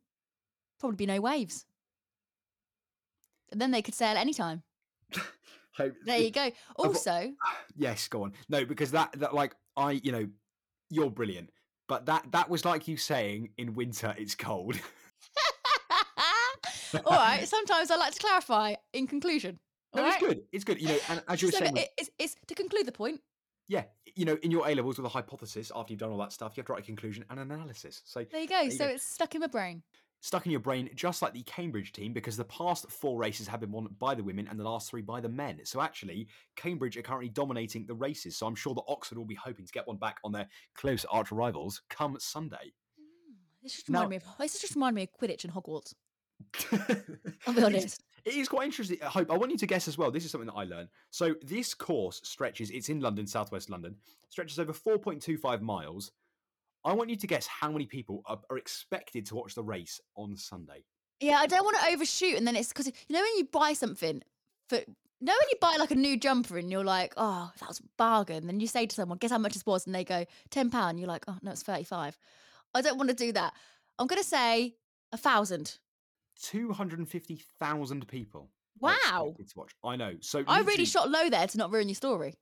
probably 0.80 0.96
be 0.96 1.06
no 1.06 1.20
waves. 1.20 1.64
And 3.52 3.60
then 3.60 3.70
they 3.70 3.82
could 3.82 3.94
sail 3.94 4.16
anytime. 4.16 4.62
hope- 5.76 5.94
There 6.04 6.18
you 6.18 6.30
go. 6.30 6.50
Also, 6.76 7.32
yes, 7.76 8.08
go 8.08 8.24
on. 8.24 8.32
No, 8.48 8.64
because 8.64 8.90
that 8.90 9.12
that 9.20 9.34
like 9.34 9.54
I, 9.76 9.92
you 9.92 10.12
know, 10.12 10.28
you're 10.90 11.10
brilliant. 11.10 11.50
But 11.86 12.06
that 12.06 12.26
that 12.32 12.50
was 12.50 12.64
like 12.64 12.88
you 12.88 12.96
saying 12.96 13.50
in 13.56 13.74
winter 13.74 14.14
it's 14.18 14.34
cold. 14.34 14.76
all 17.04 17.16
right. 17.16 17.46
Sometimes 17.46 17.90
I 17.90 17.96
like 17.96 18.14
to 18.14 18.20
clarify 18.20 18.74
in 18.92 19.06
conclusion. 19.06 19.58
No, 19.94 20.02
all 20.02 20.08
it's 20.08 20.18
good. 20.18 20.42
It's 20.52 20.64
good. 20.64 20.80
You 20.80 20.88
know, 20.88 20.98
and 21.08 21.22
as 21.28 21.40
you 21.42 21.48
were 21.48 21.52
So 21.52 21.58
saying, 21.58 21.76
it- 21.76 21.90
it's, 21.98 22.10
it's 22.18 22.36
to 22.46 22.54
conclude 22.54 22.86
the 22.86 22.92
point. 22.92 23.20
yeah, 23.68 23.84
you 24.14 24.24
know, 24.24 24.36
in 24.42 24.50
your 24.50 24.68
A 24.68 24.74
levels 24.74 24.96
with 24.98 25.06
a 25.06 25.10
hypothesis, 25.10 25.70
after 25.74 25.92
you've 25.92 26.00
done 26.00 26.10
all 26.10 26.18
that 26.18 26.32
stuff, 26.32 26.56
you 26.56 26.60
have 26.60 26.66
to 26.66 26.72
write 26.72 26.82
a 26.82 26.86
conclusion 26.86 27.24
and 27.30 27.38
an 27.40 27.50
analysis. 27.50 28.02
So 28.04 28.24
There 28.30 28.40
you 28.40 28.48
go. 28.48 28.60
you 28.60 28.70
so 28.70 28.86
go. 28.86 28.90
it's 28.92 29.04
stuck 29.04 29.34
in 29.34 29.40
my 29.40 29.46
brain. 29.46 29.82
stuck 30.20 30.46
in 30.46 30.50
your 30.52 30.60
brain, 30.60 30.90
just 30.96 31.22
like 31.22 31.32
the 31.32 31.42
Cambridge 31.44 31.92
team, 31.92 32.12
because 32.12 32.36
the 32.36 32.44
past 32.44 32.90
four 32.90 33.18
races 33.18 33.46
have 33.46 33.60
been 33.60 33.70
won 33.70 33.86
by 33.98 34.14
the 34.16 34.22
women 34.24 34.48
and 34.48 34.58
the 34.58 34.64
last 34.64 34.90
three 34.90 35.00
by 35.02 35.20
the 35.20 35.28
men. 35.28 35.60
So 35.64 35.80
actually, 35.80 36.26
Cambridge 36.56 36.96
are 36.96 37.02
currently 37.02 37.28
dominating 37.28 37.86
the 37.86 37.94
races. 37.94 38.36
So 38.36 38.46
I'm 38.46 38.56
sure 38.56 38.74
that 38.74 38.82
Oxford 38.88 39.16
will 39.16 39.24
be 39.24 39.36
hoping 39.36 39.64
to 39.64 39.72
get 39.72 39.86
one 39.86 39.96
back 39.96 40.16
on 40.24 40.32
their 40.32 40.48
close 40.74 41.04
arch 41.06 41.30
rivals 41.30 41.82
come 41.88 42.16
Sunday. 42.18 42.72
Hmm. 42.98 43.34
This 43.62 43.74
just 43.74 43.90
Now- 43.90 44.00
remind 44.00 44.10
me 44.10 44.16
of 44.16 44.24
this 44.38 44.60
just 44.60 44.74
remind 44.74 44.96
me 44.96 45.02
of 45.04 45.08
Quidditch 45.12 45.44
and 45.44 45.52
Hogwarts. 45.52 45.94
I'll 47.46 47.54
be 47.54 47.62
honest. 47.62 48.02
It 48.28 48.36
is 48.36 48.48
quite 48.48 48.66
interesting. 48.66 48.98
I 49.02 49.06
hope 49.06 49.30
I 49.30 49.36
want 49.36 49.50
you 49.50 49.58
to 49.58 49.66
guess 49.66 49.88
as 49.88 49.96
well. 49.96 50.10
This 50.10 50.24
is 50.24 50.30
something 50.30 50.48
that 50.48 50.54
I 50.54 50.64
learned. 50.64 50.90
So 51.10 51.34
this 51.42 51.72
course 51.72 52.20
stretches. 52.24 52.70
It's 52.70 52.90
in 52.90 53.00
London, 53.00 53.26
southwest 53.26 53.70
London. 53.70 53.96
Stretches 54.28 54.58
over 54.58 54.74
4.25 54.74 55.62
miles. 55.62 56.12
I 56.84 56.92
want 56.92 57.08
you 57.08 57.16
to 57.16 57.26
guess 57.26 57.46
how 57.46 57.72
many 57.72 57.86
people 57.86 58.22
are, 58.26 58.38
are 58.50 58.58
expected 58.58 59.24
to 59.26 59.34
watch 59.34 59.54
the 59.54 59.62
race 59.62 59.98
on 60.14 60.36
Sunday. 60.36 60.84
Yeah, 61.20 61.38
I 61.38 61.46
don't 61.46 61.64
want 61.64 61.78
to 61.80 61.90
overshoot, 61.90 62.36
and 62.36 62.46
then 62.46 62.54
it's 62.54 62.68
because 62.68 62.86
you 62.86 62.92
know 63.10 63.20
when 63.20 63.38
you 63.38 63.44
buy 63.50 63.72
something 63.72 64.22
for. 64.68 64.76
You 65.20 65.26
know 65.26 65.32
when 65.32 65.48
you 65.50 65.56
buy 65.60 65.74
like 65.80 65.90
a 65.90 65.96
new 65.96 66.16
jumper 66.16 66.58
and 66.58 66.70
you're 66.70 66.84
like, 66.84 67.12
oh, 67.16 67.50
that 67.58 67.68
was 67.68 67.80
a 67.80 67.82
bargain. 67.96 68.46
Then 68.46 68.60
you 68.60 68.68
say 68.68 68.86
to 68.86 68.94
someone, 68.94 69.18
guess 69.18 69.32
how 69.32 69.38
much 69.38 69.56
it 69.56 69.66
was? 69.66 69.84
And 69.84 69.92
they 69.92 70.04
go, 70.04 70.24
£10. 70.52 70.96
You're 70.96 71.08
like, 71.08 71.24
oh, 71.26 71.36
no, 71.42 71.50
it's 71.50 71.64
35 71.64 72.16
I 72.72 72.82
don't 72.82 72.98
want 72.98 73.10
to 73.10 73.16
do 73.16 73.32
that. 73.32 73.52
I'm 73.98 74.06
going 74.06 74.22
to 74.22 74.28
say 74.28 74.76
a 75.12 75.16
thousand. 75.16 75.78
250,000 76.42 78.08
people. 78.08 78.50
Wow. 78.80 79.34
to 79.36 79.44
watch. 79.56 79.72
I 79.84 79.96
know. 79.96 80.14
So 80.20 80.44
I 80.46 80.60
really 80.60 80.84
shot 80.84 81.10
low 81.10 81.28
there 81.28 81.46
to 81.46 81.58
not 81.58 81.72
ruin 81.72 81.88
your 81.88 81.94
story. 81.94 82.34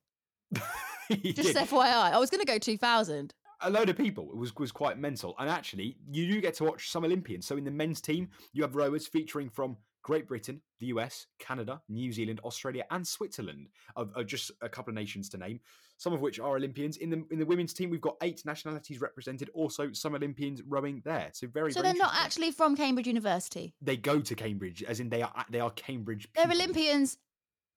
You 1.09 1.33
Just 1.33 1.55
did. 1.55 1.57
FYI. 1.57 2.13
I 2.13 2.19
was 2.19 2.31
going 2.31 2.41
to 2.41 2.47
go 2.47 2.59
2000. 2.59 3.35
a 3.63 3.71
load 3.71 3.89
of 3.89 3.97
people. 3.97 4.29
It 4.31 4.37
was 4.37 4.55
was 4.57 4.73
quite 4.73 4.99
mental. 4.99 5.35
And 5.39 5.49
actually, 5.49 5.97
you 6.11 6.31
do 6.31 6.41
get 6.41 6.55
to 6.55 6.65
watch 6.65 6.91
some 6.91 7.05
Olympians. 7.05 7.47
So 7.47 7.57
in 7.57 7.65
the 7.65 7.71
men's 7.71 8.01
team, 8.01 8.27
mm. 8.27 8.47
you 8.53 8.63
have 8.63 8.77
rowers 8.77 9.07
featuring 9.07 9.49
from 9.49 9.77
Great 10.03 10.29
Britain, 10.29 10.61
the 10.79 10.87
US, 10.87 11.27
Canada, 11.39 11.81
New 11.89 12.13
Zealand, 12.13 12.41
Australia, 12.45 12.85
and 12.91 13.07
Switzerland. 13.07 13.69
Of, 13.97 14.13
of 14.15 14.27
just 14.27 14.51
a 14.63 14.69
couple 14.69 14.91
of 14.91 14.95
nations 14.95 15.29
to 15.31 15.39
name. 15.39 15.61
Some 15.99 16.13
of 16.13 16.21
which 16.21 16.39
are 16.39 16.57
Olympians. 16.57 16.99
In 16.99 17.11
the 17.11 17.25
in 17.31 17.39
the 17.39 17.47
women's 17.47 17.73
team, 17.73 17.91
we've 17.91 18.01
got 18.01 18.17
eight 18.23 18.43
nationalities 18.45 19.01
represented. 19.01 19.51
Also, 19.55 19.93
some 19.93 20.15
Olympians 20.15 20.63
rowing 20.63 21.03
there. 21.05 21.31
So 21.33 21.47
very. 21.47 21.73
So 21.73 21.81
very 21.81 21.93
they're 21.93 22.03
not 22.03 22.15
actually 22.15 22.51
from 22.51 22.77
Cambridge 22.77 23.07
University. 23.07 23.75
They 23.81 23.97
go 23.97 24.21
to 24.21 24.35
Cambridge, 24.35 24.83
as 24.83 25.01
in 25.01 25.09
they 25.09 25.23
are 25.23 25.45
they 25.51 25.61
are 25.61 25.71
Cambridge. 25.71 26.29
They're. 26.35 26.51
Olympians 26.51 27.19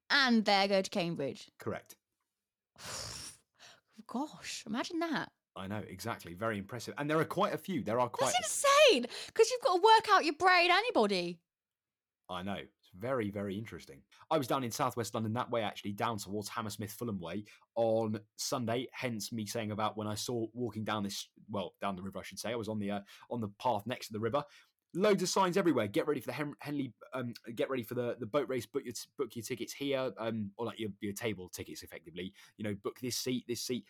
and 0.10 0.46
they 0.46 0.68
go 0.68 0.82
to 0.82 0.90
Cambridge. 0.90 1.50
Correct. 1.60 1.96
Gosh, 4.08 4.64
imagine 4.66 5.00
that. 5.00 5.32
I 5.56 5.68
know 5.68 5.82
exactly. 5.88 6.34
Very 6.34 6.58
impressive. 6.58 6.94
And 6.98 7.10
there 7.10 7.20
are 7.20 7.26
quite 7.26 7.54
a 7.54 7.58
few. 7.58 7.84
There 7.84 8.00
are 8.00 8.10
quite. 8.10 8.34
That's 8.34 8.66
insane 8.92 9.08
because 9.28 9.52
you've 9.52 9.62
got 9.62 9.76
to 9.76 9.82
work 9.82 10.08
out 10.12 10.26
your 10.26 10.36
brain 10.36 10.72
and 10.72 10.82
your 10.84 10.94
body. 10.94 11.40
I 12.30 12.44
know. 12.44 12.60
It's 12.92 13.00
very, 13.00 13.30
very 13.30 13.56
interesting. 13.58 14.02
I 14.32 14.38
was 14.38 14.48
down 14.48 14.64
in 14.64 14.72
southwest 14.72 15.14
London 15.14 15.34
that 15.34 15.52
way, 15.52 15.62
actually, 15.62 15.94
down 15.94 16.18
towards 16.18 16.50
Hammersmith 16.50 16.92
Fulham 16.92 17.20
Way 17.20 17.44
on 17.76 18.20
Sunday. 18.36 18.88
Hence 18.94 19.32
me 19.32 19.46
saying 19.46 19.72
about 19.72 19.98
when 19.98 20.08
I 20.08 20.16
saw 20.16 20.48
walking 20.54 20.84
down 20.84 21.04
this, 21.04 21.28
well, 21.50 21.76
down 21.82 21.96
the 21.96 22.02
river, 22.02 22.20
I 22.20 22.24
should 22.24 22.40
say. 22.40 22.52
I 22.52 22.56
was 22.56 22.70
on 22.70 22.80
the 22.80 22.92
uh, 22.92 23.00
on 23.30 23.42
the 23.42 23.50
path 23.62 23.84
next 23.86 24.08
to 24.08 24.14
the 24.14 24.20
river. 24.20 24.44
Loads 24.96 25.22
of 25.22 25.30
signs 25.30 25.56
everywhere. 25.56 25.86
Get 25.86 26.08
ready 26.08 26.20
for 26.20 26.28
the 26.28 26.34
Hen- 26.34 26.56
Henley. 26.62 26.94
Um, 27.14 27.36
get 27.54 27.70
ready 27.70 27.84
for 27.84 27.94
the, 27.94 28.16
the 28.20 28.26
boat 28.26 28.50
race. 28.50 28.66
Book 28.66 28.84
your 28.86 28.94
t- 28.94 29.10
book 29.20 29.36
your 29.36 29.44
tickets 29.44 29.72
here. 29.72 30.12
Um, 30.18 30.50
or 30.58 30.66
like 30.66 30.80
your, 30.80 30.90
your 31.00 31.14
table 31.14 31.48
tickets, 31.48 31.84
effectively. 31.84 32.34
You 32.58 32.64
know, 32.64 32.76
book 32.84 33.00
this 33.00 33.16
seat, 33.16 33.46
this 33.48 33.62
seat. 33.62 33.86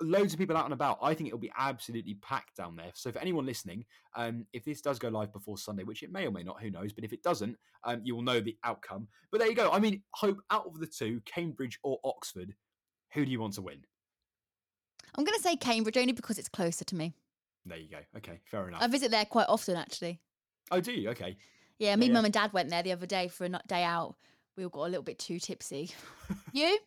Loads 0.00 0.32
of 0.32 0.38
people 0.38 0.56
out 0.56 0.64
and 0.64 0.74
about. 0.74 0.98
I 1.00 1.14
think 1.14 1.28
it'll 1.28 1.38
be 1.38 1.52
absolutely 1.56 2.14
packed 2.14 2.56
down 2.56 2.74
there. 2.76 2.90
So 2.94 3.12
for 3.12 3.20
anyone 3.20 3.46
listening, 3.46 3.84
um, 4.16 4.44
if 4.52 4.64
this 4.64 4.80
does 4.80 4.98
go 4.98 5.08
live 5.08 5.32
before 5.32 5.56
Sunday, 5.56 5.84
which 5.84 6.02
it 6.02 6.10
may 6.12 6.26
or 6.26 6.30
may 6.32 6.42
not, 6.42 6.60
who 6.60 6.70
knows? 6.70 6.92
But 6.92 7.04
if 7.04 7.12
it 7.12 7.22
doesn't, 7.22 7.56
um, 7.84 8.00
you 8.04 8.14
will 8.16 8.22
know 8.22 8.40
the 8.40 8.56
outcome. 8.64 9.06
But 9.30 9.38
there 9.38 9.48
you 9.48 9.54
go. 9.54 9.70
I 9.70 9.78
mean, 9.78 10.02
hope 10.12 10.40
out 10.50 10.66
of 10.66 10.80
the 10.80 10.86
two, 10.86 11.20
Cambridge 11.26 11.78
or 11.84 11.98
Oxford, 12.04 12.54
who 13.12 13.24
do 13.24 13.30
you 13.30 13.40
want 13.40 13.54
to 13.54 13.62
win? 13.62 13.78
I'm 15.16 15.24
going 15.24 15.36
to 15.38 15.42
say 15.42 15.54
Cambridge 15.56 15.96
only 15.96 16.12
because 16.12 16.38
it's 16.38 16.48
closer 16.48 16.84
to 16.84 16.96
me. 16.96 17.14
There 17.64 17.78
you 17.78 17.88
go. 17.88 17.98
Okay, 18.16 18.40
fair 18.50 18.66
enough. 18.68 18.82
I 18.82 18.88
visit 18.88 19.12
there 19.12 19.24
quite 19.24 19.46
often, 19.48 19.76
actually. 19.76 20.20
oh, 20.72 20.80
do 20.80 20.92
you? 20.92 21.10
Okay. 21.10 21.36
Yeah, 21.78 21.94
me, 21.96 22.06
Yeah. 22.06 22.12
mum, 22.14 22.24
and 22.24 22.34
dad 22.34 22.52
went 22.52 22.68
there 22.68 22.82
the 22.82 22.92
other 22.92 23.06
day 23.06 23.28
for 23.28 23.44
a 23.44 23.48
day 23.68 23.84
out. 23.84 24.16
We 24.56 24.64
all 24.64 24.70
got 24.70 24.82
a 24.86 24.90
little 24.90 25.02
bit 25.02 25.18
too 25.20 25.38
tipsy. 25.38 25.90
you? 26.52 26.78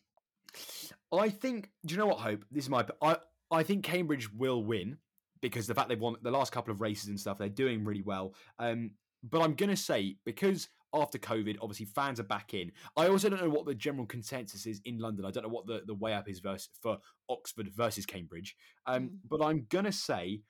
I 1.12 1.28
think. 1.30 1.70
Do 1.86 1.94
you 1.94 1.98
know 1.98 2.06
what? 2.06 2.18
Hope 2.18 2.44
this 2.50 2.64
is 2.64 2.70
my. 2.70 2.86
I 3.02 3.16
I 3.50 3.62
think 3.62 3.84
Cambridge 3.84 4.32
will 4.32 4.62
win 4.64 4.98
because 5.40 5.66
the 5.66 5.74
fact 5.74 5.88
they've 5.88 6.00
won 6.00 6.16
the 6.22 6.30
last 6.30 6.52
couple 6.52 6.72
of 6.72 6.80
races 6.80 7.08
and 7.08 7.18
stuff, 7.18 7.38
they're 7.38 7.48
doing 7.48 7.84
really 7.84 8.02
well. 8.02 8.34
Um, 8.58 8.90
but 9.22 9.40
I'm 9.40 9.54
gonna 9.54 9.76
say 9.76 10.16
because 10.24 10.68
after 10.94 11.18
COVID, 11.18 11.56
obviously 11.60 11.86
fans 11.86 12.18
are 12.18 12.24
back 12.24 12.54
in. 12.54 12.72
I 12.96 13.08
also 13.08 13.28
don't 13.28 13.42
know 13.42 13.48
what 13.50 13.66
the 13.66 13.74
general 13.74 14.06
consensus 14.06 14.66
is 14.66 14.80
in 14.84 14.98
London. 14.98 15.24
I 15.24 15.30
don't 15.30 15.42
know 15.44 15.48
what 15.50 15.66
the 15.66 15.82
the 15.86 15.94
way 15.94 16.14
up 16.14 16.28
is 16.28 16.40
versus 16.40 16.70
for 16.80 16.98
Oxford 17.28 17.68
versus 17.74 18.06
Cambridge. 18.06 18.56
Um, 18.86 19.02
Mm. 19.04 19.10
but 19.28 19.42
I'm 19.42 19.66
gonna 19.68 19.92
say. 19.92 20.42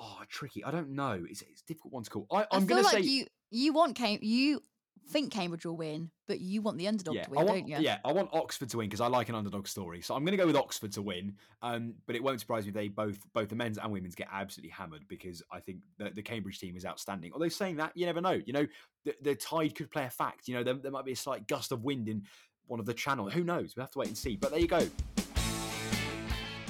Oh, 0.00 0.20
tricky. 0.28 0.62
I 0.62 0.70
don't 0.70 0.90
know. 0.90 1.24
It's, 1.28 1.42
it's 1.42 1.60
a 1.62 1.66
difficult 1.66 1.92
one 1.92 2.04
to 2.04 2.10
call. 2.10 2.26
I, 2.30 2.42
I 2.42 2.46
I'm 2.52 2.60
feel 2.68 2.76
gonna 2.76 2.82
like 2.82 2.92
say 2.92 3.00
you 3.00 3.26
you 3.50 3.72
want 3.72 3.96
Cam- 3.96 4.20
you 4.22 4.62
think 5.10 5.32
Cambridge 5.32 5.64
will 5.64 5.76
win, 5.76 6.10
but 6.26 6.40
you 6.40 6.62
want 6.62 6.78
the 6.78 6.88
underdog 6.88 7.14
yeah, 7.14 7.24
to 7.24 7.30
win, 7.30 7.36
want, 7.36 7.48
don't 7.48 7.68
you? 7.68 7.76
yeah, 7.80 7.98
I 8.04 8.12
want 8.12 8.28
Oxford 8.32 8.68
to 8.70 8.78
win 8.78 8.88
because 8.88 9.00
I 9.00 9.06
like 9.06 9.28
an 9.28 9.34
underdog 9.34 9.66
story. 9.66 10.00
So 10.00 10.14
I'm 10.14 10.24
going 10.24 10.32
to 10.32 10.36
go 10.36 10.46
with 10.46 10.56
Oxford 10.56 10.92
to 10.92 11.02
win. 11.02 11.34
Um, 11.62 11.94
but 12.06 12.16
it 12.16 12.22
won't 12.22 12.40
surprise 12.40 12.64
me 12.64 12.68
if 12.68 12.74
they 12.74 12.88
both 12.88 13.18
both 13.32 13.48
the 13.48 13.56
men's 13.56 13.78
and 13.78 13.92
women's 13.92 14.14
get 14.14 14.28
absolutely 14.32 14.70
hammered 14.70 15.06
because 15.08 15.42
I 15.52 15.60
think 15.60 15.78
the, 15.98 16.10
the 16.10 16.22
Cambridge 16.22 16.58
team 16.58 16.76
is 16.76 16.84
outstanding. 16.84 17.32
Although 17.32 17.48
saying 17.48 17.76
that, 17.76 17.92
you 17.94 18.06
never 18.06 18.20
know. 18.20 18.40
You 18.44 18.52
know, 18.52 18.66
the, 19.04 19.14
the 19.22 19.34
tide 19.34 19.74
could 19.74 19.90
play 19.90 20.04
a 20.04 20.10
fact. 20.10 20.48
You 20.48 20.54
know, 20.54 20.62
there, 20.62 20.74
there 20.74 20.92
might 20.92 21.04
be 21.04 21.12
a 21.12 21.16
slight 21.16 21.46
gust 21.46 21.72
of 21.72 21.84
wind 21.84 22.08
in 22.08 22.22
one 22.66 22.80
of 22.80 22.86
the 22.86 22.94
channels. 22.94 23.32
Who 23.32 23.44
knows? 23.44 23.74
We'll 23.76 23.84
have 23.84 23.92
to 23.92 23.98
wait 23.98 24.08
and 24.08 24.18
see. 24.18 24.36
But 24.36 24.50
there 24.50 24.60
you 24.60 24.68
go. 24.68 24.86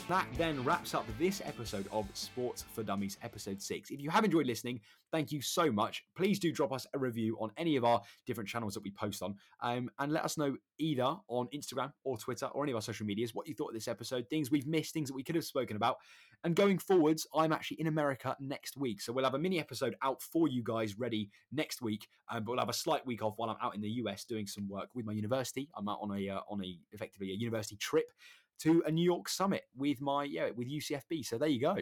That 0.09 0.27
then 0.38 0.64
wraps 0.64 0.94
up 0.94 1.05
this 1.18 1.42
episode 1.44 1.87
of 1.92 2.07
Sports 2.14 2.64
for 2.73 2.83
Dummies, 2.83 3.18
episode 3.21 3.61
six. 3.61 3.90
If 3.90 4.01
you 4.01 4.09
have 4.09 4.25
enjoyed 4.25 4.47
listening, 4.47 4.81
thank 5.12 5.31
you 5.31 5.42
so 5.42 5.71
much. 5.71 6.03
Please 6.16 6.38
do 6.38 6.51
drop 6.51 6.73
us 6.73 6.87
a 6.94 6.99
review 6.99 7.37
on 7.38 7.51
any 7.59 7.77
of 7.77 7.85
our 7.85 8.01
different 8.27 8.49
channels 8.49 8.73
that 8.73 8.83
we 8.83 8.90
post 8.90 9.23
on, 9.23 9.35
um, 9.61 9.90
and 9.99 10.11
let 10.11 10.25
us 10.25 10.38
know 10.38 10.57
either 10.79 11.14
on 11.29 11.47
Instagram 11.55 11.92
or 12.05 12.16
Twitter 12.16 12.47
or 12.47 12.62
any 12.62 12.73
of 12.73 12.77
our 12.77 12.81
social 12.81 13.05
medias 13.05 13.35
what 13.35 13.47
you 13.47 13.55
thought 13.55 13.68
of 13.68 13.75
this 13.75 13.87
episode, 13.87 14.25
things 14.31 14.51
we've 14.51 14.66
missed, 14.66 14.94
things 14.94 15.11
that 15.11 15.14
we 15.14 15.23
could 15.23 15.35
have 15.35 15.44
spoken 15.44 15.77
about. 15.77 15.97
And 16.42 16.57
going 16.57 16.79
forwards, 16.79 17.27
I'm 17.35 17.53
actually 17.53 17.83
in 17.83 17.87
America 17.87 18.35
next 18.40 18.79
week, 18.79 19.03
so 19.03 19.12
we'll 19.12 19.25
have 19.27 19.35
a 19.35 19.38
mini 19.38 19.61
episode 19.61 19.94
out 20.03 20.23
for 20.23 20.49
you 20.49 20.62
guys 20.62 20.99
ready 20.99 21.29
next 21.53 21.83
week. 21.83 22.09
Um, 22.31 22.44
but 22.44 22.53
we'll 22.53 22.61
have 22.61 22.71
a 22.71 22.73
slight 22.73 23.05
week 23.05 23.23
off 23.23 23.35
while 23.37 23.51
I'm 23.51 23.57
out 23.62 23.75
in 23.75 23.83
the 23.83 23.90
US 23.90 24.25
doing 24.25 24.47
some 24.47 24.71
work 24.71 24.88
with 24.94 25.05
my 25.05 25.12
university. 25.12 25.68
I'm 25.77 25.87
out 25.87 25.99
on 26.01 26.16
a 26.16 26.31
uh, 26.31 26.40
on 26.49 26.64
a 26.64 26.79
effectively 26.92 27.31
a 27.33 27.35
university 27.35 27.77
trip 27.77 28.07
to 28.61 28.83
a 28.87 28.90
New 28.90 29.05
York 29.05 29.29
summit 29.29 29.64
with 29.77 30.01
my 30.01 30.25
yeah 30.25 30.51
with 30.55 30.71
UCFB. 30.71 31.25
So 31.25 31.38
there 31.38 31.49
you 31.49 31.61
go. 31.61 31.77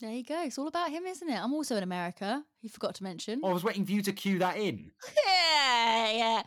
There 0.00 0.10
you 0.10 0.24
go. 0.24 0.42
It's 0.44 0.56
all 0.56 0.66
about 0.66 0.88
him, 0.88 1.04
isn't 1.04 1.28
it? 1.28 1.36
I'm 1.36 1.52
also 1.52 1.76
in 1.76 1.82
America. 1.82 2.42
You 2.62 2.70
forgot 2.70 2.94
to 2.94 3.02
mention. 3.02 3.40
Oh, 3.44 3.50
I 3.50 3.52
was 3.52 3.62
waiting 3.62 3.84
for 3.84 3.92
you 3.92 4.00
to 4.00 4.12
cue 4.12 4.38
that 4.38 4.56
in. 4.56 4.90
Yeah, 5.26 6.12
yeah. 6.12 6.42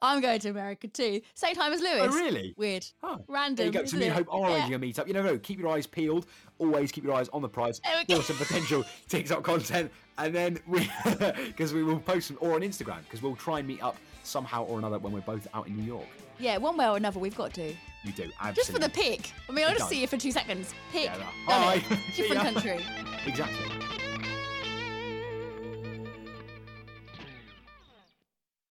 I'm 0.00 0.20
going 0.20 0.38
to 0.40 0.50
America 0.50 0.88
too. 0.88 1.20
Same 1.34 1.54
time 1.54 1.72
as 1.72 1.80
oh, 1.80 1.84
Lewis. 1.84 2.08
Oh, 2.12 2.14
really? 2.14 2.54
Weird. 2.56 2.86
Oh, 3.02 3.24
Random. 3.28 3.56
there 3.56 3.66
you 3.66 3.72
go. 3.72 3.84
So 3.84 3.96
me 3.96 4.06
and? 4.06 4.14
Hope 4.14 4.32
are 4.32 4.50
Yeah. 4.50 4.66
a 4.66 4.78
meetup. 4.78 5.06
You 5.06 5.14
never 5.14 5.28
know. 5.28 5.38
Keep 5.38 5.58
your 5.58 5.68
eyes 5.68 5.86
peeled. 5.86 6.26
Always 6.58 6.92
keep 6.92 7.04
your 7.04 7.14
eyes 7.14 7.28
on 7.30 7.42
the 7.42 7.48
prize 7.48 7.80
for 8.08 8.22
some 8.22 8.36
potential 8.36 8.84
TikTok 9.08 9.42
content, 9.42 9.90
and 10.18 10.34
then 10.34 10.58
we 10.66 10.90
because 11.46 11.72
we 11.72 11.82
will 11.82 12.00
post 12.00 12.28
them 12.28 12.38
or 12.40 12.54
on 12.54 12.60
Instagram 12.60 13.02
because 13.04 13.22
we'll 13.22 13.36
try 13.36 13.58
and 13.58 13.68
meet 13.68 13.82
up 13.82 13.96
somehow 14.22 14.64
or 14.64 14.78
another 14.78 14.98
when 14.98 15.12
we're 15.12 15.20
both 15.20 15.46
out 15.54 15.66
in 15.66 15.76
New 15.76 15.84
York. 15.84 16.06
Yeah, 16.38 16.58
one 16.58 16.76
way 16.76 16.88
or 16.88 16.96
another, 16.96 17.18
we've 17.18 17.36
got 17.36 17.52
to. 17.54 17.74
You 18.04 18.12
do 18.12 18.30
absolutely. 18.40 18.54
Just 18.54 18.72
for 18.72 18.78
the 18.78 18.88
pick. 18.88 19.32
I 19.48 19.52
mean, 19.52 19.64
I'll 19.66 19.74
just 19.74 19.88
see 19.88 20.00
you 20.00 20.06
for 20.06 20.16
two 20.16 20.32
seconds. 20.32 20.72
Pick. 20.92 21.04
Yeah, 21.06 21.18
Done 21.48 21.78
it. 21.78 22.16
Different 22.16 22.42
country. 22.54 22.80
Exactly. 23.26 23.97